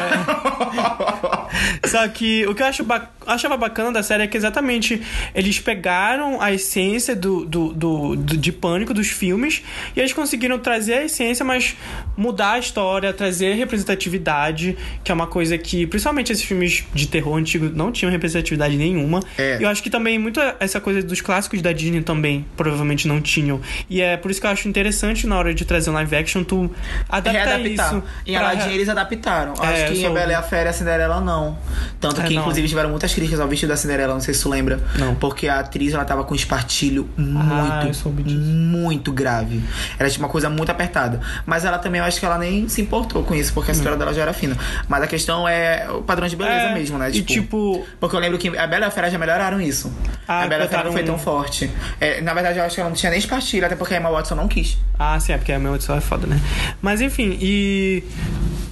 só 1.87 2.07
que 2.07 2.45
o 2.47 2.55
que 2.55 2.61
eu 2.63 2.67
acho 2.67 2.83
ba... 2.83 3.09
achava 3.25 3.57
bacana 3.57 3.91
da 3.91 4.03
série 4.03 4.23
é 4.23 4.27
que 4.27 4.37
exatamente 4.37 5.01
eles 5.35 5.59
pegaram 5.59 6.41
a 6.41 6.51
essência 6.51 7.15
do, 7.15 7.45
do, 7.45 7.73
do, 7.73 8.15
do- 8.15 8.37
de 8.37 8.51
pânico 8.51 8.93
dos 8.93 9.07
filmes 9.07 9.63
e 9.95 9.99
eles 9.99 10.13
conseguiram 10.13 10.57
trazer 10.59 10.93
a 10.95 11.03
essência, 11.05 11.43
mas 11.45 11.75
mudar 12.15 12.53
a 12.53 12.59
história, 12.59 13.13
trazer 13.13 13.53
representatividade, 13.55 14.77
que 15.03 15.11
é 15.11 15.15
uma 15.15 15.27
coisa 15.27 15.57
que, 15.57 15.85
principalmente 15.87 16.31
esses 16.31 16.43
filmes 16.43 16.85
de 16.93 17.00
terror 17.07 17.37
antigo, 17.37 17.69
não 17.73 17.91
tinham 17.91 18.11
representatividade 18.11 18.75
nenhuma. 18.77 19.19
É. 19.37 19.57
Eu 19.59 19.69
acho 19.69 19.81
que 19.83 19.89
também 19.89 20.17
muito 20.19 20.39
essa 20.59 20.79
coisa 20.79 21.01
dos 21.01 21.21
clássicos 21.21 21.61
da 21.61 21.71
Disney 21.71 22.01
também 22.01 22.45
provavelmente 22.57 23.07
não 23.07 23.21
tinham. 23.21 23.59
E 23.89 24.01
é 24.01 24.17
por 24.17 24.31
isso 24.31 24.39
que 24.41 24.47
eu 24.47 24.51
acho 24.51 24.67
interessante 24.67 25.25
na 25.27 25.37
hora 25.37 25.53
de 25.53 25.65
trazer 25.65 25.89
um 25.89 25.93
live 25.93 26.15
action 26.15 26.43
tu 26.43 26.69
adaptar 27.09 27.45
readaptar. 27.57 27.87
isso. 27.95 28.03
Em 28.25 28.33
pra- 28.33 28.49
Aladdin 28.49 28.71
eles 28.73 28.89
adaptaram. 28.89 29.53
É, 29.61 29.65
Acho 29.67 29.85
que 29.85 29.91
em 29.99 30.01
soube. 30.01 30.17
A 30.17 30.19
Bela 30.19 30.31
e 30.31 30.35
a 30.35 30.41
Fera 30.43 30.65
e 30.65 30.69
a 30.69 30.73
Cinderela 30.73 31.21
não. 31.21 31.57
Tanto 31.99 32.21
É, 32.21 32.25
que, 32.25 32.33
não. 32.33 32.41
inclusive, 32.41 32.67
tiveram 32.67 32.89
muitas 32.89 33.13
críticas 33.13 33.39
ao 33.39 33.47
vestido 33.47 33.69
da 33.69 33.77
Cinderela, 33.77 34.13
não 34.13 34.21
sei 34.21 34.33
se 34.33 34.41
tu 34.43 34.49
lembra. 34.49 34.79
Não. 34.97 35.15
Porque 35.15 35.47
a 35.47 35.59
atriz, 35.59 35.93
ela 35.93 36.05
tava 36.05 36.23
com 36.23 36.33
um 36.33 36.35
espartilho 36.35 37.09
muito, 37.17 37.51
Ah, 37.51 37.93
soube 37.93 38.23
disso. 38.23 38.39
muito 38.39 39.11
grave. 39.11 39.61
Era 39.99 40.09
tipo 40.09 40.23
uma 40.23 40.29
coisa 40.29 40.49
muito 40.49 40.69
apertada. 40.71 41.19
Mas 41.45 41.65
ela 41.65 41.77
também, 41.77 41.99
eu 41.99 42.05
acho 42.05 42.19
que 42.19 42.25
ela 42.25 42.37
nem 42.37 42.67
se 42.67 42.81
importou 42.81 43.23
com 43.23 43.33
isso, 43.35 43.53
porque 43.53 43.71
a 43.71 43.73
história 43.73 43.97
dela 43.97 44.13
já 44.13 44.21
era 44.23 44.33
fina. 44.33 44.57
Mas 44.87 45.03
a 45.03 45.07
questão 45.07 45.47
é 45.47 45.87
o 45.89 46.01
padrão 46.01 46.27
de 46.27 46.35
beleza. 46.35 46.55
É, 46.55 46.73
mesmo, 46.73 46.90
né? 46.97 47.09
E 47.11 47.21
tipo, 47.23 47.85
Porque 47.99 48.15
eu 48.15 48.19
lembro 48.19 48.37
que 48.37 48.47
a 48.57 48.67
Bela 48.67 48.85
e 48.85 48.87
a 48.87 48.91
Fera 48.91 49.09
já 49.09 49.17
melhoraram 49.17 49.59
isso. 49.61 49.91
Ah, 50.27 50.43
a 50.43 50.47
Bela 50.47 50.63
e 50.63 50.65
a 50.67 50.69
Fera 50.69 50.83
não 50.85 50.91
foi 50.93 51.03
tão 51.03 51.17
forte. 51.17 51.69
É, 51.99 52.21
na 52.21 52.33
verdade, 52.33 52.59
eu 52.59 52.63
acho 52.65 52.75
que 52.75 52.81
ela 52.81 52.89
não 52.89 52.95
tinha 52.95 53.09
nem 53.09 53.19
espartilho, 53.19 53.65
até 53.65 53.75
porque 53.75 53.93
a 53.93 53.97
Emma 53.97 54.09
Watson 54.11 54.35
não 54.35 54.47
quis. 54.47 54.77
Ah, 54.97 55.19
sim, 55.19 55.33
é 55.33 55.37
porque 55.37 55.51
a 55.51 55.59
minha 55.59 55.71
audição 55.71 55.95
é 55.95 56.01
foda, 56.01 56.27
né? 56.27 56.39
Mas 56.81 57.01
enfim, 57.01 57.37
e 57.41 58.03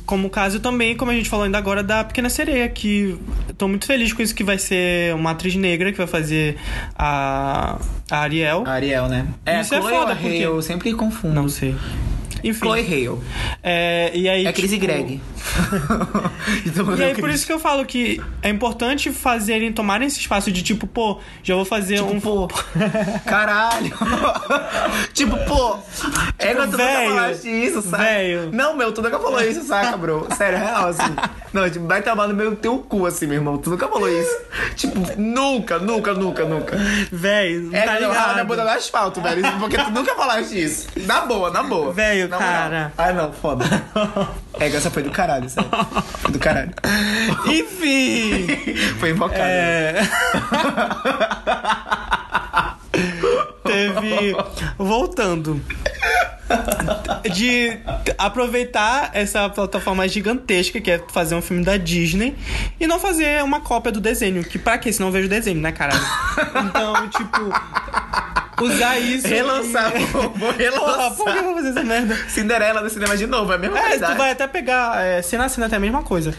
como 0.05 0.29
caso 0.29 0.59
também, 0.59 0.95
como 0.97 1.11
a 1.11 1.13
gente 1.13 1.29
falou 1.29 1.45
ainda 1.45 1.57
agora, 1.57 1.83
da 1.83 2.03
Pequena 2.03 2.29
Sereia, 2.29 2.67
que 2.67 3.15
tô 3.57 3.67
muito 3.67 3.85
feliz 3.85 4.11
com 4.13 4.21
isso 4.23 4.33
que 4.33 4.43
vai 4.43 4.57
ser 4.57 5.13
uma 5.13 5.31
atriz 5.31 5.55
negra 5.55 5.91
que 5.91 5.97
vai 5.97 6.07
fazer 6.07 6.57
a, 6.97 7.77
a 8.09 8.17
Ariel. 8.19 8.63
A 8.65 8.71
Ariel, 8.71 9.07
né? 9.07 9.27
É, 9.45 9.61
Isso 9.61 9.75
é 9.75 9.81
foda, 9.81 10.15
porque- 10.15 10.27
eu 10.37 10.61
sempre 10.61 10.93
confundo. 10.93 11.33
Não 11.35 11.47
sei. 11.49 11.75
Enfim. 12.43 12.59
Chloe 12.59 12.81
Hale. 12.81 13.19
É, 13.63 14.11
e 14.13 14.29
aí, 14.29 14.45
É 14.45 14.53
Chris 14.53 14.71
tipo, 14.71 14.85
Greg. 14.85 15.21
então, 16.65 16.95
E 16.95 17.03
aí, 17.03 17.15
por 17.15 17.29
isso 17.29 17.45
que 17.45 17.51
eu 17.53 17.59
falo 17.59 17.85
que 17.85 18.21
é 18.41 18.49
importante 18.49 19.11
fazerem, 19.11 19.71
tomarem 19.71 20.07
esse 20.07 20.19
espaço 20.19 20.51
de 20.51 20.61
tipo, 20.61 20.87
pô, 20.87 21.19
já 21.43 21.55
vou 21.55 21.65
fazer 21.65 22.01
um. 22.01 22.19
Pô, 22.19 22.47
caralho. 23.25 23.91
tipo, 25.13 25.37
pô. 25.45 25.77
é 26.37 26.47
que 26.53 26.55
tu 26.55 26.71
nunca 26.71 26.77
falaste 26.77 27.47
isso, 27.49 27.81
saca? 27.81 28.03
véio. 28.03 28.49
Não, 28.51 28.75
meu, 28.75 28.91
tu 28.91 29.01
nunca 29.01 29.19
falou 29.19 29.41
isso, 29.41 29.63
saca, 29.63 29.97
bro? 29.97 30.27
Sério, 30.37 30.57
é 30.57 30.61
real, 30.63 30.87
assim. 30.87 31.15
Não, 31.51 31.69
tipo, 31.69 31.87
vai 31.87 32.01
tomar 32.01 32.27
no 32.27 32.33
meu 32.33 32.55
teu 32.55 32.77
cu, 32.79 33.05
assim, 33.05 33.25
meu 33.25 33.35
irmão. 33.35 33.57
Tu 33.57 33.69
nunca 33.69 33.87
falou 33.87 34.09
isso. 34.09 34.37
Tipo, 34.75 34.99
nunca, 35.19 35.79
nunca, 35.79 36.13
nunca, 36.13 36.45
nunca. 36.45 36.77
Véi, 37.11 37.69
É, 37.73 37.81
tá 37.81 37.99
não, 37.99 38.09
rala 38.11 38.33
minha 38.33 38.43
ligado. 38.43 38.47
bunda 38.47 38.63
no 38.63 38.69
asfalto, 38.69 39.21
velho. 39.21 39.41
Porque 39.59 39.77
tu 39.77 39.91
nunca 39.91 40.15
falaste 40.15 40.63
isso. 40.63 40.87
Na 41.05 41.21
boa, 41.21 41.49
na 41.49 41.63
boa. 41.63 41.91
Velho, 41.91 42.28
Na 42.29 42.37
moral. 42.37 42.51
cara. 42.51 42.93
Ai, 42.97 43.13
não, 43.13 43.33
foda. 43.33 43.65
É, 44.59 44.67
essa 44.67 44.91
foi 44.91 45.03
do 45.03 45.09
caralho, 45.09 45.49
sério. 45.49 45.69
Foi 46.17 46.31
do 46.33 46.37
caralho. 46.39 46.71
Enfim! 47.47 48.47
Foi 48.99 49.11
invocado. 49.11 49.41
É. 49.41 50.01
Teve. 53.63 54.35
Voltando. 54.77 55.61
De 57.31 57.77
aproveitar 58.17 59.11
essa 59.13 59.47
plataforma 59.49 60.07
gigantesca 60.07 60.81
que 60.81 60.91
é 60.91 61.01
fazer 61.09 61.35
um 61.35 61.41
filme 61.41 61.63
da 61.63 61.77
Disney 61.77 62.35
e 62.79 62.87
não 62.87 62.99
fazer 62.99 63.43
uma 63.43 63.61
cópia 63.61 63.91
do 63.91 64.01
desenho. 64.01 64.43
Que 64.43 64.57
pra 64.57 64.77
quê? 64.77 64.91
Senão 64.91 65.09
eu 65.09 65.13
vejo 65.13 65.27
o 65.27 65.29
desenho, 65.29 65.61
né, 65.61 65.71
caralho? 65.71 66.03
Então, 66.65 67.07
tipo. 67.09 67.53
Usar 68.61 68.97
isso. 68.99 69.27
Relançar, 69.27 69.93
e... 69.99 70.05
vou, 70.05 70.21
vou 70.21 70.31
Porra, 70.31 70.53
relançar. 70.57 71.11
por 71.15 71.31
que 71.31 71.37
eu 71.37 71.43
vou 71.43 71.53
fazer 71.55 71.69
essa 71.69 71.83
merda? 71.83 72.15
Cinderela 72.27 72.81
no 72.81 72.89
cinema 72.89 73.15
de 73.17 73.27
novo, 73.27 73.51
é 73.51 73.55
a 73.55 73.57
mesma 73.57 73.77
É, 73.77 73.81
qualidade. 73.81 74.13
tu 74.13 74.17
vai 74.17 74.31
até 74.31 74.47
pegar 74.47 75.01
é, 75.03 75.21
cena 75.21 75.45
a 75.45 75.49
cena 75.49 75.67
até 75.67 75.75
a 75.75 75.79
mesma 75.79 76.03
coisa. 76.03 76.33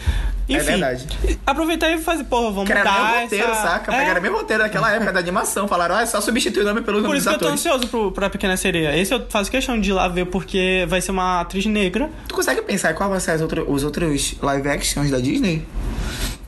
Enfim, 0.48 0.64
verdade. 0.64 1.06
Aproveitar 1.46 1.88
e 1.92 1.98
fazer, 1.98 2.24
porra, 2.24 2.50
vamos 2.50 2.64
Que 2.66 2.72
era 2.72 2.80
mudar 2.80 3.12
meu 3.12 3.22
roteiro, 3.22 3.50
essa... 3.52 3.62
saca? 3.62 3.94
É, 3.94 3.98
Pegaram 4.00 4.20
meu 4.20 4.32
roteiro 4.32 4.62
daquela 4.64 4.90
época 4.94 5.12
da 5.12 5.20
animação. 5.20 5.68
Falaram, 5.68 5.94
ah, 5.94 6.02
é 6.02 6.06
só 6.06 6.20
substituir 6.20 6.62
o 6.62 6.64
nome 6.66 6.80
pelos 6.82 7.06
Por 7.06 7.14
isso 7.16 7.28
que 7.28 7.34
eu 7.34 7.38
tô 7.38 7.44
atores. 7.46 7.60
ansioso 7.66 7.86
pro, 7.86 8.10
pra 8.10 8.28
Pequena 8.28 8.56
Sereia. 8.56 8.96
Esse 8.96 9.14
eu 9.14 9.24
faço 9.28 9.48
questão 9.48 9.80
de 9.80 9.90
ir 9.90 9.92
lá 9.92 10.08
ver, 10.08 10.26
porque 10.26 10.84
vai 10.88 11.00
ser 11.00 11.12
uma 11.12 11.40
atriz 11.42 11.64
negra. 11.66 12.10
Tu 12.26 12.34
consegue 12.34 12.62
pensar 12.62 12.94
qual 12.94 13.08
vai 13.08 13.20
ser 13.20 13.30
as 13.32 13.40
os 13.40 13.84
outros 13.84 14.34
live 14.42 14.68
actions 14.68 15.08
da 15.10 15.20
Disney? 15.20 15.64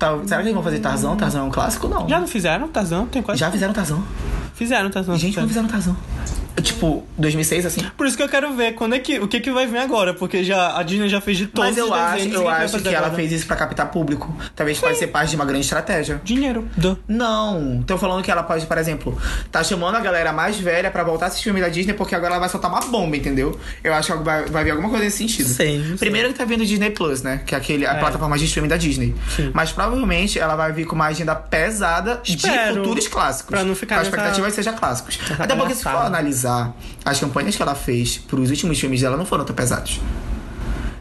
Tá, 0.00 0.18
será 0.26 0.38
que 0.40 0.46
eles 0.48 0.54
vão 0.54 0.64
fazer 0.64 0.80
Tarzan? 0.80 1.14
Tarzan 1.16 1.38
é 1.38 1.42
um 1.44 1.50
clássico? 1.50 1.86
Não. 1.86 2.08
Já 2.08 2.18
não 2.18 2.26
fizeram 2.26 2.66
Tarzan? 2.66 3.06
Tem 3.06 3.22
quase... 3.22 3.38
Já 3.38 3.52
fizeram 3.52 3.72
Tarzan. 3.72 4.02
Fizeram 4.54 4.90
Tarzan. 4.90 5.16
Gente, 5.18 5.40
não 5.40 5.48
fizeram. 5.48 5.68
Tarzan. 5.68 5.96
Tipo, 6.60 7.04
2006, 7.18 7.66
assim. 7.66 7.80
Por 7.96 8.06
isso 8.06 8.16
que 8.16 8.22
eu 8.22 8.28
quero 8.28 8.52
ver 8.54 8.72
quando 8.74 8.94
é 8.94 8.98
que, 8.98 9.18
o 9.18 9.26
que, 9.26 9.40
que 9.40 9.50
vai 9.50 9.66
vir 9.66 9.78
agora, 9.78 10.12
porque 10.14 10.44
já, 10.44 10.76
a 10.78 10.82
Disney 10.82 11.08
já 11.08 11.20
fez 11.20 11.38
de 11.38 11.46
todos 11.46 11.70
Mas 11.70 11.78
eu 11.78 11.86
os 11.86 11.92
acho, 11.92 12.14
desenhos. 12.16 12.34
eu 12.40 12.48
acho 12.48 12.78
que 12.80 12.88
ela 12.88 13.10
fez 13.10 13.32
isso 13.32 13.46
pra 13.46 13.56
captar 13.56 13.90
público. 13.90 14.34
Talvez 14.54 14.78
pode 14.78 14.98
ser 14.98 15.06
parte 15.08 15.30
de 15.30 15.36
uma 15.36 15.44
grande 15.44 15.64
estratégia. 15.64 16.20
Dinheiro. 16.22 16.68
Duh. 16.76 16.96
Não, 17.08 17.82
tô 17.86 17.96
falando 17.98 18.22
que 18.22 18.30
ela 18.30 18.42
pode, 18.42 18.66
por 18.66 18.78
exemplo, 18.78 19.18
tá 19.50 19.62
chamando 19.64 19.96
a 19.96 20.00
galera 20.00 20.32
mais 20.32 20.58
velha 20.58 20.90
pra 20.90 21.02
voltar 21.02 21.26
a 21.26 21.28
assistir 21.28 21.44
filme 21.44 21.60
da 21.60 21.68
Disney 21.68 21.94
porque 21.94 22.14
agora 22.14 22.32
ela 22.34 22.40
vai 22.40 22.48
soltar 22.48 22.70
uma 22.70 22.80
bomba, 22.80 23.16
entendeu? 23.16 23.58
Eu 23.82 23.94
acho 23.94 24.12
que 24.18 24.22
vai, 24.24 24.44
vai 24.46 24.64
vir 24.64 24.70
alguma 24.70 24.88
coisa 24.88 25.04
nesse 25.04 25.18
sentido. 25.18 25.48
Sei. 25.48 25.94
Primeiro 25.98 26.28
que 26.28 26.34
tá 26.38 26.44
vindo 26.44 26.60
o 26.62 26.66
Disney 26.66 26.90
Plus, 26.90 27.22
né? 27.22 27.40
Que 27.46 27.54
é 27.54 27.58
aquele, 27.58 27.86
a 27.86 27.94
É. 27.94 27.98
plataforma 27.98 28.36
de 28.38 28.44
streaming 28.44 28.68
da 28.68 28.76
Disney. 28.76 29.14
Sim. 29.34 29.50
Mas 29.54 29.72
provavelmente 29.72 30.38
ela 30.38 30.54
vai 30.54 30.72
vir 30.72 30.84
com 30.86 30.94
uma 30.94 31.06
agenda 31.06 31.34
pesada 31.34 32.20
Espero. 32.24 32.72
de 32.74 32.78
futuros 32.80 33.08
clássicos. 33.08 33.50
Pra 33.50 33.64
não 33.64 33.74
ficar 33.74 33.96
A 33.96 33.98
nessa- 33.98 34.10
expectativa 34.10 34.46
que 34.46 34.52
seja 34.52 34.72
clássicos. 34.72 35.18
Nessa 35.28 35.42
Até 35.44 35.54
porque 35.56 35.74
se 35.74 35.82
for 35.82 35.90
palhaçada. 35.92 36.10
Analisar 36.42 36.76
as 37.04 37.20
campanhas 37.20 37.56
que 37.56 37.62
ela 37.62 37.74
fez 37.74 38.18
pros 38.18 38.50
últimos 38.50 38.78
filmes 38.78 39.00
dela 39.00 39.16
não 39.16 39.24
foram 39.24 39.44
tão 39.44 39.54
pesados. 39.54 40.00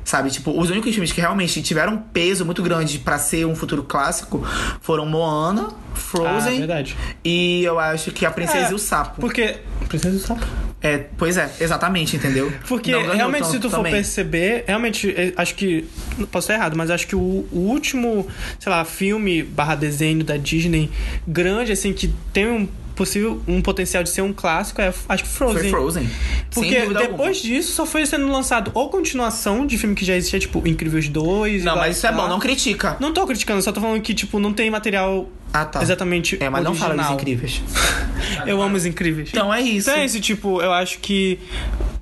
Sabe, 0.04 0.32
tipo, 0.32 0.60
os 0.60 0.70
únicos 0.70 0.92
filmes 0.92 1.12
que 1.12 1.22
realmente 1.22 1.62
tiveram 1.62 1.94
um 1.94 1.98
peso 1.98 2.44
muito 2.44 2.62
grande 2.64 2.98
pra 3.00 3.20
ser 3.20 3.46
um 3.46 3.56
futuro 3.56 3.84
clássico 3.84 4.44
foram 4.82 5.06
Moana, 5.06 5.68
Ah, 5.70 5.96
Frozen 5.96 6.58
verdade. 6.58 6.98
e 7.24 7.64
eu 7.64 7.80
acho 7.80 8.12
que 8.12 8.26
A 8.26 8.32
Princesa 8.32 8.68
É, 8.70 8.72
e 8.72 8.74
o 8.74 8.80
Sapo. 8.80 9.22
Porque... 9.22 9.58
Princesa 9.88 10.18
do 10.18 10.20
Sapo? 10.22 10.46
É, 10.82 10.98
pois 11.18 11.38
é, 11.38 11.50
exatamente, 11.60 12.16
entendeu? 12.16 12.52
Porque 12.68 12.92
realmente, 12.92 13.44
tanto 13.44 13.52
se 13.52 13.60
tu 13.60 13.70
for 13.70 13.78
também. 13.78 13.92
perceber, 13.94 14.64
realmente, 14.66 15.12
é, 15.12 15.32
acho 15.38 15.54
que. 15.54 15.88
Posso 16.32 16.46
estar 16.46 16.56
errado, 16.56 16.76
mas 16.76 16.90
acho 16.90 17.06
que 17.06 17.16
o, 17.16 17.46
o 17.52 17.60
último, 17.70 18.26
sei 18.60 18.72
lá, 18.72 18.84
filme 18.84 19.44
barra 19.44 19.76
desenho 19.76 20.24
da 20.24 20.38
Disney 20.38 20.90
grande, 21.28 21.72
assim, 21.72 21.94
que 21.94 22.12
tem 22.34 22.48
um 22.48 22.68
possível 22.96 23.42
um 23.48 23.62
potencial 23.62 24.04
de 24.04 24.10
ser 24.10 24.22
um 24.22 24.34
clássico 24.34 24.82
é 24.82 24.94
acho 25.10 25.24
que 25.24 25.30
Frozen. 25.30 25.62
Foi 25.62 25.70
Frozen. 25.70 26.10
Porque 26.54 26.80
depois 26.82 27.00
alguma. 27.10 27.32
disso 27.34 27.72
só 27.74 27.86
foi 27.86 28.06
sendo 28.06 28.28
lançado 28.32 28.72
ou 28.74 28.90
continuação 28.90 29.66
de 29.66 29.78
filme 29.78 29.96
que 29.96 30.06
já 30.06 30.16
existia, 30.16 30.40
tipo 30.40 30.66
Incríveis 30.68 31.08
2. 31.10 31.64
Não, 31.64 31.76
mas 31.76 31.98
isso 31.98 32.08
é 32.08 32.12
bom, 32.12 32.28
não 32.28 32.40
critica. 32.40 32.98
Não 33.00 33.14
tô 33.14 33.26
criticando, 33.26 33.62
só 33.62 33.72
tô 33.72 33.82
falando 33.82 34.02
que, 34.02 34.14
tipo, 34.14 34.40
não 34.40 34.54
tem 34.54 34.70
material 34.70 35.30
Ah, 35.54 35.66
tá. 35.66 35.82
exatamente 35.82 36.38
É, 36.40 36.50
mas 36.50 36.64
não 36.64 36.76
fala 36.76 36.94
dos 36.96 37.00
original. 37.06 37.20
incríveis. 37.20 37.62
Eu 38.46 38.62
amo 38.62 38.76
os 38.76 38.86
incríveis. 38.86 39.30
Então 39.32 39.54
é 39.54 39.62
isso. 39.62 39.90
Então 39.90 40.02
é 40.02 40.06
esse 40.06 40.20
tipo, 40.20 40.62
eu 40.62 40.72
acho 40.72 41.00
que 41.00 41.40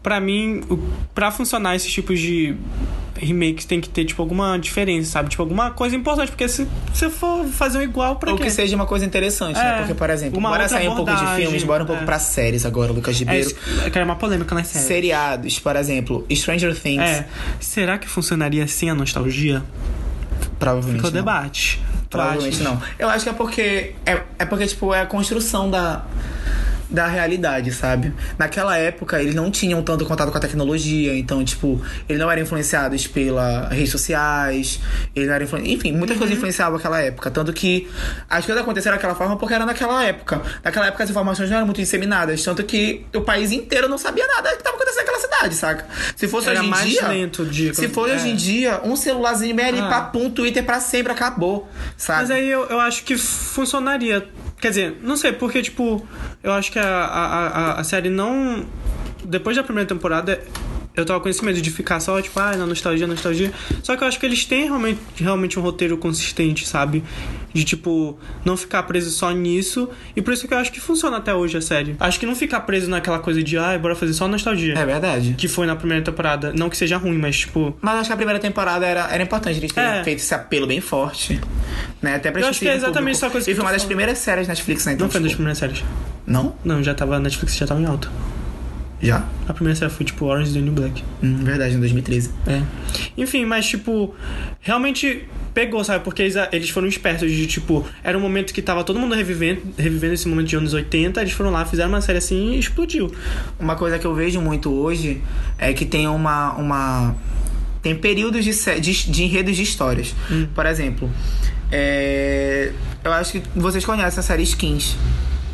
pra 0.04 0.20
mim, 0.20 0.62
pra 1.14 1.32
funcionar 1.32 1.76
esses 1.76 1.92
tipos 1.92 2.20
de 2.20 2.56
remakes 3.20 3.66
tem 3.66 3.80
que 3.82 3.90
ter 3.90 4.06
tipo 4.06 4.22
alguma 4.22 4.58
diferença, 4.58 5.12
sabe? 5.12 5.30
Tipo 5.30 5.44
alguma 5.44 5.72
coisa 5.72 5.96
importante, 5.96 6.30
porque 6.30 6.48
se 6.48 6.68
você 6.94 7.10
for 7.10 7.46
fazer 7.46 7.78
um 7.80 7.82
igual 7.82 8.16
pra 8.16 8.32
Ou 8.32 8.38
quê? 8.38 8.46
que 8.46 8.50
seja 8.52 8.76
uma 8.76 8.86
coisa 8.86 9.06
interessante, 9.06 9.56
né? 9.58 9.76
É, 9.76 9.78
Porque, 9.80 9.94
por 9.94 10.10
exemplo, 10.10 10.40
bora 10.42 10.68
sair 10.68 10.88
um 10.88 10.96
pouco 10.96 11.14
de 11.14 11.26
filmes, 11.36 11.64
bora 11.64 11.84
um 11.84 11.88
pouco 11.88 12.02
é. 12.02 12.06
pra 12.06 12.18
séries 12.20 12.66
agora, 12.66 12.92
Lucas 12.92 13.16
É, 13.16 13.20
Ribeiro. 13.20 13.52
eu 13.86 13.92
quero 13.92 14.06
uma 14.06 14.16
polêmica 14.16 14.56
nas 14.56 14.68
séries. 14.68 14.88
Seriados, 14.88 15.60
por 15.60 15.76
exemplo, 15.76 16.26
Stranger 16.32 16.76
Things. 16.80 17.04
É, 17.04 17.28
será 17.60 17.98
que 17.98 18.08
funcionaria 18.08 18.68
sem 18.68 18.90
a 18.90 18.96
nostalgia? 18.96 19.64
Provavelmente 20.58 20.98
Fica 20.98 21.08
o 21.08 21.12
não. 21.12 21.20
debate. 21.20 21.82
Provavelmente 22.10 22.62
não. 22.64 22.82
Eu 22.98 23.08
acho 23.10 23.24
que 23.24 23.30
é 23.30 23.34
porque. 23.34 23.94
É, 24.06 24.22
é 24.40 24.46
porque, 24.46 24.66
tipo, 24.68 24.94
é 24.94 25.02
a 25.02 25.06
construção 25.06 25.70
da. 25.70 26.04
Da 26.90 27.06
realidade, 27.08 27.72
sabe? 27.72 28.12
Naquela 28.38 28.76
época, 28.76 29.22
eles 29.22 29.36
não 29.36 29.52
tinham 29.52 29.82
tanto 29.84 30.06
contato 30.06 30.32
com 30.32 30.38
a 30.38 30.42
tecnologia, 30.42 31.16
então, 31.16 31.44
tipo, 31.46 31.80
eles 32.08 32.20
não 32.20 32.32
eram 32.32 32.42
influenciados 32.42 33.06
pelas 33.06 33.70
redes 33.72 33.92
sociais, 33.92 34.80
eles 35.16 35.28
não 35.28 35.36
eram 35.36 35.46
influ... 35.46 35.60
Enfim, 35.60 35.92
muitas 35.92 36.18
coisas 36.18 36.36
influenciavam 36.36 36.80
aquela 36.80 37.00
época. 37.00 37.30
Tanto 37.30 37.54
que 37.54 37.88
as 38.28 38.44
coisas 38.44 38.64
aconteceram 38.64 38.96
daquela 38.98 39.14
forma 39.14 39.38
porque 39.38 39.54
era 39.54 39.66
naquela 39.68 40.04
época. 40.04 40.42
Naquela 40.64 40.88
época 40.88 41.04
as 41.04 41.10
informações 41.12 41.50
não 41.50 41.58
eram 41.58 41.68
muito 41.68 41.78
disseminadas, 41.80 42.44
tanto 42.44 42.64
que 42.64 43.06
o 43.14 43.22
país 43.22 43.52
inteiro 43.52 43.88
não 43.88 43.98
sabia 44.00 44.26
nada 44.26 44.50
que 44.50 44.56
estava 44.58 44.76
acontecendo 44.76 45.06
naquela 45.06 45.20
cidade, 45.20 45.56
saca? 45.56 45.86
Se 46.16 46.28
fosse 46.28 46.50
Era 46.50 46.60
hoje 46.60 46.68
em 46.68 46.72
mais 46.72 46.90
dia. 46.90 47.08
lento 47.08 47.54
Se 47.54 47.88
fosse 47.90 48.12
é. 48.12 48.16
hoje 48.16 48.30
em 48.30 48.36
dia, 48.36 48.82
um 48.84 48.96
celularzinho 48.96 49.54
meio 49.56 49.68
ali, 49.68 49.80
Ah. 49.80 49.90
papum, 49.90 50.30
Twitter 50.32 50.64
pra 50.64 50.80
sempre, 50.80 51.12
acabou, 51.12 51.70
sabe? 51.96 52.22
Mas 52.22 52.32
aí 52.32 52.50
eu, 52.50 52.66
eu 52.66 52.80
acho 52.80 53.04
que 53.04 53.16
funcionaria. 53.18 54.28
Quer 54.60 54.70
dizer, 54.70 54.98
não 55.02 55.16
sei, 55.16 55.32
porque, 55.32 55.62
tipo, 55.62 56.06
eu 56.44 56.52
acho 56.52 56.72
que 56.72 56.80
a, 56.80 56.86
a, 56.86 57.80
a, 57.80 57.84
série 57.84 58.10
não. 58.10 58.66
Depois 59.24 59.56
da 59.56 59.64
primeira 59.64 59.88
temporada, 59.88 60.42
eu 60.96 61.06
tava 61.06 61.20
com 61.22 61.30
esse 61.30 61.44
medo 61.46 61.62
de 61.62 61.72
ficar 61.72 62.00
só, 62.00 62.22
tipo, 62.22 62.38
ah, 62.40 62.56
na 62.58 62.66
nostalgia, 62.66 63.08
nostalgia. 63.08 63.52
Só 63.84 63.96
que 63.96 64.04
eu 64.04 64.08
acho 64.08 64.20
que 64.20 64.26
eles 64.26 64.44
têm 64.46 64.64
realmente, 64.66 65.00
realmente 65.18 65.58
um 65.58 65.62
roteiro 65.62 65.98
consistente, 65.98 66.68
sabe? 66.68 67.04
De, 67.54 67.64
tipo, 67.64 68.20
não 68.46 68.56
ficar 68.58 68.84
preso 68.84 69.10
só 69.10 69.32
nisso. 69.32 69.90
E 70.16 70.22
por 70.22 70.34
isso 70.34 70.48
que 70.48 70.54
eu 70.54 70.58
acho 70.58 70.72
que 70.72 70.80
funciona 70.80 71.18
até 71.18 71.34
hoje 71.34 71.58
a 71.58 71.62
série. 71.62 71.96
Acho 72.00 72.20
que 72.20 72.26
não 72.26 72.36
ficar 72.36 72.60
preso 72.62 72.90
naquela 72.90 73.18
coisa 73.20 73.42
de, 73.42 73.58
ah, 73.58 73.78
bora 73.80 73.96
fazer 73.96 74.14
só 74.14 74.28
nostalgia. 74.28 74.74
É 74.78 74.86
verdade. 74.86 75.36
Que 75.38 75.48
foi 75.48 75.66
na 75.66 75.76
primeira 75.76 76.04
temporada. 76.04 76.52
Não 76.54 76.70
que 76.70 76.78
seja 76.78 76.98
ruim, 76.98 77.18
mas, 77.18 77.38
tipo. 77.40 77.76
Mas 77.82 77.96
acho 78.02 78.10
que 78.10 78.14
a 78.14 78.18
primeira 78.18 78.40
temporada 78.40 78.86
era, 78.86 79.08
era 79.12 79.24
importante 79.24 79.58
eles 79.58 79.72
terem 79.72 80.00
É. 80.00 80.04
feito 80.04 80.20
esse 80.20 80.34
apelo 80.34 80.68
bem 80.68 80.82
forte. 80.82 81.40
Né? 82.02 82.16
Até 82.16 82.30
pra 82.30 82.42
Eu 82.42 82.48
acho 82.48 82.60
que 82.60 82.68
é 82.68 82.76
exatamente 82.76 83.16
essa 83.16 83.30
coisa 83.30 83.46
que 83.46 83.52
E 83.52 83.56
foi 83.56 83.64
uma 83.64 83.72
das 83.72 83.84
primeiras 83.86 84.18
séries 84.18 84.48
Netflix, 84.48 84.86
né? 84.86 84.94
Então, 84.94 85.06
Não 85.08 85.12
foi 85.12 85.22
das 85.22 85.30
tipo, 85.30 85.38
primeiras 85.38 85.58
séries. 85.58 85.84
Não? 86.28 86.56
Não, 86.64 86.84
já 86.84 86.94
tava. 86.94 87.20
Netflix 87.20 87.56
já 87.58 87.66
tava 87.66 87.82
em 87.82 87.86
alta. 87.86 88.10
Já? 89.02 89.26
A 89.48 89.54
primeira 89.54 89.78
série 89.78 89.92
foi, 89.92 90.06
tipo, 90.06 90.26
Orange 90.26 90.50
is 90.50 90.54
the 90.56 90.62
New 90.62 90.74
Black. 90.74 91.04
Hum, 91.24 91.38
verdade, 91.44 91.76
em 91.76 91.80
2013. 91.80 92.32
É. 92.46 92.62
Enfim, 93.18 93.46
mas 93.46 93.66
tipo, 93.66 94.14
realmente 94.60 95.26
pegou, 95.54 95.84
sabe? 95.84 96.04
Porque 96.04 96.22
eles, 96.22 96.36
eles 96.52 96.70
foram 96.70 96.88
espertos 96.88 97.32
de, 97.32 97.48
tipo, 97.48 97.86
era 98.04 98.18
um 98.18 98.22
momento 98.22 98.54
que 98.54 98.62
tava 98.62 98.84
todo 98.84 99.00
mundo 99.00 99.16
revivendo, 99.16 99.62
revivendo 99.78 100.14
esse 100.14 100.28
momento 100.28 100.48
de 100.48 100.56
anos 100.56 100.74
80, 100.74 101.22
eles 101.22 101.34
foram 101.34 101.50
lá, 101.50 101.66
fizeram 101.66 101.90
uma 101.90 102.02
série 102.02 102.18
assim 102.18 102.54
e 102.54 102.60
explodiu. 102.60 103.12
Uma 103.60 103.76
coisa 103.76 103.98
que 103.98 104.06
eu 104.06 104.14
vejo 104.14 104.42
muito 104.42 104.72
hoje 104.72 105.22
é 105.58 105.74
que 105.74 105.86
tem 105.86 106.08
uma. 106.08 106.54
uma 106.56 107.16
tem 107.82 107.96
períodos 107.96 108.44
de, 108.44 108.52
de, 108.82 109.12
de 109.12 109.24
enredos 109.24 109.56
de 109.56 109.64
histórias. 109.64 110.14
Hum. 110.30 110.48
Por 110.54 110.66
exemplo, 110.66 111.10
é, 111.72 112.74
eu 113.04 113.14
acho 113.14 113.34
que 113.34 113.44
vocês 113.56 113.86
conhecem 113.86 114.20
a 114.20 114.24
série 114.24 114.44
Skins. 114.44 114.98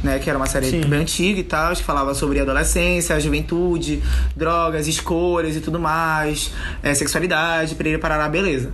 Né, 0.06 0.20
que 0.20 0.30
era 0.30 0.38
uma 0.38 0.45
série 0.45 0.70
Sim. 0.70 0.82
bem 0.82 0.99
antiga 0.99 1.39
e 1.39 1.43
tal, 1.43 1.74
que 1.74 1.84
falava 1.84 2.14
sobre 2.14 2.39
adolescência, 2.39 3.20
juventude, 3.20 4.03
drogas, 4.36 4.88
escolhas 4.88 5.56
e 5.56 5.62
tudo 5.62 5.80
mais, 5.80 6.51
é, 6.84 6.93
sexualidade, 6.93 7.74
perere 7.74 7.97
parará, 7.97 8.30
beleza. 8.30 8.72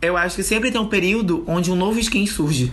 Eu 0.00 0.16
acho 0.16 0.36
que 0.36 0.42
sempre 0.42 0.70
tem 0.70 0.80
um 0.80 0.86
período 0.86 1.44
onde 1.46 1.70
um 1.70 1.74
novo 1.76 1.98
skin 1.98 2.26
surge. 2.26 2.72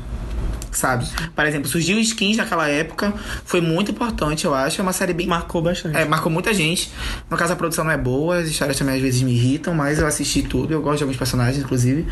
Sabe? 0.78 1.06
Por 1.36 1.46
exemplo, 1.46 1.68
surgiu 1.70 2.00
skins 2.00 2.38
naquela 2.38 2.68
época, 2.68 3.14
foi 3.46 3.62
muito 3.62 3.92
importante, 3.92 4.46
eu 4.46 4.54
acho. 4.54 4.80
É 4.80 4.84
uma 4.84 4.94
série 4.94 5.14
bem. 5.14 5.28
Marcou 5.28 5.62
bastante. 5.62 5.98
É, 5.98 6.06
marcou 6.06 6.32
muita 6.32 6.54
gente. 6.54 6.92
No 7.30 7.38
caso, 7.38 7.54
a 7.54 7.56
produção 7.56 7.84
não 7.84 7.92
é 7.92 7.98
boa, 7.98 8.38
as 8.38 8.50
histórias 8.50 8.78
também 8.78 8.96
às 8.96 9.02
vezes 9.02 9.22
me 9.22 9.34
irritam, 9.34 9.74
mas 9.74 10.00
eu 10.00 10.08
assisti 10.08 10.42
tudo, 10.44 10.74
eu 10.74 10.82
gosto 10.82 10.98
de 10.98 11.04
alguns 11.04 11.18
personagens, 11.18 11.64
inclusive. 11.64 12.06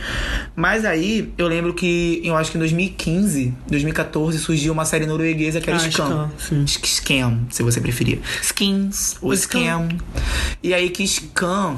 Mas 0.55 0.85
aí, 0.85 1.33
eu 1.37 1.47
lembro 1.47 1.73
que, 1.73 2.21
eu 2.23 2.35
acho 2.35 2.51
que 2.51 2.57
em 2.57 2.59
2015, 2.59 3.53
2014, 3.67 4.37
surgiu 4.39 4.73
uma 4.73 4.85
série 4.85 5.05
norueguesa 5.05 5.59
que 5.59 5.69
era 5.69 5.77
Ah, 5.77 5.89
Scam. 5.89 6.31
Scam, 6.67 7.39
se 7.49 7.63
você 7.63 7.79
preferir. 7.81 8.19
Skins, 8.41 9.17
ou. 9.21 9.35
Scam. 9.35 9.87
E 10.61 10.73
aí 10.73 10.89
que 10.89 11.05
Scam, 11.07 11.77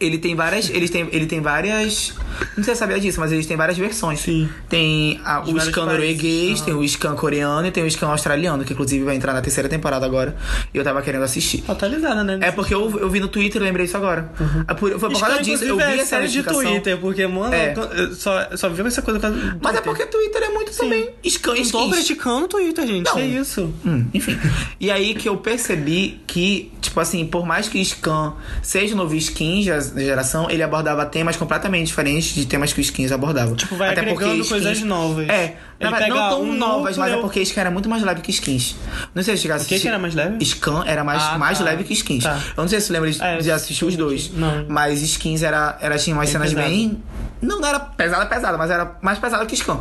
ele 0.00 0.18
tem 0.18 0.34
várias. 0.34 0.70
Ele 0.70 0.88
tem, 0.88 1.08
ele 1.12 1.26
tem 1.26 1.40
várias. 1.40 2.14
Não 2.56 2.62
sei 2.62 2.64
se 2.64 2.70
você 2.70 2.76
sabia 2.76 3.00
disso, 3.00 3.18
mas 3.20 3.32
eles 3.32 3.46
têm 3.46 3.56
várias 3.56 3.76
versões. 3.78 4.20
Sim. 4.20 4.48
Tem 4.68 5.20
a- 5.24 5.40
o 5.40 5.54
países. 5.54 5.74
norueguês, 5.76 6.60
tem 6.60 6.74
o 6.74 6.86
Scam 6.86 7.14
coreano 7.16 7.66
e 7.66 7.70
tem 7.70 7.84
o 7.84 7.90
Scam 7.90 8.08
australiano, 8.10 8.64
que 8.64 8.72
inclusive 8.72 9.04
vai 9.04 9.16
entrar 9.16 9.32
na 9.32 9.40
terceira 9.42 9.68
temporada 9.68 10.04
agora. 10.06 10.36
E 10.72 10.78
eu 10.78 10.84
tava 10.84 11.02
querendo 11.02 11.22
assistir. 11.24 11.64
Atualizada, 11.66 12.22
né? 12.22 12.38
É 12.42 12.50
porque 12.52 12.74
eu, 12.74 12.98
eu 13.00 13.08
vi 13.10 13.20
no 13.20 13.28
Twitter 13.28 13.60
e 13.60 13.64
lembrei 13.64 13.86
disso 13.86 13.96
agora. 13.96 14.30
É 14.68 14.74
por- 14.74 14.90
foi 14.90 14.98
por 14.98 15.12
Isso, 15.12 15.20
causa 15.20 15.42
disso, 15.42 15.64
eu 15.64 15.76
vi 15.76 15.82
é 15.82 15.94
essa 15.96 16.06
série 16.06 16.28
de. 16.28 16.42
Twitter, 16.42 16.98
porque, 16.98 17.26
mano, 17.26 17.54
É. 17.54 17.74
eu 17.96 18.14
só, 18.14 18.56
só 18.56 18.68
viu 18.68 18.86
essa 18.86 19.02
coisa 19.02 19.18
por 19.20 19.28
causa 19.30 19.36
do 19.50 19.58
Mas 19.62 19.76
é 19.76 19.80
porque 19.80 20.06
Twitter 20.06 20.42
é 20.42 20.48
muito 20.50 20.72
também 20.72 21.10
Scam 21.28 21.56
e 21.56 21.62
Não 21.64 21.70
tô 21.70 21.90
criticando 21.90 22.44
o 22.44 22.48
Twitter, 22.48 22.86
gente. 22.86 23.06
Não. 23.06 23.18
É 23.18 23.26
isso. 23.26 23.72
Hum, 23.84 24.06
enfim. 24.14 24.38
E 24.80 24.90
aí 24.90 25.14
que 25.14 25.28
eu 25.28 25.36
percebi 25.38 26.20
que, 26.26 26.70
tipo 26.80 26.98
assim, 27.00 27.26
por 27.26 27.44
mais 27.46 27.68
que 27.68 27.80
o 27.80 27.84
Scan 27.84 28.34
seja 28.62 28.94
o 28.94 28.96
novo 28.96 29.14
da 29.14 29.18
da 29.18 29.80
geração, 29.96 30.50
ele 30.50 30.62
abordava 30.62 31.04
temas 31.06 31.36
completamente 31.36 31.86
diferentes 31.86 32.34
de 32.34 32.46
temas 32.46 32.72
que 32.72 32.80
o 32.80 32.82
Skins 32.82 33.12
abordava. 33.12 33.54
Tipo, 33.54 33.76
vai 33.76 33.90
agregando 33.90 34.44
coisas 34.46 34.80
novas. 34.82 35.28
É, 35.28 35.56
Ele 35.80 35.90
não 36.08 36.28
tão 36.28 36.42
um 36.42 36.54
novas, 36.54 36.96
mas 36.96 37.12
é 37.12 37.16
porque 37.18 37.44
Scan 37.44 37.60
era 37.62 37.70
muito 37.70 37.88
mais 37.88 38.02
leve 38.02 38.20
que 38.20 38.30
Skins. 38.30 38.74
Não 39.14 39.22
sei 39.22 39.36
se 39.36 39.42
você 39.42 39.48
já 39.48 39.56
O 39.56 39.64
que, 39.64 39.78
que 39.78 39.88
era 39.88 39.98
mais 39.98 40.14
leve? 40.14 40.44
Scan 40.44 40.84
era 40.86 41.04
mais, 41.04 41.22
Ah, 41.22 41.38
mais 41.38 41.58
tá. 41.58 41.64
leve 41.64 41.84
que 41.84 41.92
Skins. 41.92 42.24
Tá. 42.24 42.38
Eu 42.56 42.62
não 42.62 42.68
sei 42.68 42.80
se 42.80 42.86
você 42.88 42.92
lembra 42.92 43.10
de, 43.10 43.22
É, 43.22 43.38
de 43.38 43.50
assistir 43.50 43.84
os 43.84 43.96
dois. 43.96 44.30
Não. 44.34 44.66
Mas 44.68 45.00
Skins 45.02 45.42
era, 45.42 45.76
era 45.80 45.96
tinha 45.98 46.14
umas 46.16 46.26
Bem 46.26 46.32
cenas 46.32 46.54
pesado. 46.54 46.68
bem. 46.68 47.02
Não, 47.40 47.60
não 47.60 47.68
era 47.68 47.78
pesada, 47.80 48.26
pesada, 48.26 48.58
mas 48.58 48.70
era 48.70 48.96
mais 49.00 49.18
pesada 49.18 49.46
que 49.46 49.56
Scan. 49.56 49.80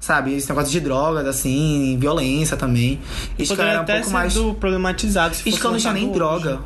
Sabe? 0.00 0.34
Esse 0.36 0.48
negócio 0.48 0.70
de 0.70 0.78
drogas, 0.80 1.26
assim, 1.26 1.96
violência 1.98 2.56
também. 2.56 3.00
Scan 3.38 3.46
Poderia 3.48 3.70
era 3.72 3.80
um 3.80 3.82
até 3.82 3.94
pouco 3.96 4.10
mais. 4.10 4.34
do 4.34 4.54
problematizado. 4.54 5.34
Se 5.34 5.50
não 5.62 5.76
tinha 5.76 5.92
nem 5.92 6.04
hoje. 6.04 6.12
droga. 6.14 6.60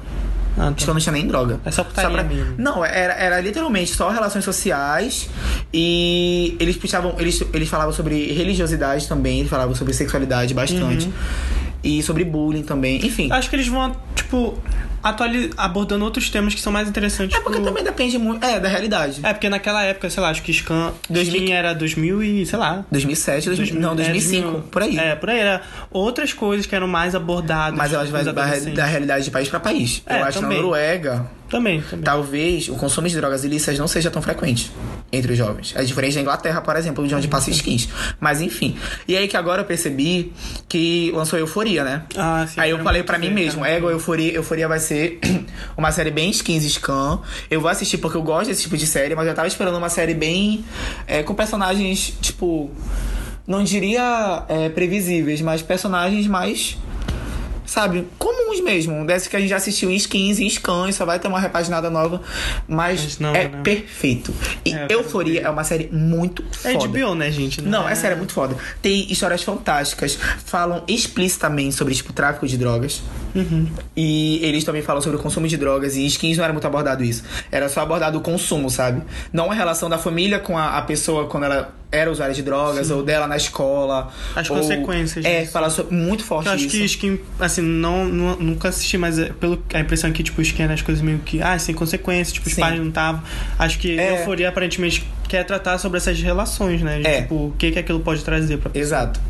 Ah, 0.59 0.73
tá. 0.73 0.93
não 0.93 1.01
tinha 1.01 1.13
nem 1.13 1.27
droga. 1.27 1.61
É 1.65 1.71
só 1.71 1.85
putaria 1.85 2.23
mesmo. 2.23 2.55
Não, 2.59 2.85
era, 2.85 3.15
era 3.15 3.41
literalmente 3.41 3.95
só 3.95 4.11
relações 4.11 4.45
sociais 4.45 5.29
e 5.73 6.57
eles 6.59 6.77
puxavam. 6.77 7.15
Eles, 7.19 7.43
eles 7.53 7.69
falavam 7.69 7.93
sobre 7.93 8.33
religiosidade 8.33 9.09
também, 9.09 9.39
eles 9.39 9.51
falavam 9.51 9.75
sobre 9.75 9.93
sexualidade 9.95 10.53
bastante. 10.55 11.07
Uhum. 11.07 11.13
E 11.83 12.03
sobre 12.03 12.25
bullying 12.25 12.63
também. 12.63 13.05
Enfim. 13.05 13.33
Acho 13.33 13.49
que 13.49 13.57
eles 13.57 13.69
vão, 13.69 13.97
tipo, 14.15 14.59
atuali- 15.03 15.51
abordando 15.57 16.05
outros 16.05 16.29
temas 16.31 16.55
que 16.55 16.61
são 16.61 16.73
mais 16.73 16.89
interessantes. 16.89 17.37
É 17.37 17.41
porque 17.41 17.59
pro- 17.59 17.67
também 17.67 17.83
depende 17.85 18.19
muito. 18.19 18.45
É, 18.45 18.59
da 18.61 18.69
realidade. 18.69 19.21
É, 19.23 19.33
porque 19.33 19.49
naquela 19.49 19.83
época, 19.83 20.09
sei 20.11 20.23
lá, 20.23 20.31
acho 20.31 20.43
que 20.43 20.53
Scan 20.53 20.93
2000 21.09 21.35
Skin 21.43 21.53
era 21.53 21.75
2000 21.75 22.23
e, 22.23 22.47
sei 22.47 22.59
lá... 22.59 22.85
2007, 22.91 23.47
2000, 23.47 23.81
não, 23.81 23.93
é, 23.93 23.97
2005, 23.97 24.43
2000. 24.43 24.63
por 24.71 24.83
aí. 24.83 24.99
É, 24.99 25.15
por 25.15 25.31
aí. 25.31 25.39
Era 25.41 25.63
outras 25.91 26.33
coisas 26.33 26.67
que 26.67 26.75
eram 26.75 26.87
mais 26.89 27.15
abordadas. 27.15 27.77
Mas 27.77 27.93
elas 27.93 28.09
vão 28.11 28.23
da, 28.25 28.85
realidade 28.85 29.25
de 29.25 29.31
país 29.31 29.49
pra 29.49 29.61
país. 29.61 30.03
É, 30.07 30.21
Eu 30.21 30.25
acho 30.25 30.39
que 30.39 30.45
também. 30.45 30.59
na 30.59 30.63
Noruega, 30.65 31.27
Também, 31.51 31.83
também. 31.83 32.05
talvez 32.05 32.69
o 32.69 32.75
consumo 32.77 33.09
de 33.09 33.17
drogas 33.17 33.45
ilícitas 33.45 33.79
não 33.79 33.89
seja 33.89 34.11
tão 34.11 34.23
frequente 34.23 34.71
entre 35.13 35.33
os 35.33 35.39
jovens. 35.39 35.75
É 35.77 35.83
diferente 35.83 36.15
da 36.15 36.21
Inglaterra, 36.21 36.61
por 36.61 36.77
exemplo, 36.77 37.07
de 37.07 37.15
onde 37.15 37.27
passa 37.27 37.51
skins. 37.51 37.89
Mas 38.21 38.41
enfim. 38.41 38.77
E 39.09 39.17
aí 39.17 39.27
que 39.27 39.37
agora 39.37 39.63
eu 39.63 39.67
percebi 39.67 40.33
que 40.69 41.11
lançou 41.13 41.39
Euforia, 41.39 41.83
né? 41.83 42.03
Ah, 42.17 42.47
sim. 42.49 42.61
Aí 42.61 42.71
eu 42.71 42.79
falei 42.79 43.03
pra 43.03 43.19
mim 43.19 43.31
mesmo. 43.31 43.65
Ego, 43.67 43.91
Euforia, 43.91 44.33
Euforia 44.33 44.69
vai 44.69 44.79
ser 44.79 45.19
uma 45.77 45.91
série 45.91 46.11
bem 46.11 46.31
skins 46.31 46.65
scan. 46.73 47.21
Eu 47.51 47.61
vou 47.61 47.69
assistir 47.69 47.99
porque 47.99 48.17
eu 48.17 48.23
gosto 48.23 48.49
desse 48.49 48.63
tipo 48.63 48.77
de 48.77 48.87
série, 48.87 49.15
mas 49.17 49.27
eu 49.27 49.35
tava 49.35 49.49
esperando 49.49 49.77
uma 49.77 49.89
série 49.89 50.15
bem. 50.15 50.65
é, 51.07 51.23
com 51.23 51.35
personagens, 51.35 52.15
tipo. 52.21 52.71
Não 53.47 53.65
diria 53.65 54.45
é, 54.49 54.69
previsíveis, 54.69 55.41
mas 55.41 55.61
personagens 55.63 56.27
mais. 56.29 56.79
Sabe, 57.71 58.05
comuns 58.19 58.61
mesmo. 58.61 59.07
Desse 59.07 59.31
que 59.31 59.37
a 59.37 59.39
gente 59.39 59.49
já 59.49 59.57
assistiu 59.57 59.93
em 59.93 59.95
skins, 59.95 60.41
em 60.41 60.51
scans, 60.51 60.97
só 60.97 61.07
vai 61.07 61.21
ter 61.21 61.29
uma 61.29 61.39
repaginada 61.39 61.89
nova. 61.89 62.21
Mas, 62.67 63.01
Mas 63.01 63.19
não, 63.21 63.33
é 63.33 63.47
né? 63.47 63.61
perfeito. 63.63 64.35
E 64.65 64.75
É, 64.75 64.89
quero 64.89 65.03
Euforia 65.03 65.43
é 65.43 65.49
uma 65.49 65.63
série 65.63 65.89
muito 65.93 66.45
É 66.65 66.73
foda. 66.73 66.89
HBO, 66.89 67.15
né, 67.15 67.31
gente? 67.31 67.63
Não, 67.63 67.89
é 67.89 67.95
sério, 67.95 68.17
é 68.17 68.19
muito 68.19 68.33
foda. 68.33 68.57
Tem 68.83 69.07
histórias 69.13 69.45
fantásticas, 69.45 70.19
falam 70.45 70.83
explicitamente 70.89 71.77
sobre, 71.77 71.95
tipo, 71.95 72.13
tráfico 72.13 72.45
de 72.49 72.59
drogas. 72.59 73.03
Uhum. 73.35 73.67
E 73.97 74.39
eles 74.43 74.65
também 74.65 74.83
falam 74.83 75.01
sobre 75.03 75.19
o 75.19 75.21
consumo 75.23 75.47
de 75.49 75.57
drogas. 75.57 75.97
E 75.97 76.05
skins 76.07 76.37
não 76.37 76.45
era 76.45 76.53
muito 76.53 76.67
abordado 76.67 77.05
isso. 77.05 77.23
Era 77.51 77.69
só 77.69 77.81
abordado 77.81 78.19
o 78.19 78.21
consumo, 78.21 78.69
sabe? 78.71 79.03
Não 79.33 79.51
a 79.51 79.55
relação 79.55 79.89
da 79.89 79.99
família 79.99 80.39
com 80.39 80.57
a, 80.59 80.79
a 80.79 80.83
pessoa 80.83 81.27
quando 81.27 81.45
ela 81.45 81.75
era 81.93 82.09
usuária 82.11 82.33
de 82.35 82.43
drogas, 82.43 82.89
ou 82.91 83.03
dela 83.03 83.27
na 83.27 83.37
escola. 83.37 84.13
As 84.37 84.49
ou- 84.49 84.57
consequências 84.59 85.25
É, 85.25 85.41
disso. 85.41 85.53
fala 85.53 85.69
sobre, 85.71 85.95
muito 85.97 86.23
forte 86.23 86.47
Eu 86.47 86.53
acho 86.53 86.67
isso. 86.67 86.77
que 86.77 86.85
Skin, 86.85 87.19
assim, 87.41 87.63
não, 87.63 88.05
não- 88.05 88.37
nunca 88.37 88.69
assisti, 88.69 88.97
mas 88.97 89.19
é 89.19 89.31
pelo 89.33 89.61
a 89.75 89.81
impressão 89.81 90.13
que, 90.13 90.23
tipo, 90.23 90.41
Skin 90.41 90.63
era 90.63 90.75
as 90.75 90.83
coisas 90.83 91.03
meio 91.03 91.19
que, 91.19 91.43
ah, 91.43 91.59
sem 91.59 91.75
consequências, 91.75 92.33
tipo, 92.33 92.47
os 92.49 92.55
Sim. 92.55 92.61
pais 92.61 92.79
não 92.79 92.89
estavam. 92.89 93.21
Acho 93.59 93.77
que 93.79 93.99
É. 93.99 94.13
Euforia 94.21 94.49
aparentemente 94.51 95.05
quer 95.29 95.43
tratar 95.45 95.79
sobre 95.79 95.99
essas 95.99 96.21
relações, 96.21 96.81
né? 96.81 97.01
De, 97.01 97.07
É. 97.09 97.23
Tipo, 97.23 97.35
o 97.47 97.55
que 97.59 97.73
que 97.73 97.79
aquilo 97.81 97.99
pode 98.01 98.23
trazer 98.23 98.59
pra 98.59 98.71
pessoa. 98.71 98.85
Exato. 99.01 99.21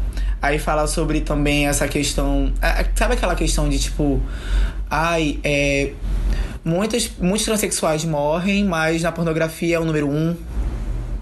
Aí 0.43 0.59
fala 0.59 0.87
sobre 0.87 1.21
também 1.21 1.67
essa 1.67 1.87
questão. 1.87 2.53
é, 2.63 2.87
Sabe 2.95 3.15
aquela 3.15 3.35
questão 3.35 3.69
de 3.69 3.79
tipo. 3.79 4.21
Ai, 4.91 5.39
é. 5.45 5.93
Muitas, 6.65 7.11
muitos 7.19 7.45
transexuais 7.45 8.05
morrem, 8.05 8.65
mas 8.65 9.03
na 9.03 9.13
pornografia 9.13 9.77
é 9.77 9.79
o 9.79 9.85
número 9.85 10.09
um. 10.09 10.37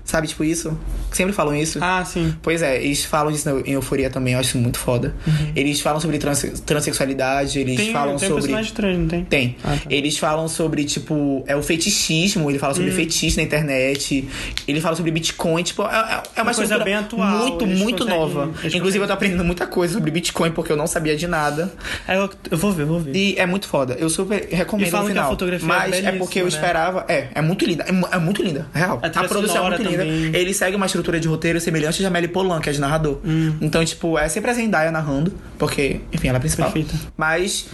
Sabe, 0.05 0.27
tipo 0.27 0.43
isso? 0.43 0.77
Sempre 1.13 1.33
falam 1.33 1.55
isso. 1.55 1.79
Ah, 1.83 2.05
sim. 2.05 2.35
Pois 2.43 2.63
é, 2.63 2.83
eles 2.83 3.05
falam 3.05 3.33
disso 3.33 3.49
em 3.65 3.73
Euforia 3.73 4.11
também, 4.11 4.35
eu 4.35 4.41
acho 4.41 4.57
muito 4.59 4.79
foda. 4.79 5.15
Eles 5.57 5.81
falam 5.81 6.01
sobre 6.01 6.19
trans, 6.19 6.63
transexualidade, 6.67 7.59
eles 7.59 7.79
Uhum. 7.79 7.85
Tem, 7.85 7.93
falam 7.93 8.17
tem 8.17 8.29
sobre. 8.29 8.43
personagem 8.43 8.73
trans, 8.75 8.99
não 8.99 9.07
tem? 9.09 9.25
Tem. 9.25 9.57
Ah, 9.65 9.77
tá. 9.77 9.81
Eles 9.91 10.19
falam 10.19 10.49
sobre, 10.49 10.85
tipo, 10.85 11.45
é 11.47 11.57
o 11.57 11.63
fetichismo, 11.63 12.51
ele 12.51 12.59
fala 12.59 12.73
Hum. 12.73 12.77
sobre 12.77 12.91
fetiche 12.93 13.37
na 13.37 13.43
internet, 13.43 14.29
ele 14.67 14.81
fala 14.81 14.97
sobre 14.97 15.11
Bitcoin, 15.11 15.63
tipo, 15.63 15.83
é, 15.83 15.87
é- 15.87 16.23
é 16.37 16.43
uma 16.43 16.49
Uma 16.49 16.55
coisa 16.55 16.79
bem 16.79 16.95
atual, 16.95 17.39
muito, 17.49 17.67
muito 17.67 18.05
nova. 18.05 18.45
Inclusive, 18.49 18.81
conseguem- 18.81 19.01
eu 19.03 19.07
tô 19.07 19.13
aprendendo 19.13 19.45
muita 19.45 19.67
coisa 19.67 19.95
sobre 19.95 20.11
Bitcoin, 20.11 20.51
porque 20.53 20.73
eu 20.73 20.77
não 20.77 20.87
sabia 20.87 21.17
de 21.17 21.27
nada. 21.27 21.73
Aí 22.07 22.17
eu, 22.19 22.29
eu 22.51 22.59
vou 22.59 22.73
ver, 22.73 22.85
vou 22.85 22.99
ver. 23.01 23.15
E 23.15 23.37
é 23.39 23.47
muito 23.47 23.69
foda. 23.69 23.97
Eu 23.99 24.09
super 24.11 24.49
recomendo 24.51 24.89
E 24.89 24.91
falam 24.91 25.07
no 25.09 25.13
que 25.13 25.19
a 25.19 25.23
final. 25.23 25.31
fotografia 25.31 25.65
é 25.67 25.69
mas 25.69 25.85
é, 25.85 25.91
belíssima, 25.91 26.19
porque 26.19 26.39
eu 26.41 26.45
né? 26.45 26.49
esperava. 26.49 27.05
É, 27.09 27.29
é 27.35 27.43
muito 27.43 27.65
linda. 27.65 27.85
É, 27.85 28.17
é 28.17 28.19
muito 28.19 28.43
linda, 28.43 28.67
real. 28.75 28.99
A 29.03 29.07
A, 29.07 29.25
produção 29.29 29.67
é 29.67 29.69
muito 29.71 29.83
linda. 29.83 30.05
também. 30.05 30.35
Ele 30.35 30.55
segue 30.55 30.77
uma 30.77 30.89
estrutura 30.99 31.21
de 31.21 31.29
roteiro 31.29 31.61
semelhante 31.61 31.99
de 31.99 32.07
Amélie 32.07 32.29
Polan, 32.29 32.61
que 32.61 32.69
é 32.69 32.73
de 32.73 32.81
narrador. 32.81 33.19
Hum. 33.25 33.57
Então, 33.61 33.85
tipo, 33.85 34.19
é 34.19 34.29
sempre 34.29 34.51
a 34.51 34.55
Zendaya 34.55 34.91
narrando, 34.91 35.33
porque, 35.59 36.01
enfim, 36.13 36.29
ela 36.29 36.37
é 36.37 36.39
a 36.39 36.41
principal. 36.41 36.71
Perfeita. 36.71 36.95
Mas 37.17 37.67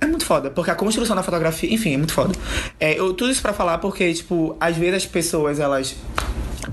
é 0.00 0.06
muito 0.06 0.24
foda, 0.24 0.50
porque 0.50 0.70
a 0.70 0.74
construção 0.74 1.14
da 1.14 1.22
fotografia, 1.22 1.72
enfim, 1.72 1.94
é 1.94 1.96
muito 1.96 2.12
foda. 2.12 2.34
É, 2.80 2.98
eu, 2.98 3.12
tudo 3.14 3.30
isso 3.30 3.42
pra 3.42 3.52
falar 3.52 3.78
porque, 3.78 4.12
tipo, 4.12 4.56
às 4.58 4.76
vezes 4.76 4.96
as 4.96 5.06
pessoas, 5.06 5.60
elas 5.60 5.94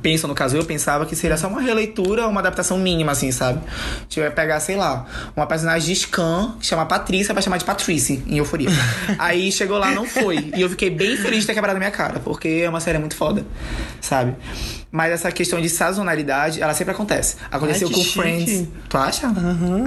pensam, 0.02 0.28
no 0.28 0.36
caso, 0.36 0.56
eu 0.56 0.66
pensava 0.66 1.06
que 1.06 1.16
seria 1.16 1.38
só 1.38 1.48
uma 1.48 1.62
releitura, 1.62 2.28
uma 2.28 2.40
adaptação 2.40 2.78
mínima, 2.78 3.12
assim, 3.12 3.32
sabe? 3.32 3.60
Tipo, 4.08 4.26
ia 4.26 4.32
pegar, 4.32 4.60
sei 4.60 4.76
lá, 4.76 5.06
uma 5.36 5.46
personagem 5.46 5.94
de 5.94 6.00
Scan, 6.00 6.56
que 6.60 6.66
chama 6.66 6.86
Patrícia, 6.86 7.34
vai 7.34 7.44
chamar 7.44 7.58
de 7.58 7.66
Patrice, 7.66 8.24
em 8.28 8.38
Euforia. 8.38 8.70
Aí 9.18 9.52
chegou 9.52 9.78
lá, 9.78 9.92
não 9.92 10.06
foi. 10.06 10.52
E 10.56 10.62
eu 10.62 10.70
fiquei 10.70 10.90
bem 10.90 11.18
feliz 11.18 11.42
de 11.42 11.48
ter 11.48 11.54
quebrado 11.54 11.76
a 11.76 11.80
minha 11.80 11.92
cara, 11.92 12.20
porque 12.20 12.62
é 12.64 12.70
uma 12.70 12.80
série 12.80 12.98
muito 12.98 13.16
foda, 13.16 13.46
sabe? 14.02 14.36
Mas 14.92 15.12
essa 15.12 15.32
questão 15.32 15.62
de 15.62 15.70
sazonalidade, 15.70 16.62
ela 16.62 16.74
sempre 16.74 16.94
acontece. 16.94 17.36
Aconteceu 17.52 17.88
Ai, 17.88 17.94
com 17.94 18.02
chique. 18.02 18.20
Friends. 18.20 18.68
Tu 18.90 18.98
acha? 18.98 19.32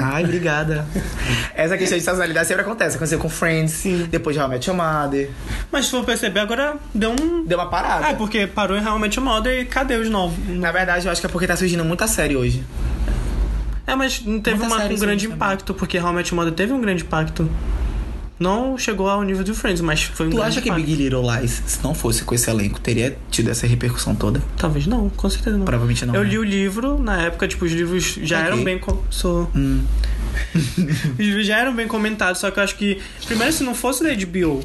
Ai, 0.00 0.22
obrigada. 0.22 0.86
Essa 1.54 1.76
questão 1.76 1.98
de 1.98 2.04
sazonalidade 2.04 2.46
sempre 2.46 2.62
acontece. 2.62 2.96
Aconteceu 2.96 3.18
com 3.18 3.28
Friends, 3.28 3.72
Sim. 3.72 4.06
depois 4.08 4.36
de 4.36 4.40
Your 4.40 4.76
Mother. 4.76 5.28
Mas 5.72 5.86
se 5.86 5.90
for 5.90 6.04
perceber, 6.04 6.38
agora 6.38 6.76
deu 6.94 7.10
um. 7.20 7.44
Deu 7.44 7.58
uma 7.58 7.68
parada. 7.68 8.10
É 8.10 8.14
porque 8.14 8.46
parou 8.46 8.76
em 8.76 8.80
realmente 8.80 9.18
moda 9.18 9.52
e 9.52 9.64
cadê 9.64 9.96
os 9.96 10.08
novos? 10.08 10.38
Na 10.48 10.70
verdade, 10.70 11.06
eu 11.06 11.10
acho 11.10 11.20
que 11.20 11.26
é 11.26 11.30
porque 11.30 11.48
tá 11.48 11.56
surgindo 11.56 11.84
muita 11.84 12.06
série 12.06 12.36
hoje. 12.36 12.64
É, 13.84 13.96
mas 13.96 14.24
não 14.24 14.40
teve 14.40 14.62
uma, 14.62 14.84
um 14.84 14.98
grande 14.98 15.26
impacto, 15.26 15.74
porque 15.74 15.98
realmente 15.98 16.32
moda 16.32 16.52
teve 16.52 16.72
um 16.72 16.80
grande 16.80 17.02
impacto. 17.02 17.50
Não 18.42 18.76
chegou 18.76 19.08
ao 19.08 19.22
nível 19.22 19.44
do 19.44 19.54
Friends, 19.54 19.80
mas 19.80 20.02
foi 20.02 20.26
um 20.26 20.30
Tu 20.30 20.42
acha 20.42 20.60
que 20.60 20.68
impacto. 20.68 20.84
Big 20.86 21.02
Little 21.02 21.22
Lies, 21.22 21.62
se 21.66 21.82
não 21.82 21.94
fosse 21.94 22.24
com 22.24 22.34
esse 22.34 22.50
elenco, 22.50 22.80
teria 22.80 23.16
tido 23.30 23.50
essa 23.50 23.66
repercussão 23.66 24.14
toda? 24.14 24.42
Talvez 24.56 24.86
não, 24.86 25.08
com 25.10 25.30
certeza 25.30 25.56
não. 25.56 25.64
Provavelmente 25.64 26.04
não, 26.04 26.14
Eu 26.14 26.24
né? 26.24 26.30
li 26.30 26.38
o 26.38 26.42
livro, 26.44 26.98
na 27.02 27.22
época, 27.22 27.46
tipo, 27.46 27.64
os 27.64 27.72
livros 27.72 28.18
já 28.22 28.38
Ok. 28.40 28.46
eram 28.52 28.64
bem. 28.64 28.78
com- 28.78 28.98
Sou... 29.10 29.48
Hum. 29.54 29.82
os 30.54 31.18
livros 31.18 31.46
já 31.46 31.58
eram 31.58 31.74
bem 31.74 31.86
comentados, 31.86 32.40
só 32.40 32.50
que 32.50 32.58
eu 32.58 32.62
acho 32.64 32.76
que. 32.76 32.98
Primeiro, 33.26 33.52
se 33.52 33.62
não 33.62 33.74
fosse 33.74 34.02
da 34.02 34.12
HBO 34.14 34.62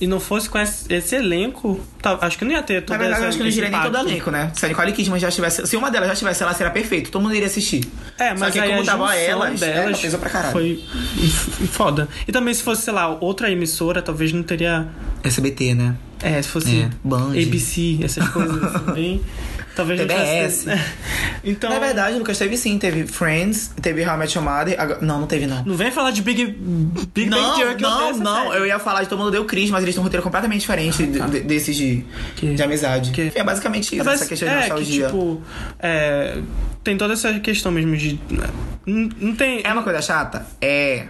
e 0.00 0.06
não 0.06 0.20
fosse 0.20 0.48
com 0.48 0.58
esse, 0.58 0.92
esse 0.92 1.16
elenco, 1.16 1.80
tá, 2.00 2.18
acho 2.20 2.38
que 2.38 2.44
não 2.44 2.52
ia 2.52 2.62
ter 2.62 2.82
todo 2.82 2.90
Na 2.90 2.98
verdade, 2.98 3.14
essa, 3.14 3.24
eu 3.24 3.28
acho 3.28 3.38
que 3.38 3.44
não 3.44 3.50
diria 3.50 3.68
nem 3.70 3.80
todo 3.80 4.08
elenco, 4.08 4.30
né? 4.30 4.52
Se 4.54 4.64
a 4.64 4.68
Nicole 4.68 4.92
Kidman 4.92 5.18
já 5.18 5.30
tivesse. 5.30 5.66
Se 5.66 5.76
uma 5.76 5.90
delas 5.90 6.08
já 6.08 6.14
tivesse, 6.14 6.42
ela 6.42 6.54
seria 6.54 6.72
perfeita. 6.72 7.10
Todo 7.10 7.22
mundo 7.22 7.34
iria 7.34 7.46
assistir. 7.48 7.84
É, 8.18 8.30
mas 8.30 8.40
Só 8.40 8.50
que 8.50 8.60
aí 8.60 8.68
como 8.68 8.82
a 8.82 8.84
tava 8.84 9.06
junção 9.06 9.18
elas, 9.18 9.60
delas 9.60 9.76
ela 9.76 9.98
pesou 9.98 10.20
pra 10.20 10.30
caralho. 10.30 10.52
foi 10.52 10.84
foda. 11.72 12.08
E 12.26 12.32
também 12.32 12.54
se 12.54 12.62
fosse, 12.62 12.82
sei 12.82 12.92
lá, 12.92 13.08
outra 13.20 13.50
emissora, 13.50 14.00
talvez 14.00 14.32
não 14.32 14.42
teria... 14.42 14.86
SBT, 15.24 15.74
né? 15.74 15.96
É, 16.22 16.40
se 16.40 16.48
fosse 16.48 16.80
É, 16.80 16.90
Band. 17.02 17.30
ABC, 17.30 17.98
essas 18.02 18.28
coisas 18.28 18.62
assim, 18.62 18.84
bem... 18.94 19.20
Talvez 19.78 20.00
não 20.00 20.06
TBS. 20.06 20.58
tivesse... 20.60 20.82
Então... 21.44 21.70
Na 21.70 21.78
verdade, 21.78 22.18
Lucas, 22.18 22.36
teve 22.36 22.56
sim. 22.56 22.78
Teve 22.78 23.06
Friends, 23.06 23.70
teve 23.80 24.04
How 24.04 24.16
I 24.16 24.18
Met 24.18 24.36
Your 24.36 24.44
Mother. 24.44 24.74
agora- 24.78 24.98
Não, 25.00 25.20
não 25.20 25.26
teve, 25.26 25.46
não. 25.46 25.64
Não 25.64 25.76
vem 25.76 25.90
falar 25.90 26.10
de 26.10 26.20
Big, 26.20 26.44
Big 27.14 27.30
não, 27.30 27.40
Bang 27.40 27.56
Theory 27.60 27.76
que 27.76 27.84
eu 27.84 27.88
não, 27.90 28.10
essa 28.10 28.18
não. 28.22 28.46
série. 28.50 28.58
Eu 28.58 28.66
ia 28.66 28.78
falar 28.78 29.02
de 29.04 29.08
Todo 29.08 29.18
Mundo 29.20 29.30
Deu 29.30 29.44
Cris, 29.44 29.70
mas 29.70 29.82
eles 29.82 29.94
têm 29.94 30.00
um 30.00 30.04
roteiro 30.04 30.22
completamente 30.22 30.60
diferente 30.62 31.06
de- 31.06 31.20
de- 31.20 31.40
desses 31.40 31.76
de, 31.76 32.04
Que? 32.36 32.54
de 32.54 32.62
amizade. 32.62 33.12
Que? 33.12 33.32
É 33.34 33.44
basicamente 33.44 33.94
isso, 33.94 34.04
Mas 34.04 34.14
essa 34.20 34.26
questão 34.26 34.48
de 34.48 34.54
é, 34.54 34.58
nostalgia. 34.58 35.06
Que, 35.06 35.12
tipo, 35.12 35.42
é, 35.78 36.38
tem 36.82 36.96
toda 36.98 37.12
essa 37.14 37.38
questão 37.38 37.70
mesmo 37.72 37.96
de. 37.96 38.18
Não, 38.84 39.08
não 39.20 39.34
tem. 39.36 39.60
É 39.64 39.72
uma 39.72 39.82
coisa 39.84 40.02
chata? 40.02 40.44
É. 40.60 41.06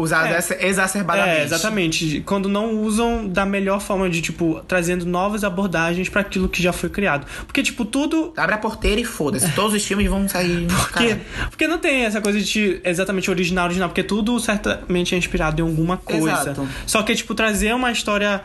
Usada 0.00 0.28
É. 0.28 0.66
exacerbadamente. 0.66 1.40
É, 1.40 1.44
exatamente. 1.44 2.20
Quando 2.24 2.48
não 2.48 2.82
usam 2.82 3.26
da 3.26 3.44
melhor 3.44 3.80
forma 3.80 4.08
de, 4.08 4.20
tipo, 4.20 4.62
trazendo 4.66 5.04
novas 5.04 5.44
abordagens 5.44 6.08
pra 6.08 6.20
aquilo 6.20 6.48
que 6.48 6.62
já 6.62 6.72
foi 6.72 6.88
criado. 6.88 7.26
Porque, 7.46 7.62
tipo, 7.62 7.84
tudo. 7.84 8.32
Abre 8.36 8.54
a 8.54 8.58
porteira 8.58 9.00
e 9.00 9.04
foda-se. 9.04 9.50
Todos 9.52 9.74
os 9.74 9.84
filmes 9.84 10.08
vão 10.08 10.28
sair. 10.28 10.66
Porque, 10.88 11.16
porque 11.50 11.66
não 11.66 11.78
tem 11.78 12.04
essa 12.04 12.20
coisa 12.20 12.40
de 12.40 12.80
exatamente 12.84 13.30
original, 13.30 13.66
original, 13.66 13.88
porque 13.88 14.02
tudo 14.02 14.38
certamente 14.40 15.14
é 15.14 15.18
inspirado 15.18 15.60
em 15.60 15.64
alguma 15.64 15.96
coisa. 15.96 16.30
Exato. 16.30 16.68
Só 16.86 17.02
que, 17.02 17.14
tipo, 17.14 17.34
trazer 17.34 17.74
uma 17.74 17.92
história 17.92 18.40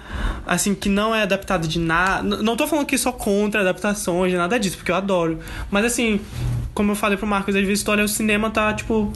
assim 0.45 0.74
que 0.76 0.89
não 0.89 1.16
é 1.16 1.24
adaptada 1.24 1.68
de 1.68 1.80
nada. 1.80 2.24
Não 2.24 2.56
tô 2.56 2.68
falando 2.68 2.86
que 2.86 2.97
só 2.97 3.12
contra 3.12 3.62
adaptações, 3.62 4.34
nada 4.34 4.60
disso, 4.60 4.78
porque 4.78 4.91
eu 4.91 4.95
adoro. 4.95 5.39
Mas 5.72 5.86
assim, 5.86 6.20
como 6.74 6.91
eu 6.91 6.95
falei 6.95 7.18
pro 7.18 7.28
Marcos, 7.28 7.56
às 7.56 7.66
vezes 7.66 7.84
tu 7.84 7.91
olha 7.91 8.04
o 8.04 8.08
cinema, 8.08 8.49
tá, 8.49 8.74
tipo. 8.74 9.12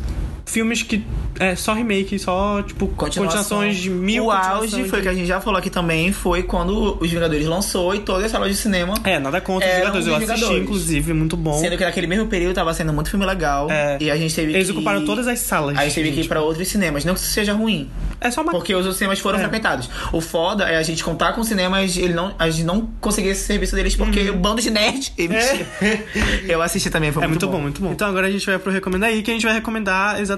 Filmes 0.48 0.82
que 0.82 1.04
é 1.40 1.56
só 1.56 1.74
remake, 1.74 2.18
só, 2.18 2.64
tipo, 2.64 2.88
continuações 2.88 3.78
de 3.78 3.90
mil 3.90 4.26
O 4.26 4.32
auge 4.32 4.84
foi 4.86 5.00
de- 5.00 5.04
que 5.04 5.10
a 5.10 5.14
gente 5.14 5.28
já 5.28 5.40
falou 5.40 5.60
aqui 5.60 5.70
também, 5.70 6.12
foi 6.12 6.42
quando 6.42 6.98
os 7.00 7.12
Vingadores 7.12 7.46
lançou 7.46 7.94
e 7.94 8.00
todas 8.00 8.24
as 8.26 8.32
salas 8.32 8.50
de 8.50 8.56
cinema. 8.56 8.96
É, 9.04 9.20
nada 9.20 9.40
contra 9.42 9.68
os 9.68 9.76
Vingadores. 9.76 10.08
Eu 10.08 10.16
assisti, 10.16 10.34
Vingadores. 10.36 10.64
inclusive, 10.64 11.14
muito 11.14 11.38
bom. 11.38 11.60
Sendo 11.60 11.78
que 11.78 11.84
naquele 11.86 12.08
mesmo 12.08 12.28
período 12.28 12.56
tava 12.56 12.74
sendo 12.74 12.92
muito 12.94 13.10
filme 13.10 13.26
legal. 13.26 13.70
É. 13.70 13.98
E 14.00 14.10
a 14.10 14.16
gente 14.18 14.34
teve 14.34 14.54
Eles 14.54 14.68
que... 14.68 14.74
ocuparam 14.74 15.06
todas 15.06 15.28
as 15.28 15.40
salas. 15.40 15.78
A 15.78 15.84
gente 15.84 15.94
teve 15.96 16.12
que 16.12 16.22
ir 16.22 16.28
pra 16.28 16.42
outros 16.42 16.68
cinemas. 16.68 17.06
Não 17.06 17.14
que 17.14 17.20
isso 17.20 17.30
seja 17.32 17.54
ruim. 17.54 17.90
É 18.20 18.32
só 18.32 18.42
uma 18.42 18.52
Porque 18.52 18.74
os 18.74 18.80
outros 18.80 18.98
cinemas 18.98 19.20
foram 19.20 19.38
É. 19.38 19.42
frequentados. 19.42 19.90
O 20.12 20.22
foda 20.22 20.64
é 20.64 20.78
a 20.78 20.82
gente 20.84 21.04
contar 21.04 21.34
com 21.34 21.44
cinemas, 21.44 21.96
ele 21.98 22.14
não, 22.14 22.34
a 22.40 22.50
gente 22.50 22.64
não 22.64 22.90
conseguia 23.00 23.32
esse 23.32 23.44
serviço 23.44 23.76
deles 23.76 23.96
porque 23.96 24.30
o 24.32 24.36
bando 24.38 24.62
de 24.62 24.72
nerd. 24.72 25.14
Eu 26.48 26.62
assisti 26.62 26.90
também, 26.90 27.12
foi 27.12 27.22
Uhum. 27.22 27.26
É 27.26 27.28
muito, 27.28 27.46
muito 27.48 27.58
bom. 27.58 27.62
muito 27.62 27.82
bom. 27.82 27.92
Então 27.92 28.08
agora 28.08 28.28
a 28.28 28.32
gente 28.32 28.46
vai 28.46 28.58
pro 28.58 28.72
Recomendar 28.72 29.10
aí, 29.10 29.22
que 29.22 29.30
a 29.30 29.34
gente 29.34 29.46
vai 29.46 29.54
recomendar 29.56 30.20
exatamente 30.22 30.37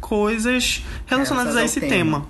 coisas 0.00 0.82
relacionadas 1.06 1.56
a 1.56 1.64
esse 1.64 1.80
tema. 1.80 2.20
tema. 2.20 2.26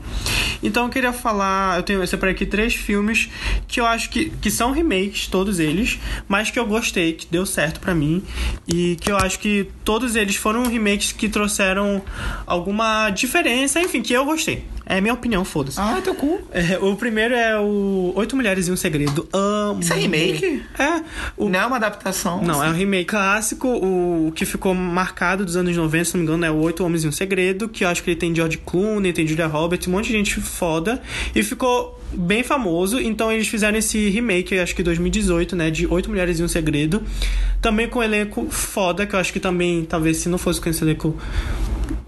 Então 0.63 0.85
eu 0.85 0.89
queria 0.91 1.13
falar, 1.13 1.77
eu 1.77 1.83
tenho 1.83 2.01
eu 2.01 2.07
separei 2.07 2.35
aqui 2.35 2.47
três 2.47 2.75
filmes 2.75 3.29
que 3.69 3.81
eu 3.81 3.87
acho 3.87 4.09
que, 4.09 4.31
que 4.41 4.51
são 4.51 4.73
remakes, 4.73 5.27
todos 5.27 5.59
eles, 5.59 5.99
mas 6.27 6.51
que 6.51 6.59
eu 6.59 6.67
gostei, 6.67 7.13
que 7.13 7.27
deu 7.31 7.45
certo 7.45 7.81
pra 7.81 7.95
mim. 7.95 8.23
E 8.67 8.97
que 8.97 9.13
eu 9.13 9.17
acho 9.17 9.39
que 9.39 9.69
todos 9.85 10.17
eles 10.17 10.37
foram 10.37 10.67
remakes 10.67 11.13
que 11.13 11.29
trouxeram 11.29 12.03
alguma 12.47 13.11
diferença, 13.11 13.81
enfim, 13.81 14.01
que 14.01 14.13
eu 14.13 14.25
gostei. 14.25 14.65
É 14.87 15.01
minha 15.01 15.15
opinião, 15.15 15.45
foda-se. 15.45 15.81
Ah, 15.81 16.01
teu 16.03 16.15
cu. 16.15 16.41
É, 16.53 16.79
o 16.79 16.95
primeiro 16.95 17.35
é 17.35 17.59
o 17.59 18.13
Oito 18.17 18.37
Mulheres 18.37 18.69
e 18.69 18.73
um 18.73 18.77
Segredo. 18.77 19.27
Amo. 19.33 19.81
Isso 19.81 19.93
é 19.93 19.97
remake? 19.97 20.63
É. 20.79 21.03
O 21.37 21.49
Não 21.49 21.59
é 21.59 21.67
uma 21.67 21.77
adaptação. 21.77 22.43
não, 22.43 22.63
é 22.63 22.67
assim. 22.67 22.75
um 22.75 22.79
remake 22.79 23.07
clássico. 23.07 23.69
O 23.69 24.31
que 24.35 24.45
ficou 24.45 24.75
marcado 24.75 25.45
dos 25.45 25.57
anos 25.57 25.75
90, 25.75 26.05
se 26.05 26.15
não 26.15 26.21
me 26.21 26.27
engano, 26.27 26.45
é 26.45 26.51
o 26.51 26.57
Oito 26.63 26.85
Homens 26.85 27.04
um 27.07 27.13
Segredo, 27.13 27.69
que 27.69 27.85
eu 27.85 27.89
acho 27.89 28.03
que 28.03 28.11
ele 28.11 28.19
tem 28.19 28.35
George 28.35 28.59
Clooney, 28.59 29.13
tem 29.13 29.27
Julia 29.27 29.47
Roberts, 29.47 29.87
um 29.89 29.93
monte 29.93 30.07
de 30.07 30.13
gente 30.13 30.41
foda. 30.41 31.03
E 31.35 31.43
ficou 31.43 32.01
bem 32.13 32.43
famoso. 32.43 33.01
Então 33.01 33.31
eles 33.31 33.49
fizeram 33.49 33.79
esse 33.79 34.09
remake, 34.09 34.59
acho 34.59 34.75
que 34.75 34.83
2018, 34.83 35.57
né? 35.57 35.71
De 35.71 35.87
Oito 35.87 36.09
Mulheres 36.09 36.39
e 36.39 36.43
um 36.43 36.49
Segredo. 36.49 37.03
Também 37.61 37.89
com 37.89 37.99
um 37.99 38.03
elenco 38.03 38.47
foda, 38.51 39.07
que 39.07 39.15
eu 39.15 39.19
acho 39.19 39.33
que 39.33 39.41
também, 39.41 39.85
talvez, 39.85 40.19
se 40.19 40.29
não 40.29 40.39
fosse 40.39 40.61
com 40.61 40.69
esse 40.69 40.83
elenco. 40.83 41.17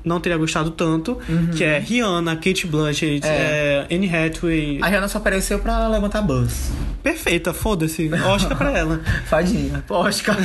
Não 0.06 0.20
teria 0.20 0.38
gostado 0.38 0.70
tanto, 0.70 1.18
que 1.56 1.64
é 1.64 1.80
Rihanna, 1.80 2.36
Kate 2.36 2.64
Blanchett, 2.66 3.26
é. 3.26 3.86
Anne 3.90 4.08
Hathaway. 4.08 4.78
A 4.80 4.86
Rihanna 4.86 5.08
só 5.08 5.18
apareceu 5.18 5.58
pra 5.58 5.88
levantar 5.88 6.22
buzz. 6.22 6.70
Perfeita, 7.02 7.52
foda-se. 7.52 8.08
Oscar 8.12 8.56
pra 8.56 8.70
ela. 8.70 9.00
Fadinha. 9.26 9.84
Oscar. 9.88 10.36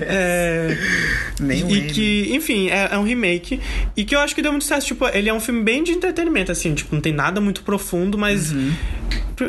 É. 0.00 0.76
Nem 1.40 1.70
E 1.70 1.86
que, 1.86 2.28
enfim, 2.34 2.68
é, 2.68 2.90
é 2.92 2.98
um 2.98 3.04
remake. 3.04 3.60
E 3.96 4.04
que 4.04 4.14
eu 4.14 4.20
acho 4.20 4.34
que 4.34 4.42
deu 4.42 4.52
muito 4.52 4.64
certo. 4.64 4.84
Tipo, 4.84 5.06
ele 5.08 5.28
é 5.28 5.34
um 5.34 5.40
filme 5.40 5.62
bem 5.62 5.82
de 5.82 5.92
entretenimento, 5.92 6.52
assim. 6.52 6.74
Tipo, 6.74 6.94
não 6.94 7.02
tem 7.02 7.12
nada 7.12 7.40
muito 7.40 7.62
profundo, 7.62 8.18
mas. 8.18 8.52
Uhum. 8.52 8.72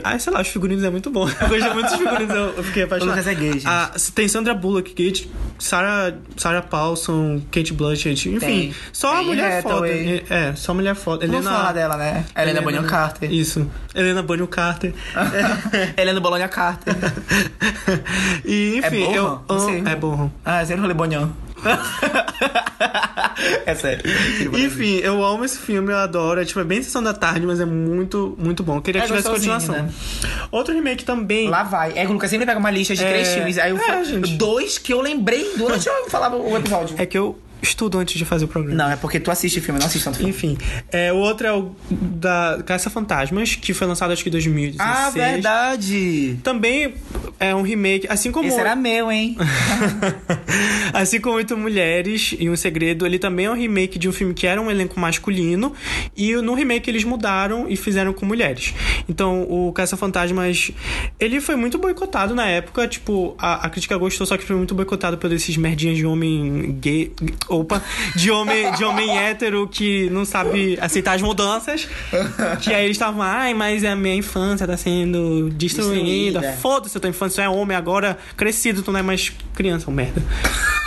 Ah, 0.03 0.19
sei 0.19 0.33
lá, 0.33 0.41
os 0.41 0.47
figurinos 0.49 0.83
é 0.83 0.89
muito 0.89 1.09
bom. 1.09 1.27
Eu 1.41 1.47
gostei 1.49 1.73
muito 1.73 1.87
dos 1.89 1.95
figurinos, 1.97 2.35
eu, 2.35 2.43
eu 2.57 2.63
fiquei 2.63 2.83
apaixonado. 2.83 3.15
O 3.15 3.19
Lucas 3.19 3.27
é 3.31 3.35
gay, 3.35 3.53
gente. 3.53 3.67
Ah, 3.67 3.91
tem 4.13 4.27
Sandra 4.27 4.53
Bullock, 4.53 4.89
Kate, 4.91 5.31
Sarah, 5.57 6.13
Sarah 6.35 6.61
Paulson, 6.61 7.41
Kate 7.51 7.73
Blanchett, 7.73 8.29
enfim. 8.29 8.39
Tem. 8.39 8.75
Só 8.91 9.17
a 9.19 9.23
mulher 9.23 9.61
foda. 9.63 9.75
Hathaway. 9.75 10.23
É, 10.29 10.53
só 10.55 10.73
mulher 10.73 10.95
foda. 10.95 11.25
Vamos 11.25 11.41
Helena- 11.45 11.57
falar 11.57 11.71
dela, 11.73 11.97
né? 11.97 12.25
Helena 12.35 12.61
Bonham 12.61 12.83
Carter. 12.83 13.31
Isso. 13.31 13.69
Helena 13.95 14.21
Bonham 14.21 14.47
Carter. 14.47 14.93
Helena 15.97 16.19
Bolonha 16.19 16.47
Carter. 16.47 16.95
e, 18.45 18.77
enfim, 18.77 19.03
É 19.03 19.17
eu 19.17 19.41
amo. 19.47 19.87
É 19.87 19.95
Bonham. 19.95 20.31
Ah, 20.43 20.63
zero 20.63 20.81
rolê 20.81 20.93
Bonham. 20.93 21.31
é 23.65 23.75
sério. 23.75 24.03
Enfim, 24.57 24.97
eu 24.97 25.23
amo 25.23 25.45
esse 25.45 25.57
filme, 25.57 25.91
eu 25.91 25.97
adoro. 25.97 26.41
É 26.41 26.45
tipo, 26.45 26.59
é 26.59 26.63
bem 26.63 26.81
sessão 26.81 27.03
da 27.03 27.13
tarde, 27.13 27.45
mas 27.45 27.59
é 27.59 27.65
muito, 27.65 28.35
muito 28.37 28.63
bom. 28.63 28.77
Eu 28.77 28.81
queria 28.81 28.99
É 28.99 29.01
que 29.03 29.07
tivesse 29.07 29.29
continuação. 29.29 29.75
né? 29.75 29.89
Outro 30.51 30.73
remake 30.73 31.03
também. 31.03 31.49
Lá 31.49 31.63
vai. 31.63 31.91
É 31.97 32.05
que 32.05 32.11
o 32.11 32.13
Lucas 32.13 32.29
sempre 32.29 32.45
pega 32.45 32.59
uma 32.59 32.71
lista 32.71 32.95
de 32.95 33.03
É, 33.03 33.09
três 33.09 33.33
filmes. 33.33 33.57
Aí 33.57 33.71
eu 33.71 33.77
é, 33.77 33.79
falo, 33.79 34.05
gente. 34.05 34.37
dois 34.37 34.77
que 34.77 34.93
eu 34.93 35.01
lembrei 35.01 35.53
durante 35.57 35.87
eu 35.87 36.09
falava 36.09 36.35
o 36.35 36.55
episódio. 36.57 36.95
É 36.97 37.05
que 37.05 37.17
eu 37.17 37.37
estudo 37.61 37.97
antes 37.97 38.17
de 38.17 38.25
fazer 38.25 38.45
o 38.45 38.47
programa. 38.47 38.75
Não, 38.75 38.91
é 38.91 38.95
porque 38.95 39.19
tu 39.19 39.31
assiste 39.31 39.61
filme, 39.61 39.77
eu 39.77 39.81
não 39.81 39.87
assisto 39.87 40.05
tanto 40.05 40.17
filme. 40.17 40.31
Enfim, 40.31 40.57
é, 40.91 41.11
o 41.11 41.17
outro 41.17 41.47
é 41.47 41.53
o 41.53 41.75
da 41.89 42.61
Caça 42.65 42.89
Fantasmas, 42.89 43.55
que 43.55 43.73
foi 43.73 43.87
lançado 43.87 44.11
acho 44.11 44.23
que 44.23 44.29
em 44.29 44.31
2016. 44.31 44.89
Ah, 44.89 45.09
verdade. 45.09 46.37
Também 46.43 46.93
é 47.39 47.53
um 47.53 47.61
remake, 47.61 48.07
assim 48.09 48.31
como. 48.31 48.47
Esse 48.47 48.59
era 48.59 48.75
meu, 48.77 49.11
hein? 49.11 49.37
assim 50.93 51.19
como 51.19 51.35
Oito 51.35 51.57
Mulheres 51.57 52.35
e 52.39 52.49
Um 52.49 52.55
Segredo, 52.55 53.05
ele 53.05 53.19
também 53.19 53.45
é 53.45 53.51
um 53.51 53.55
remake 53.55 53.99
de 53.99 54.07
um 54.09 54.11
filme 54.11 54.33
que 54.33 54.47
era 54.47 54.61
um 54.61 54.69
elenco 54.69 54.99
masculino. 54.99 55.73
E 56.15 56.35
no 56.35 56.53
remake 56.53 56.89
eles 56.89 57.03
mudaram 57.03 57.69
e 57.69 57.75
fizeram 57.75 58.13
com 58.13 58.25
mulheres. 58.25 58.73
Então, 59.07 59.43
o 59.43 59.71
Caça 59.73 59.95
Fantasmas, 59.95 60.71
ele 61.19 61.39
foi 61.39 61.55
muito 61.55 61.77
boicotado 61.77 62.33
na 62.33 62.47
época. 62.47 62.87
Tipo, 62.87 63.35
a, 63.37 63.65
a 63.65 63.69
crítica 63.69 63.97
gostou, 63.97 64.25
só 64.25 64.37
que 64.37 64.43
foi 64.43 64.55
muito 64.55 64.73
boicotado 64.73 65.17
por 65.17 65.31
esses 65.31 65.55
merdinhas 65.57 65.97
de 65.97 66.05
homem 66.05 66.77
gay. 66.79 67.11
Opa! 67.49 67.81
De 68.15 68.29
homem, 68.31 68.71
de 68.73 68.83
homem 68.83 69.17
hétero 69.17 69.67
que 69.67 70.09
não 70.09 70.25
sabe 70.25 70.77
aceitar 70.81 71.13
as 71.13 71.21
mudanças. 71.21 71.87
Que 72.61 72.73
aí 72.73 72.85
eles 72.85 72.95
estavam, 72.95 73.21
ai, 73.21 73.53
mas 73.53 73.83
a 73.83 73.95
minha 73.95 74.15
infância 74.15 74.67
tá 74.67 74.77
sendo 74.77 75.49
destruída. 75.51 76.39
Destruída. 76.39 76.53
Foda-se 76.61 76.97
a 76.97 77.01
tua 77.01 77.09
infância, 77.09 77.43
tu 77.43 77.45
é 77.45 77.49
homem 77.49 77.75
agora, 77.75 78.17
crescido, 78.35 78.81
tu 78.81 78.91
não 78.91 78.99
é 78.99 79.03
mais 79.03 79.31
criança, 79.53 79.89
um 79.89 79.93
merda. 79.93 80.21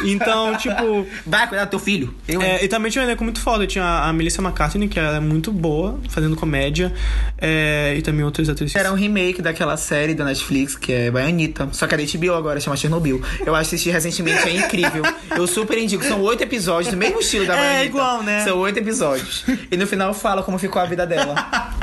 Então, 0.04 0.56
tipo. 0.58 1.06
Vai 1.26 1.46
cuidar 1.48 1.64
do 1.64 1.70
teu 1.70 1.78
filho. 1.78 2.14
Eu? 2.26 2.40
É, 2.40 2.64
e 2.64 2.68
também 2.68 2.90
tinha 2.90 3.02
um 3.02 3.06
elenco 3.06 3.24
muito 3.24 3.40
foda. 3.40 3.66
Tinha 3.66 3.84
a 3.84 4.12
Melissa 4.12 4.40
McCartney, 4.42 4.88
que 4.88 4.98
ela 4.98 5.16
é 5.16 5.20
muito 5.20 5.52
boa, 5.52 5.98
fazendo 6.08 6.36
comédia. 6.36 6.92
é, 7.38 7.94
e 7.96 8.02
também 8.02 8.24
outras 8.24 8.48
atrizes. 8.48 8.74
Era 8.74 8.92
um 8.92 8.96
remake 8.96 9.42
daquela 9.42 9.76
série 9.76 10.14
da 10.14 10.24
Netflix, 10.24 10.76
que 10.76 10.92
é 10.92 11.10
Baianita. 11.10 11.68
Só 11.72 11.86
que 11.86 11.94
a 11.94 11.98
da 11.98 12.04
HBO 12.04 12.34
agora 12.34 12.60
chama 12.60 12.76
Chernobyl. 12.76 13.20
Eu 13.44 13.54
assisti 13.54 13.90
recentemente, 13.90 14.48
é 14.48 14.56
incrível. 14.56 15.02
Eu 15.36 15.46
super 15.46 15.78
indico. 15.78 16.04
São 16.04 16.20
oito 16.22 16.42
episódios 16.50 16.92
do 16.92 16.96
mesmo 16.98 17.20
estilo 17.20 17.46
da 17.46 17.54
É, 17.54 17.56
Baianita. 17.56 17.84
igual, 17.86 18.22
né? 18.22 18.44
São 18.44 18.58
oito 18.58 18.78
episódios. 18.78 19.44
E 19.70 19.76
no 19.76 19.86
final 19.86 20.12
fala 20.12 20.42
como 20.42 20.58
ficou 20.58 20.80
a 20.82 20.84
vida 20.86 21.06
dela. 21.06 21.34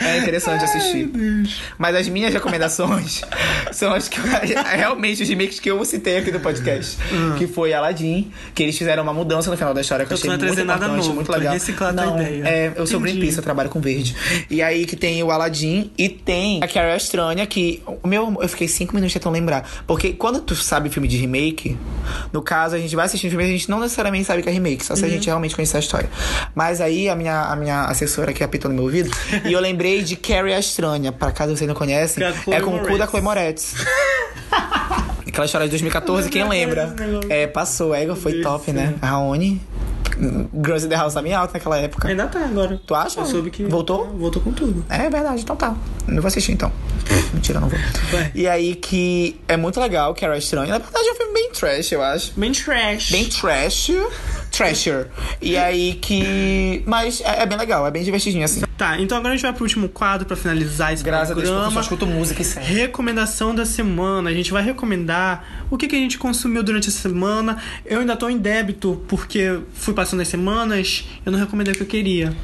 É 0.00 0.16
interessante 0.18 0.64
assistir. 0.64 1.10
Mas 1.76 1.94
as 1.94 2.08
minhas 2.08 2.32
recomendações 2.32 3.20
são 3.72 3.92
as 3.92 4.08
que 4.08 4.18
eu- 4.18 4.24
realmente 4.76 5.22
os 5.22 5.28
remakes 5.28 5.60
que 5.60 5.70
eu 5.70 5.84
citei 5.84 6.16
aqui 6.18 6.30
do 6.30 6.40
podcast. 6.40 6.96
Que 7.36 7.46
foi 7.46 7.74
Aladdin, 7.74 8.30
que 8.54 8.62
eles 8.62 8.78
fizeram 8.78 9.02
uma 9.02 9.12
mudança 9.12 9.50
no 9.50 9.56
final 9.56 9.74
da 9.74 9.80
história 9.82 10.06
que 10.06 10.12
eu 10.12 10.16
achei 10.16 10.30
muito 10.30 10.64
nada 10.64 10.88
novo, 10.88 11.12
muito 11.12 11.30
legal. 11.30 11.52
reciclar 11.52 11.92
não, 11.92 12.18
ideia. 12.22 12.44
É, 12.48 12.72
eu 12.76 12.86
sou. 12.86 13.00
Greenpeace, 13.00 13.36
eu 13.36 13.42
trabalho 13.42 13.68
com 13.68 13.80
verde. 13.80 14.16
E 14.48 14.62
aí 14.62 14.86
que 14.86 14.96
tem 14.96 15.22
o 15.22 15.30
Aladdin 15.30 15.90
e 15.98 16.08
tem 16.08 16.62
a 16.62 16.68
Carol 16.68 16.96
Estranha, 16.96 17.44
que 17.46 17.82
o 18.02 18.08
meu 18.08 18.38
eu 18.40 18.48
fiquei 18.48 18.68
cinco 18.68 18.94
minutos 18.94 19.12
tentando 19.12 19.34
lembrar. 19.34 19.68
Porque 19.86 20.12
quando 20.14 20.40
tu 20.40 20.54
sabe 20.54 20.88
filme 20.88 21.08
de 21.08 21.16
remake, 21.18 21.76
No 22.32 22.40
caso, 22.40 22.76
a 22.76 22.78
gente 22.78 22.94
vai 22.96 23.04
assistir 23.04 23.26
um 23.26 23.30
filme 23.30 23.44
a 23.44 23.48
gente 23.48 23.68
não 23.68 23.80
necessariamente 23.80 23.97
sabe 24.24 24.42
que 24.42 24.48
é 24.48 24.52
remake, 24.52 24.84
só 24.84 24.94
se 24.94 25.04
a 25.04 25.08
gente 25.08 25.26
realmente 25.26 25.54
conhecer 25.54 25.76
a 25.76 25.80
história. 25.80 26.08
Mas 26.54 26.80
aí 26.80 27.08
a 27.08 27.16
minha, 27.16 27.42
a 27.42 27.56
minha 27.56 27.84
assessora 27.84 28.30
aqui 28.30 28.42
apitou 28.42 28.70
no 28.70 28.74
meu 28.74 28.84
ouvido 28.84 29.10
e 29.44 29.52
eu 29.52 29.60
lembrei 29.60 30.02
de 30.02 30.16
Carrie 30.16 30.54
a 30.54 30.58
Estranha, 30.58 31.12
pra 31.12 31.30
caso 31.30 31.56
você 31.56 31.66
não 31.66 31.74
conhece, 31.74 32.20
Que 32.44 32.52
é 32.52 32.56
a 32.56 32.60
com 32.60 32.76
o 32.76 32.80
cu 32.80 32.96
da. 32.96 33.06
Chloe 33.06 33.22
Moretz. 33.22 33.74
Aquela 35.26 35.46
história 35.46 35.66
de 35.66 35.70
2014, 35.70 36.28
quem 36.30 36.48
lembra? 36.48 36.94
É, 37.28 37.46
passou, 37.46 37.94
Ego 37.94 38.16
foi 38.16 38.40
top, 38.40 38.72
né? 38.72 38.94
A 39.00 39.06
Raoni. 39.06 39.60
Girls 40.64 40.84
in 40.84 40.88
the 40.88 40.96
House 40.96 41.14
tá 41.14 41.22
bem 41.22 41.32
alto 41.32 41.54
naquela 41.54 41.78
época. 41.78 42.08
Ainda 42.08 42.26
tá 42.26 42.44
agora. 42.44 42.80
Tu 42.84 42.94
acha? 42.94 43.20
Eu 43.20 43.26
soube 43.26 43.50
que. 43.50 43.64
Voltou? 43.64 44.06
Voltou 44.06 44.42
com 44.42 44.52
tudo. 44.52 44.84
É 44.88 45.08
verdade, 45.08 45.42
então 45.42 45.54
tá. 45.54 45.76
Não 46.06 46.20
vou 46.20 46.26
assistir 46.26 46.52
então. 46.52 46.72
Mentira, 47.32 47.60
não 47.60 47.68
vou. 47.68 47.78
Vai. 48.10 48.32
E 48.34 48.48
aí 48.48 48.74
que 48.74 49.40
é 49.46 49.56
muito 49.56 49.80
legal, 49.80 50.14
Carrie 50.14 50.34
a 50.34 50.38
Estranha. 50.38 50.72
Na 50.72 50.78
verdade 50.78 51.08
é 51.08 51.12
um 51.12 51.14
filme 51.14 51.34
bem 51.34 51.50
trash, 51.52 51.92
eu 51.92 52.02
acho. 52.02 52.32
Bem 52.36 52.52
trash. 52.52 53.10
Bem 53.10 53.24
trash. 53.26 53.90
Trasher. 54.58 55.06
E 55.40 55.56
aí 55.56 55.94
que. 55.94 56.82
Mas 56.84 57.20
é, 57.20 57.42
é 57.42 57.46
bem 57.46 57.56
legal, 57.56 57.86
é 57.86 57.90
bem 57.92 58.02
divertidinho 58.02 58.44
assim. 58.44 58.62
Tá, 58.76 59.00
então 59.00 59.16
agora 59.16 59.34
a 59.34 59.36
gente 59.36 59.42
vai 59.42 59.52
pro 59.52 59.62
último 59.62 59.88
quadro 59.88 60.26
pra 60.26 60.36
finalizar 60.36 60.92
esse 60.92 61.02
Graças 61.02 61.30
a 61.30 61.34
Deus, 61.34 61.46
eu 61.46 61.54
só 61.54 61.60
programa. 61.60 61.80
escuto 61.80 62.06
música 62.06 62.42
e 62.42 62.44
série. 62.44 62.66
Recomendação 62.66 63.54
da 63.54 63.64
semana. 63.64 64.30
A 64.30 64.34
gente 64.34 64.50
vai 64.50 64.62
recomendar 64.62 65.66
o 65.70 65.76
que, 65.76 65.86
que 65.86 65.94
a 65.94 65.98
gente 65.98 66.18
consumiu 66.18 66.62
durante 66.62 66.88
essa 66.88 66.98
semana. 66.98 67.58
Eu 67.86 68.00
ainda 68.00 68.16
tô 68.16 68.28
em 68.28 68.38
débito 68.38 69.00
porque 69.06 69.60
fui 69.74 69.94
passando 69.94 70.20
as 70.20 70.28
semanas. 70.28 71.04
Eu 71.24 71.30
não 71.30 71.38
recomendei 71.38 71.72
o 71.72 71.76
que 71.76 71.82
eu 71.82 71.86
queria. 71.86 72.36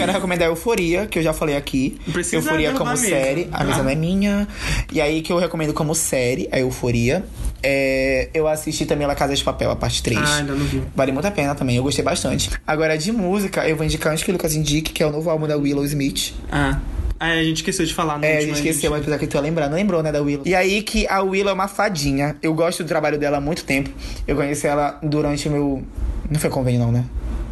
Quero 0.00 0.12
recomendar 0.12 0.48
Euforia, 0.48 1.06
que 1.06 1.18
eu 1.18 1.22
já 1.22 1.32
falei 1.32 1.56
aqui. 1.56 1.98
Não 2.06 2.12
precisa 2.12 2.36
Euforia 2.36 2.72
como 2.72 2.90
mesa, 2.90 3.06
série. 3.06 3.48
A 3.52 3.64
mesa 3.64 3.82
não 3.82 3.90
é 3.90 3.94
minha. 3.94 4.48
E 4.92 5.00
aí 5.00 5.22
que 5.22 5.32
eu 5.32 5.38
recomendo 5.38 5.72
como 5.72 5.94
série, 5.94 6.48
a 6.50 6.58
Euforia. 6.58 7.24
É, 7.62 8.30
eu 8.32 8.48
assisti 8.48 8.86
também 8.86 9.06
La 9.06 9.14
Casa 9.14 9.34
de 9.34 9.44
Papel, 9.44 9.70
a 9.70 9.76
parte 9.76 10.02
3. 10.02 10.18
Ah, 10.18 10.36
ainda 10.36 10.54
não 10.54 10.64
vi. 10.64 10.82
Vale 10.96 11.12
muito 11.12 11.26
a 11.26 11.30
pena 11.30 11.54
também, 11.54 11.76
eu 11.76 11.82
gostei 11.82 12.02
bastante. 12.02 12.50
Agora, 12.66 12.96
de 12.96 13.12
música, 13.12 13.68
eu 13.68 13.76
vou 13.76 13.84
indicar 13.84 14.12
antes 14.12 14.24
que 14.24 14.30
o 14.30 14.32
Lucas 14.32 14.54
indique, 14.54 14.92
que 14.92 15.02
é 15.02 15.06
o 15.06 15.10
novo 15.10 15.28
álbum 15.28 15.46
da 15.46 15.56
Willow 15.56 15.84
Smith. 15.84 16.32
Ah. 16.50 16.80
Ah, 17.18 17.32
a 17.32 17.44
gente 17.44 17.56
esqueceu 17.56 17.84
de 17.84 17.92
falar 17.92 18.18
no 18.18 18.24
É, 18.24 18.38
a 18.38 18.40
gente 18.40 18.54
esqueceu, 18.54 18.90
mas 18.90 19.02
apesar 19.02 19.18
que 19.18 19.26
tu 19.26 19.36
ia 19.36 19.42
lembrar, 19.42 19.68
não 19.68 19.76
lembrou, 19.76 20.02
né, 20.02 20.10
da 20.10 20.22
Willow. 20.22 20.42
E 20.46 20.54
aí 20.54 20.80
que 20.80 21.06
a 21.06 21.20
Willow 21.20 21.50
é 21.50 21.52
uma 21.52 21.68
fadinha. 21.68 22.34
Eu 22.42 22.54
gosto 22.54 22.82
do 22.82 22.88
trabalho 22.88 23.18
dela 23.18 23.36
há 23.36 23.40
muito 23.42 23.62
tempo. 23.62 23.90
Eu 24.26 24.36
conheci 24.36 24.66
ela 24.66 24.98
durante 25.02 25.46
o 25.46 25.52
meu. 25.52 25.84
Não 26.30 26.40
foi 26.40 26.48
convênio, 26.48 26.80
não, 26.80 26.90
né? 26.90 27.04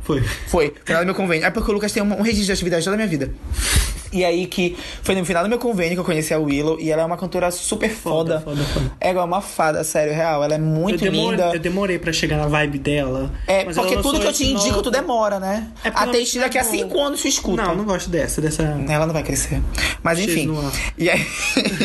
Foi. 0.08 0.22
Foi, 0.46 0.74
final 0.86 1.02
do 1.02 1.06
meu 1.06 1.14
convênio. 1.14 1.46
É 1.46 1.50
porque 1.50 1.70
o 1.70 1.74
Lucas 1.74 1.92
tem 1.92 2.02
um, 2.02 2.06
um 2.06 2.22
registro 2.22 2.46
de 2.46 2.52
atividade 2.52 2.82
toda 2.82 2.94
a 2.94 2.96
minha 2.96 3.06
vida. 3.06 3.30
E 4.12 4.24
aí 4.24 4.46
que 4.46 4.76
foi 5.02 5.14
no 5.14 5.24
final 5.24 5.42
do 5.42 5.48
meu 5.48 5.58
convênio 5.58 5.94
que 5.94 6.00
eu 6.00 6.04
conheci 6.04 6.32
a 6.32 6.38
Willow 6.38 6.78
e 6.80 6.90
ela 6.90 7.02
é 7.02 7.04
uma 7.04 7.16
cantora 7.16 7.50
super 7.50 7.90
foda. 7.90 8.40
Foda, 8.40 8.56
foda, 8.56 8.64
foda. 8.72 8.92
Ela 9.00 9.20
é 9.20 9.24
uma 9.24 9.40
fada, 9.40 9.84
sério, 9.84 10.14
real. 10.14 10.42
Ela 10.42 10.54
é 10.54 10.58
muito 10.58 11.04
eu, 11.04 11.10
demorei, 11.12 11.30
linda. 11.30 11.54
eu 11.54 11.60
demorei 11.60 11.98
pra 11.98 12.12
chegar 12.12 12.36
na 12.38 12.46
vibe 12.46 12.78
dela. 12.78 13.30
É, 13.46 13.64
porque 13.64 13.96
tudo 13.98 14.18
que 14.18 14.26
eu 14.26 14.32
te 14.32 14.44
indico, 14.44 14.68
novo- 14.68 14.82
tu 14.82 14.90
demora, 14.90 15.38
né? 15.38 15.68
É 15.84 15.90
porque 15.90 16.08
Até 16.08 16.18
ela- 16.22 16.40
daqui 16.46 16.58
a 16.58 16.60
é 16.60 16.64
cinco 16.64 16.98
anos 17.00 17.20
tu 17.20 17.28
escuta. 17.28 17.62
Não, 17.62 17.74
não 17.74 17.84
gosto 17.84 18.08
dessa, 18.10 18.40
dessa. 18.40 18.62
Ela 18.88 19.06
não 19.06 19.12
vai 19.12 19.22
crescer. 19.22 19.60
Mas 20.02 20.18
enfim. 20.18 20.48
E 20.96 21.10
aí. 21.10 21.26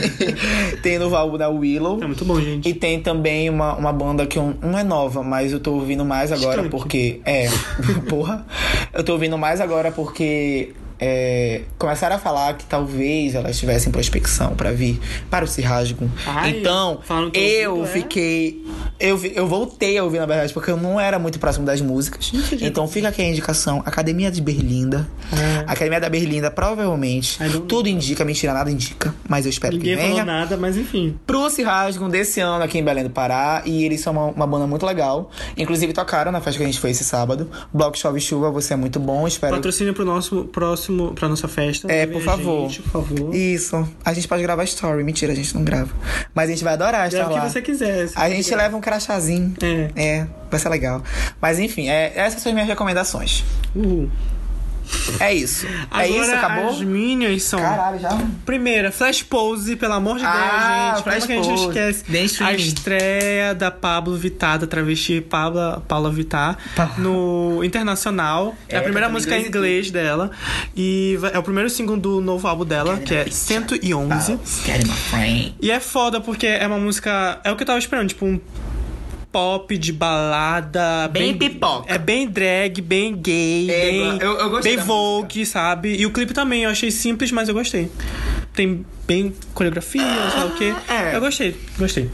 tem 0.82 0.97
no 0.99 1.13
álbum 1.15 1.38
da 1.38 1.49
Willow. 1.49 1.99
É 2.01 2.07
muito 2.07 2.26
bom, 2.26 2.39
gente. 2.39 2.67
E 2.69 2.74
tem 2.74 3.01
também 3.01 3.49
uma, 3.49 3.76
uma 3.76 3.93
banda 3.93 4.26
que 4.26 4.39
não 4.39 4.78
é 4.78 4.84
nova, 4.84 5.24
mas 5.24 5.51
eu 5.51 5.59
tô 5.59 5.74
ouvindo 5.74 6.05
mais 6.05 6.32
agora 6.32 6.63
porque. 6.69 7.19
É, 7.26 7.47
porra. 8.09 8.45
Eu 8.93 9.03
tô 9.03 9.13
ouvindo 9.13 9.38
mais 9.38 9.59
agora 9.61 9.91
porque. 9.91 10.74
É, 11.06 11.62
começaram 11.78 12.16
a 12.16 12.20
falar 12.20 12.54
que 12.54 12.64
talvez 12.64 13.36
elas 13.36 13.60
tivessem 13.60 13.91
prospecção 13.91 14.56
pra 14.56 14.72
vir 14.72 15.01
para 15.30 15.43
o 15.43 15.47
Cirrasgo. 15.47 16.10
Então, 16.47 16.99
eu 17.34 17.72
ouvido, 17.78 17.89
é? 17.89 17.91
fiquei. 18.01 18.66
Eu, 18.97 19.18
vi- 19.18 19.34
eu 19.36 19.45
voltei 19.45 19.97
a 19.97 20.04
ouvir, 20.04 20.20
na 20.20 20.26
verdade, 20.26 20.54
porque 20.54 20.72
eu 20.72 20.78
não 20.78 20.97
era 20.97 21.20
muito 21.20 21.39
próximo 21.39 21.66
das 21.66 21.82
músicas. 21.82 22.32
Então 22.62 22.88
fica 22.88 23.10
aqui 23.10 23.22
a 23.22 23.26
indicação: 23.28 23.82
Academia 23.86 24.32
de 24.32 24.41
Berlinda. 24.41 25.06
É. 25.34 25.64
Academia 25.68 25.99
da 25.99 26.10
Berlinda, 26.10 26.49
provavelmente. 26.49 27.38
Tudo 27.68 27.89
indica, 27.89 28.24
mentira, 28.24 28.54
nada 28.54 28.72
indica. 28.72 29.14
Mas 29.28 29.45
eu 29.45 29.49
espero 29.49 29.76
Ninguém 29.76 29.95
que 29.97 30.01
venha 30.01 30.12
falou 30.22 30.26
nada, 30.26 30.56
mas 30.56 30.78
enfim. 30.78 31.18
pro 31.28 31.49
Cirrasgo 31.49 32.08
desse 32.08 32.39
ano 32.39 32.64
aqui 32.64 32.78
em 32.78 32.84
Belém 32.84 33.04
do 33.04 33.10
Pará. 33.10 33.62
E 33.66 33.84
eles 33.84 33.99
são 33.99 34.14
uma, 34.14 34.26
uma 34.28 34.47
banda 34.47 34.66
muito 34.68 34.86
legal. 34.86 35.30
Inclusive 35.58 35.91
tocaram 35.91 36.32
na 36.32 36.39
festa 36.39 36.58
que 36.60 36.64
a 36.64 36.68
gente 36.68 36.80
foi 36.80 36.91
esse 36.91 37.04
sábado. 37.04 37.49
Bloco 37.74 37.97
Chove 37.97 38.22
Chuva, 38.22 38.49
você 38.51 38.74
é 38.74 38.78
muito 38.78 38.99
bom. 38.99 39.28
Espero. 39.28 39.56
Patrocínio 39.56 39.93
pro 39.93 40.06
nosso 40.06 40.45
próximo, 40.45 40.93
pra 41.16 41.28
nossa 41.30 41.48
festa. 41.48 41.91
É, 41.91 42.06
por 42.06 42.22
favor. 42.22 42.70
Gente, 42.70 42.82
por 42.84 42.91
favor. 43.06 43.36
Isso. 43.36 43.88
A 44.04 44.14
gente 44.14 44.28
pode 44.28 44.41
gravar 44.44 44.64
story. 44.66 45.04
Mentira, 45.04 45.32
a 45.34 45.36
gente 45.36 45.54
não 45.56 45.64
grava. 45.64 45.89
Mas 46.34 46.50
a 46.50 46.52
gente 46.54 46.64
vai 46.64 46.74
adorar 46.74 47.08
estar 47.08 47.18
Grava 47.20 47.32
o 47.34 47.36
lá. 47.38 47.41
que 47.46 47.50
você 47.52 47.62
quiser. 47.62 48.08
se 48.08 48.18
A 48.18 48.22
você 48.22 48.30
gente 48.36 48.44
quiser. 48.44 48.56
leva 48.56 48.78
um 48.78 48.82
crachazinho. 48.82 49.54
É. 49.62 49.89
É, 49.96 50.28
vai 50.50 50.60
ser 50.60 50.70
legal. 50.70 51.04
Mas 51.41 51.60
enfim, 51.60 51.89
é, 51.89 52.14
essas 52.16 52.41
são 52.41 52.50
as 52.50 52.54
minhas 52.54 52.68
recomendações. 52.70 53.44
Uhul. 53.76 54.10
É 55.20 55.34
isso. 55.34 55.66
Agora, 55.90 56.06
é 56.08 56.10
isso, 56.22 56.34
acabou? 56.34 56.70
as 56.70 56.82
minhas 56.82 57.44
são... 57.44 57.60
Caralho, 57.60 58.00
já. 58.00 58.10
Primeira, 58.46 58.92
Flash 58.92 59.24
Pose, 59.24 59.76
pelo 59.76 59.94
amor 59.94 60.16
de 60.18 60.24
Deus, 60.24 60.34
Ah, 60.36 60.94
gente. 60.96 61.04
Como 61.04 61.16
é 61.16 61.20
Flash 61.20 61.26
que 61.26 61.34
a 61.34 61.36
gente 61.44 61.62
esquece? 61.68 62.04
Bem 62.08 62.28
A 62.42 62.54
estreia 62.54 63.56
da 63.56 63.72
Pablo 63.72 64.16
Vittar, 64.18 64.60
da 64.60 64.68
travesti 64.68 65.22
Paula, 65.22 65.84
Paula 65.88 66.12
Vittar, 66.12 66.58
Pa- 66.76 66.92
no 66.98 67.62
Internacional. 67.64 68.56
É, 68.68 68.76
É, 68.76 68.78
a 68.80 68.82
primeira 68.82 69.08
cantando 69.08 69.14
música 69.14 69.38
em 69.38 69.48
inglês 69.48 69.88
e 69.88 69.92
dela. 69.92 70.32
E 70.76 71.18
é 71.34 71.38
o 71.40 71.44
primeiro 71.44 71.70
single 71.70 71.98
do 71.98 72.22
novo 72.22 72.48
álbum 72.48 72.66
dela, 72.66 72.98
que 72.98 73.14
é 73.14 73.26
111. 73.30 74.40
Get 74.66 74.84
my 74.86 74.94
friend. 74.94 75.56
E 75.62 75.72
é 75.72 75.80
foda 75.80 76.20
porque 76.22 76.48
é 76.48 76.66
uma 76.68 76.78
música. 76.78 77.40
É 77.44 77.52
o 77.52 77.56
que 77.56 77.64
eu 77.64 77.68
tava 77.68 77.80
esperando, 77.80 78.10
tipo 78.10 78.26
um 78.26 78.40
pop 79.34 79.76
de 79.78 79.92
balada. 79.92 81.08
Bem 81.12 81.36
pipoca. 81.36 81.92
É 81.92 81.98
bem 81.98 82.28
drag, 82.28 82.80
bem 82.82 83.16
gay, 83.16 83.70
É, 83.70 83.82
bem, 83.92 84.18
eu- 84.22 84.38
eu 84.38 84.50
gostei 84.52 84.78
bem 84.78 84.86
Vogue, 84.86 85.46
sabe? 85.46 85.96
E 86.00 86.06
o 86.06 86.12
clipe 86.12 86.34
também, 86.34 86.64
eu 86.64 86.70
achei 86.70 86.92
simples, 86.92 87.32
mas 87.32 87.50
eu 87.50 87.56
gostei. 87.56 87.90
Tem 88.54 88.86
bem 89.08 89.34
coreografia, 89.54 90.04
sei 90.04 90.39
lá 90.39 90.45
o 90.45 90.51
quê. 90.56 90.74
é. 90.88 91.16
Eu 91.16 91.20
gostei, 91.20 91.60
gostei. 91.78 92.10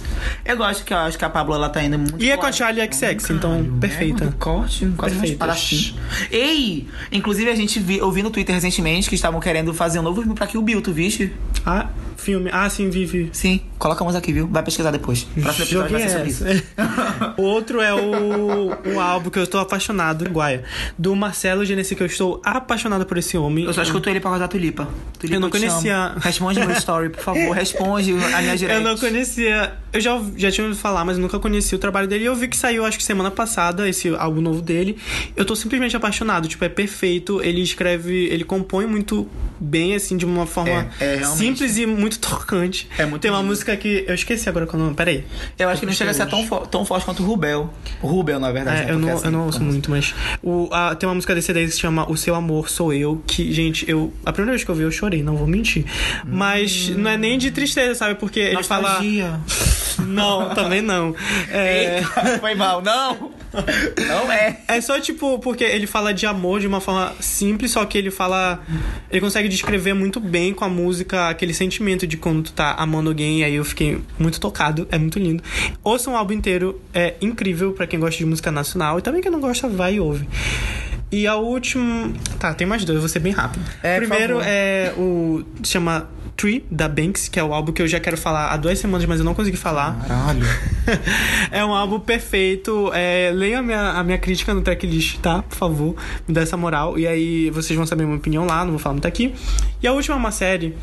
Eu 0.46 0.58
gosto 0.58 0.84
que 0.84 0.94
eu 0.94 0.98
acho 0.98 1.18
que 1.18 1.26
a 1.26 1.30
Pablo 1.30 1.54
ela 1.54 1.70
tá 1.70 1.84
indo 1.84 2.00
muito. 2.00 2.24
E 2.24 2.32
é 2.32 2.38
com 2.38 2.46
a. 2.46 2.52
Charlie 2.52 2.82
XX, 2.92 3.30
então 3.32 3.52
Caralho, 3.52 3.78
perfeita. 3.80 4.24
É, 4.24 4.28
muito 4.28 4.38
corte, 4.38 4.92
quase 4.98 5.16
Perfeita. 5.16 5.38
para 5.38 5.54
assim. 5.54 5.96
Ei! 6.32 6.88
Inclusive 7.12 7.50
a 7.50 7.56
gente 7.56 7.80
vi, 7.80 7.98
eu 7.98 8.12
vi 8.12 8.24
no 8.24 8.30
Twitter 8.30 8.54
recentemente 8.56 9.08
que 9.08 9.16
estavam 9.16 9.40
querendo 9.40 9.74
fazer 9.74 10.00
um 10.00 10.04
novo 10.04 10.22
filme 10.22 10.36
pra 10.36 10.48
Kill 10.48 10.62
Bill, 10.62 10.82
tu 10.82 10.92
viste? 10.92 11.32
Ah, 11.66 11.90
filme. 12.18 12.50
Ah, 12.52 12.70
sim, 12.70 12.90
Vivi. 12.90 13.30
Sim, 13.32 13.62
colocamos 13.78 14.16
aqui, 14.16 14.34
viu? 14.34 14.48
Vai 14.48 14.64
pesquisar 14.64 14.92
depois. 14.92 15.24
Próximo 15.42 15.66
episódio 15.66 15.92
vai 15.92 16.02
ser 16.02 16.10
sobre 16.10 16.30
isso. 16.30 16.44
Outro 17.38 17.82
é 17.82 17.94
o, 17.94 18.76
um 18.86 19.00
álbum 19.00 19.30
que 19.30 19.40
eu 19.40 19.44
estou 19.44 19.60
apaixonado, 19.62 20.26
Guaia. 20.26 20.64
Do 20.98 21.16
Marcelo 21.16 21.64
Genesi, 21.66 21.96
que 21.96 22.04
eu 22.04 22.08
estou 22.08 22.42
apaixonado 22.44 23.06
por 23.06 23.18
esse 23.18 23.38
homem. 23.38 23.66
Eu 23.66 23.74
só 23.74 23.82
escuto 23.82 24.10
ele 24.10 24.20
pra 24.20 24.30
guardar 24.30 24.48
tulipa. 24.48 24.88
tulipa 25.18 25.36
Eu 25.36 25.40
não 25.40 25.50
conhecia. 25.50 26.14
Responde 26.30 26.60
meu 26.60 26.72
story, 26.78 27.10
por 27.10 27.22
favor. 27.24 27.54
Responde 27.56 28.12
a 28.14 28.42
minha 28.42 28.56
direct. 28.58 28.82
Eu 28.82 28.82
não 28.82 28.98
conhecia. 28.98 29.74
Eu 29.92 30.00
já, 30.00 30.22
já 30.38 30.52
tinha 30.52 30.66
ouvido 30.68 30.80
falar, 30.80 31.04
mas 31.04 31.18
nunca 31.18 31.40
conhecia 31.40 31.76
o 31.76 31.80
trabalho 31.80 32.08
dele. 32.08 32.24
E 32.24 32.28
eu 32.28 32.36
vi 32.36 32.48
que 32.48 32.56
saiu, 32.56 32.86
acho 32.86 32.98
que 32.98 33.04
semana 33.04 33.32
passada, 33.32 33.90
esse 33.90 34.10
álbum 34.16 34.40
novo 34.42 34.62
dele. 34.62 34.98
Eu 35.36 35.44
tô 35.46 35.56
simplesmente 35.56 35.96
apaixonado. 35.98 36.48
Tipo, 36.48 36.64
é 36.66 36.70
perfeito. 36.70 37.42
Ele 37.42 37.62
escreve, 37.62 38.26
ele 38.28 38.44
compõe 38.44 38.86
muito 38.86 39.28
bem, 39.60 39.96
assim, 39.96 40.16
de 40.16 40.26
uma 40.26 40.46
forma 40.46 40.88
É, 41.00 41.16
é, 41.16 41.24
simples 41.24 41.78
e 41.78 41.86
muito 41.86 42.20
tocante. 42.20 42.88
É 42.98 43.06
muito 43.06 43.22
Tem 43.22 43.32
uma 43.32 43.38
lindo. 43.40 43.50
música 43.50 43.76
que. 43.76 44.06
Eu 44.08 44.14
esqueci 44.14 44.48
agora 44.48 44.66
qual 44.68 44.78
é 44.80 44.82
o 44.82 44.84
nome. 44.86 44.96
Peraí. 44.96 45.24
Eu 45.58 45.70
acho 45.70 45.80
que 45.80 45.86
não 45.88 45.94
chega 45.94 46.12
a 46.12 46.14
ser 46.14 46.28
tão, 46.28 46.46
fo- 46.46 46.68
tão 46.68 46.86
forte 46.86 47.06
quanto 47.06 47.24
o 47.24 47.26
Rubel. 47.26 47.74
O 48.02 48.08
Rubel, 48.08 48.40
na 48.40 48.52
verdade. 48.52 48.82
É, 48.84 48.86
né? 48.86 48.92
eu 48.92 49.00
não, 49.00 49.14
assim, 49.14 49.26
eu 49.26 49.32
não 49.32 49.46
ouço 49.48 49.62
muito, 49.64 49.90
mas. 49.90 50.14
O, 50.44 50.70
a- 50.72 50.94
tem 50.96 51.10
uma 51.10 51.16
música 51.16 51.34
desse 51.34 51.52
daí 51.52 51.66
que 51.66 51.72
se 51.72 51.80
chama 51.80 52.10
O 52.10 52.16
Seu 52.16 52.36
Amor 52.36 52.70
Sou 52.70 52.94
Eu, 52.94 53.24
que, 53.26 53.52
gente, 53.52 53.90
eu. 53.90 54.14
A 54.26 54.32
primeira 54.32 54.52
vez 54.54 54.64
que 54.64 54.70
eu 54.70 54.76
vi, 54.76 54.84
eu 54.84 54.92
chorei, 54.92 55.24
não 55.24 55.36
vou 55.36 55.48
mentir. 55.48 55.84
Mas 56.26 56.90
não 56.90 57.10
é 57.10 57.18
nem 57.18 57.38
de 57.38 57.52
tristeza, 57.52 57.96
sabe? 57.96 58.16
Porque 58.16 58.40
ele 58.40 58.64
fala. 58.64 59.00
Não, 60.06 60.54
também 60.54 60.82
não. 60.82 61.14
É. 61.52 61.98
Eita, 61.98 62.40
foi 62.40 62.56
mal. 62.56 62.82
Não! 62.82 63.32
Não 64.08 64.32
é. 64.32 64.62
É 64.68 64.82
só 64.82 65.00
tipo, 65.00 65.40
porque 65.40 65.64
ele 65.64 65.88
fala 65.88 66.14
de 66.14 66.26
amor 66.26 66.60
de 66.60 66.68
uma 66.68 66.80
forma 66.80 67.14
simples, 67.20 67.72
só 67.72 67.84
que 67.86 67.98
ele 67.98 68.12
fala. 68.12 68.62
Ele 69.10 69.22
consegue 69.22 69.50
descrever 69.50 69.94
muito 69.94 70.20
bem 70.20 70.54
com 70.54 70.64
a 70.64 70.70
música 70.70 71.30
aquele 71.30 71.54
sentimento 71.54 72.06
de 72.06 72.18
quando 72.18 72.44
tu 72.44 72.54
tá 72.54 72.74
amando 72.74 73.10
alguém, 73.10 73.40
e 73.40 73.44
aí 73.44 73.56
eu 73.56 73.66
fiquei 73.66 74.02
muito 74.18 74.40
tocado, 74.40 74.88
é 74.92 74.98
muito 74.98 75.18
lindo. 75.18 75.44
Ouça 75.84 76.10
um 76.10 76.16
álbum 76.16 76.34
inteiro, 76.34 76.80
é 76.94 77.16
incrível 77.22 77.74
pra 77.74 77.88
quem 77.88 78.00
gosta 78.00 78.18
de 78.18 78.26
música 78.26 78.52
nacional, 78.52 79.00
e 79.00 79.02
também 79.02 79.22
quem 79.22 79.32
não 79.32 79.42
gosta, 79.42 79.68
vai 79.68 79.96
e 79.96 80.00
ouve. 80.00 80.28
E 81.12 81.26
a 81.26 81.36
última. 81.36 82.14
Tá, 82.38 82.54
tem 82.54 82.68
mais 82.68 82.86
dois, 82.86 82.96
eu 82.96 83.02
vou 83.02 83.10
ser 83.10 83.20
bem 83.20 83.32
rápido. 83.32 83.66
É, 83.82 83.98
Primeiro 83.98 84.40
é 84.44 84.94
o. 84.98 85.44
se 85.64 85.72
chama 85.72 86.08
Tree, 86.40 86.64
da 86.72 86.88
Banks, 86.88 87.28
que 87.28 87.38
é 87.38 87.44
o 87.44 87.54
álbum 87.54 87.74
que 87.74 87.82
eu 87.82 87.88
já 87.88 88.00
quero 88.00 88.16
falar 88.16 88.54
há 88.54 88.56
duas 88.56 88.80
semanas, 88.80 89.06
mas 89.06 89.20
eu 89.20 89.26
não 89.26 89.34
consegui 89.34 89.58
falar. 89.58 90.00
Caralho. 90.08 90.46
é 91.52 91.66
um 91.66 91.74
álbum 91.74 92.00
perfeito. 92.00 92.92
É, 92.94 93.30
leia 93.34 93.60
a 93.60 93.62
minha, 93.62 93.92
a 93.92 94.04
minha 94.04 94.18
crítica 94.18 94.54
no 94.54 94.62
tracklist, 94.62 95.20
tá? 95.20 95.42
Por 95.42 95.58
favor, 95.58 95.96
me 96.26 96.34
dá 96.34 96.42
essa 96.42 96.56
moral. 96.56 96.98
E 96.98 97.06
aí 97.06 97.50
vocês 97.50 97.76
vão 97.76 97.86
saber 97.86 98.04
a 98.04 98.06
minha 98.06 98.18
opinião 98.18 98.46
lá, 98.46 98.64
não 98.64 98.72
vou 98.72 98.80
falar 98.80 98.94
muito 98.94 99.08
aqui. 99.08 99.36
E 99.84 99.88
a 99.88 99.92
última 99.92 100.16
é 100.16 100.18
uma 100.18 100.32
série 100.32 100.78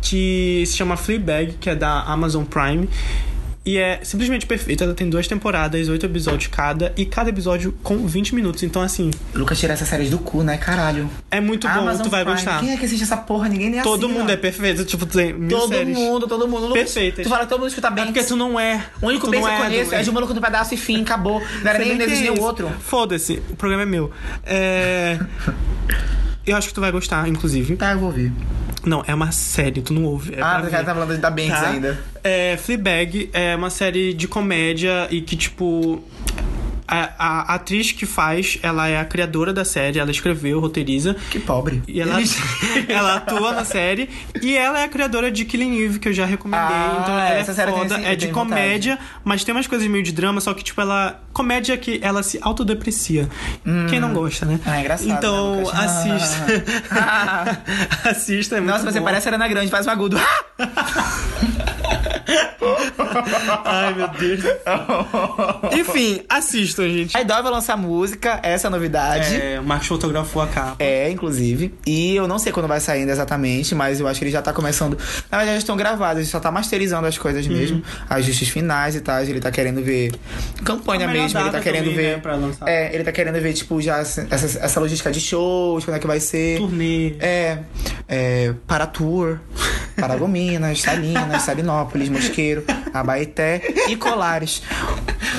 que 0.00 0.62
se 0.66 0.76
chama 0.76 0.96
Fleabag, 0.96 1.54
que 1.60 1.68
é 1.68 1.74
da 1.74 2.02
Amazon 2.02 2.44
Prime. 2.44 2.88
E 3.62 3.76
é 3.76 4.00
simplesmente 4.02 4.46
perfeita. 4.46 4.84
Ela 4.84 4.94
tem 4.94 5.08
duas 5.10 5.28
temporadas, 5.28 5.86
oito 5.90 6.06
episódios 6.06 6.46
cada, 6.46 6.94
e 6.96 7.04
cada 7.04 7.28
episódio 7.28 7.72
com 7.82 8.06
20 8.06 8.34
minutos. 8.34 8.62
Então, 8.62 8.80
assim, 8.80 9.10
Lucas 9.34 9.58
tira 9.60 9.74
essas 9.74 9.86
séries 9.86 10.08
do 10.08 10.18
cu, 10.18 10.42
né? 10.42 10.56
Caralho. 10.56 11.10
é 11.30 11.40
muito 11.42 11.68
bom, 11.68 11.74
Amazon 11.80 12.04
tu 12.04 12.08
vai 12.10 12.24
Prime. 12.24 12.36
gostar. 12.38 12.60
Quem 12.60 12.72
é 12.72 12.76
que 12.78 12.86
assiste 12.86 13.02
essa 13.02 13.18
porra? 13.18 13.50
Ninguém 13.50 13.68
nem 13.68 13.82
Todo 13.82 14.06
assina. 14.06 14.18
mundo 14.18 14.30
é 14.32 14.36
perfeito, 14.38 14.82
tipo, 14.86 15.04
tem 15.04 15.34
mil 15.34 15.58
Todo 15.58 15.68
séries. 15.74 15.94
mundo, 15.94 16.26
todo 16.26 16.48
mundo. 16.48 16.68
Lucas, 16.68 16.84
Perfeitas. 16.84 17.24
Tu 17.24 17.28
fala 17.28 17.44
todo 17.44 17.58
mundo 17.60 17.68
escuta 17.68 17.90
bem. 17.90 18.04
É 18.04 18.06
porque 18.06 18.24
tu 18.24 18.34
não 18.34 18.58
é. 18.58 18.82
O 19.02 19.06
único 19.08 19.28
bem 19.28 19.42
que 19.42 19.46
eu 19.48 19.56
conheço 19.56 19.90
do- 19.90 19.94
é 19.96 20.02
de 20.02 20.10
um 20.10 20.12
maluco 20.14 20.32
do 20.32 20.40
pedaço 20.40 20.72
e 20.72 20.76
fim, 20.78 21.02
acabou. 21.02 21.40
Não 21.62 21.70
era 21.70 21.78
nem, 21.78 21.88
nem 21.98 22.02
é 22.02 22.06
nem 22.10 22.30
o 22.30 22.32
esse. 22.32 22.42
outro. 22.42 22.70
Foda-se, 22.80 23.42
o 23.50 23.56
programa 23.56 23.82
é 23.82 23.86
meu. 23.86 24.10
É. 24.44 25.18
Eu 26.46 26.56
acho 26.56 26.68
que 26.68 26.74
tu 26.74 26.80
vai 26.80 26.90
gostar, 26.90 27.28
inclusive. 27.28 27.76
Tá, 27.76 27.92
eu 27.92 27.98
vou 27.98 28.08
ouvir. 28.08 28.32
Não, 28.84 29.04
é 29.06 29.14
uma 29.14 29.30
série, 29.32 29.82
tu 29.82 29.92
não 29.92 30.04
ouve. 30.04 30.34
É 30.34 30.40
ah, 30.40 30.60
ver. 30.60 30.70
tá 30.70 30.84
falando 30.84 31.18
da 31.18 31.30
Banks 31.30 31.50
Tá? 31.60 31.68
ainda. 31.68 31.98
É, 32.22 32.56
Fleabag 32.56 33.30
é 33.32 33.54
uma 33.56 33.70
série 33.70 34.14
de 34.14 34.26
comédia 34.26 35.06
e 35.10 35.20
que, 35.20 35.36
tipo. 35.36 36.02
A, 36.92 37.10
a 37.18 37.54
atriz 37.54 37.92
que 37.92 38.04
faz, 38.04 38.58
ela 38.64 38.88
é 38.88 38.98
a 38.98 39.04
criadora 39.04 39.52
da 39.52 39.64
série, 39.64 40.00
ela 40.00 40.10
escreveu, 40.10 40.58
roteiriza. 40.58 41.14
Que 41.30 41.38
pobre. 41.38 41.82
E 41.86 42.00
ela, 42.00 42.18
ela 42.88 43.14
atua 43.16 43.52
na 43.52 43.64
série. 43.64 44.10
E 44.42 44.56
ela 44.56 44.80
é 44.80 44.84
a 44.84 44.88
criadora 44.88 45.30
de 45.30 45.44
Killing 45.44 45.78
Eve, 45.84 45.98
que 46.00 46.08
eu 46.08 46.12
já 46.12 46.26
recomendei. 46.26 46.66
Ah, 46.66 46.98
então 47.02 47.14
ela 47.14 47.30
essa 47.34 47.52
é 47.52 47.54
série 47.54 47.70
foda. 47.70 47.94
tenho- 47.94 48.08
é 48.08 48.16
de 48.16 48.28
comédia, 48.28 48.98
mas 49.22 49.44
tem 49.44 49.54
umas 49.54 49.68
coisas 49.68 49.86
meio 49.86 50.02
de 50.02 50.10
drama, 50.10 50.40
só 50.40 50.52
que, 50.52 50.64
tipo, 50.64 50.80
ela. 50.80 51.20
Comédia 51.32 51.76
que 51.76 52.00
ela 52.02 52.22
se 52.24 52.38
autodeprecia. 52.42 53.28
Quem 53.88 54.00
não 54.00 54.12
gosta, 54.12 54.44
né? 54.44 54.58
Ah, 54.66 54.78
é 54.78 54.80
engraçado, 54.80 55.10
Então, 55.10 55.56
né, 55.58 55.70
assista. 55.72 56.46
Ah. 56.90 57.56
assista, 58.10 58.56
é 58.56 58.60
muito 58.60 58.72
Nossa, 58.72 58.90
você 58.90 58.98
bom. 58.98 59.04
parece 59.04 59.28
a 59.28 59.30
Arana 59.30 59.46
Grande, 59.46 59.70
faz 59.70 59.86
um 59.86 59.90
agudo. 59.90 60.18
Ai, 63.64 63.94
meu 63.94 64.08
Deus. 64.08 64.40
Enfim, 65.72 66.22
assistam, 66.28 66.88
gente. 66.88 67.16
A 67.16 67.20
Idol 67.22 67.42
vai 67.42 67.52
lançar 67.52 67.76
música, 67.76 68.38
essa 68.42 68.66
é 68.66 68.68
a 68.68 68.70
novidade. 68.70 69.34
É, 69.34 69.58
o 69.60 69.64
Marcos 69.64 69.88
fotografou 69.88 70.42
a 70.42 70.46
capa. 70.46 70.76
É, 70.78 71.10
inclusive. 71.10 71.74
E 71.86 72.14
eu 72.16 72.26
não 72.28 72.38
sei 72.38 72.52
quando 72.52 72.68
vai 72.68 72.80
sair 72.80 73.00
ainda 73.00 73.12
exatamente, 73.12 73.74
mas 73.74 74.00
eu 74.00 74.06
acho 74.08 74.18
que 74.18 74.24
ele 74.24 74.32
já 74.32 74.42
tá 74.42 74.52
começando. 74.52 74.96
Na 75.30 75.38
verdade, 75.38 75.56
já 75.56 75.58
estão 75.58 75.76
gravados, 75.76 76.18
ele 76.22 76.26
só 76.30 76.40
tá 76.40 76.50
masterizando 76.50 77.06
as 77.06 77.16
coisas 77.18 77.46
Uhum. 77.46 77.52
mesmo. 77.52 77.82
Ajustes 78.08 78.48
finais 78.48 78.94
e 78.94 79.00
tal. 79.00 79.20
Ele 79.22 79.40
tá 79.40 79.50
querendo 79.50 79.82
ver 79.82 80.12
campanha 80.64 81.06
mesmo. 81.08 81.38
Ele 81.38 81.50
tá 81.50 81.60
querendo 81.60 81.84
também, 81.84 81.96
ver. 81.96 82.16
né, 82.16 82.18
pra 82.22 82.34
lançar. 82.34 82.68
É, 82.68 82.94
ele 82.94 83.04
tá 83.04 83.12
querendo 83.12 83.40
ver, 83.40 83.52
tipo, 83.52 83.80
já 83.80 83.98
essa, 83.98 84.26
essa 84.30 84.80
logística 84.80 85.10
de 85.10 85.20
shows, 85.20 85.84
quando 85.84 85.96
é 85.96 86.00
que 86.00 86.06
vai 86.06 86.20
ser. 86.20 86.58
Turnê. 86.58 87.14
É, 87.18 87.58
é, 88.08 88.54
para 88.66 88.86
tour, 88.86 89.38
para 89.96 90.16
Gominas, 90.16 90.80
Salinas, 90.82 91.42
Salinópolis, 91.42 92.08
Mosqueiro, 92.30 92.64
Abaeté 92.94 93.60
e 93.88 93.96
Colares. 93.96 94.62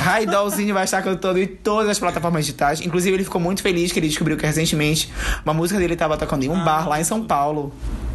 Raidolzinho 0.02 0.74
vai 0.74 0.84
estar 0.84 1.02
cantando 1.02 1.40
em 1.40 1.48
todas 1.48 1.90
as 1.90 2.00
plataformas 2.00 2.46
digitais. 2.46 2.82
Inclusive, 2.82 3.16
ele 3.16 3.24
ficou 3.24 3.40
muito 3.40 3.62
feliz 3.62 3.92
que 3.92 4.00
ele 4.00 4.08
descobriu 4.08 4.38
que 4.38 4.46
recentemente 4.46 5.12
uma 5.44 5.54
música 5.54 5.80
dele 5.80 5.94
estava 5.94 6.18
tocando 6.18 6.44
em 6.44 6.50
um 6.50 6.62
Ah, 6.62 6.64
bar 6.64 6.90
lá 6.90 7.00
em 7.00 7.04
São 7.04 7.24
Paulo. 7.24 7.74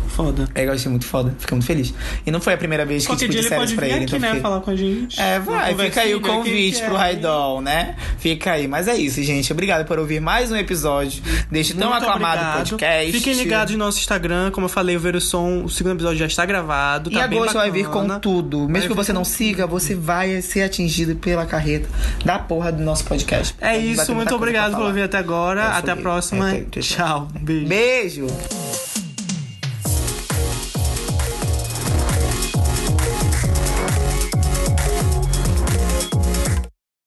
Foda. 0.08 0.48
É, 0.54 0.64
eu 0.66 0.72
achei 0.72 0.90
muito 0.90 1.04
foda, 1.06 1.34
fiquei 1.38 1.54
muito 1.56 1.66
feliz. 1.66 1.92
E 2.24 2.30
não 2.30 2.40
foi 2.40 2.54
a 2.54 2.56
primeira 2.56 2.84
vez 2.86 3.02
que 3.02 3.08
Qualquer 3.12 3.24
tipo, 3.26 3.32
dia 3.32 3.40
ele 3.40 3.48
disseram 3.48 3.76
pra 3.76 3.86
ele. 3.86 3.94
aqui, 3.96 4.04
então 4.04 4.18
né? 4.18 4.26
fiquei- 4.28 4.42
Falar 4.42 4.60
com 4.60 4.70
a 4.70 4.76
gente. 4.76 5.20
é, 5.20 5.38
vai, 5.40 5.74
fica 5.74 6.00
aí 6.02 6.14
o 6.14 6.20
convite 6.20 6.82
pro. 6.82 6.96
Raidol, 6.96 7.60
né? 7.60 7.96
Fica 8.18 8.52
aí. 8.52 8.66
Mas 8.68 8.88
é 8.88 8.96
isso, 8.96 9.22
gente. 9.22 9.52
Obrigado 9.52 9.84
por 9.86 9.98
ouvir 9.98 10.20
mais 10.20 10.50
um 10.50 10.56
episódio 10.56 11.22
deste 11.50 11.74
tão 11.74 11.90
Muito 11.90 12.02
aclamado 12.02 12.40
obrigado. 12.40 12.68
podcast. 12.70 13.12
Fiquem 13.12 13.34
ligados 13.34 13.72
no 13.74 13.78
nosso 13.84 13.98
Instagram. 13.98 14.50
Como 14.50 14.64
eu 14.66 14.68
falei, 14.70 14.96
o 14.96 15.00
Ver 15.00 15.16
o 15.16 15.20
Som, 15.20 15.64
o 15.64 15.68
segundo 15.70 15.94
episódio 15.96 16.18
já 16.18 16.26
está 16.26 16.44
gravado. 16.46 17.10
Tá 17.10 17.26
bem 17.28 17.38
agosto 17.38 17.54
vai 17.54 17.70
vir 17.70 17.86
com 17.88 18.06
tudo. 18.18 18.60
Mesmo 18.68 18.72
Vai 18.72 18.88
que 18.88 18.94
você 18.94 19.12
não 19.12 19.24
siga, 19.24 19.66
você 19.66 19.94
vai 19.94 20.40
ser 20.42 20.62
atingido 20.62 21.16
pela 21.16 21.44
carreta 21.46 21.88
da 22.24 22.38
porra 22.38 22.70
do 22.72 22.82
nosso 22.82 23.04
podcast. 23.04 23.54
É 23.60 23.76
isso, 23.78 24.14
muito 24.14 24.34
obrigado 24.34 24.74
por 24.76 24.82
ouvir 24.86 25.02
até 25.02 25.18
agora. 25.18 25.62
Sou 25.66 25.72
Até 25.76 25.90
a 25.92 25.96
próxima. 25.96 26.54
É. 26.54 26.64
Tchau. 26.80 27.28
Beijo. 27.40 27.66
Beijo! 27.66 28.65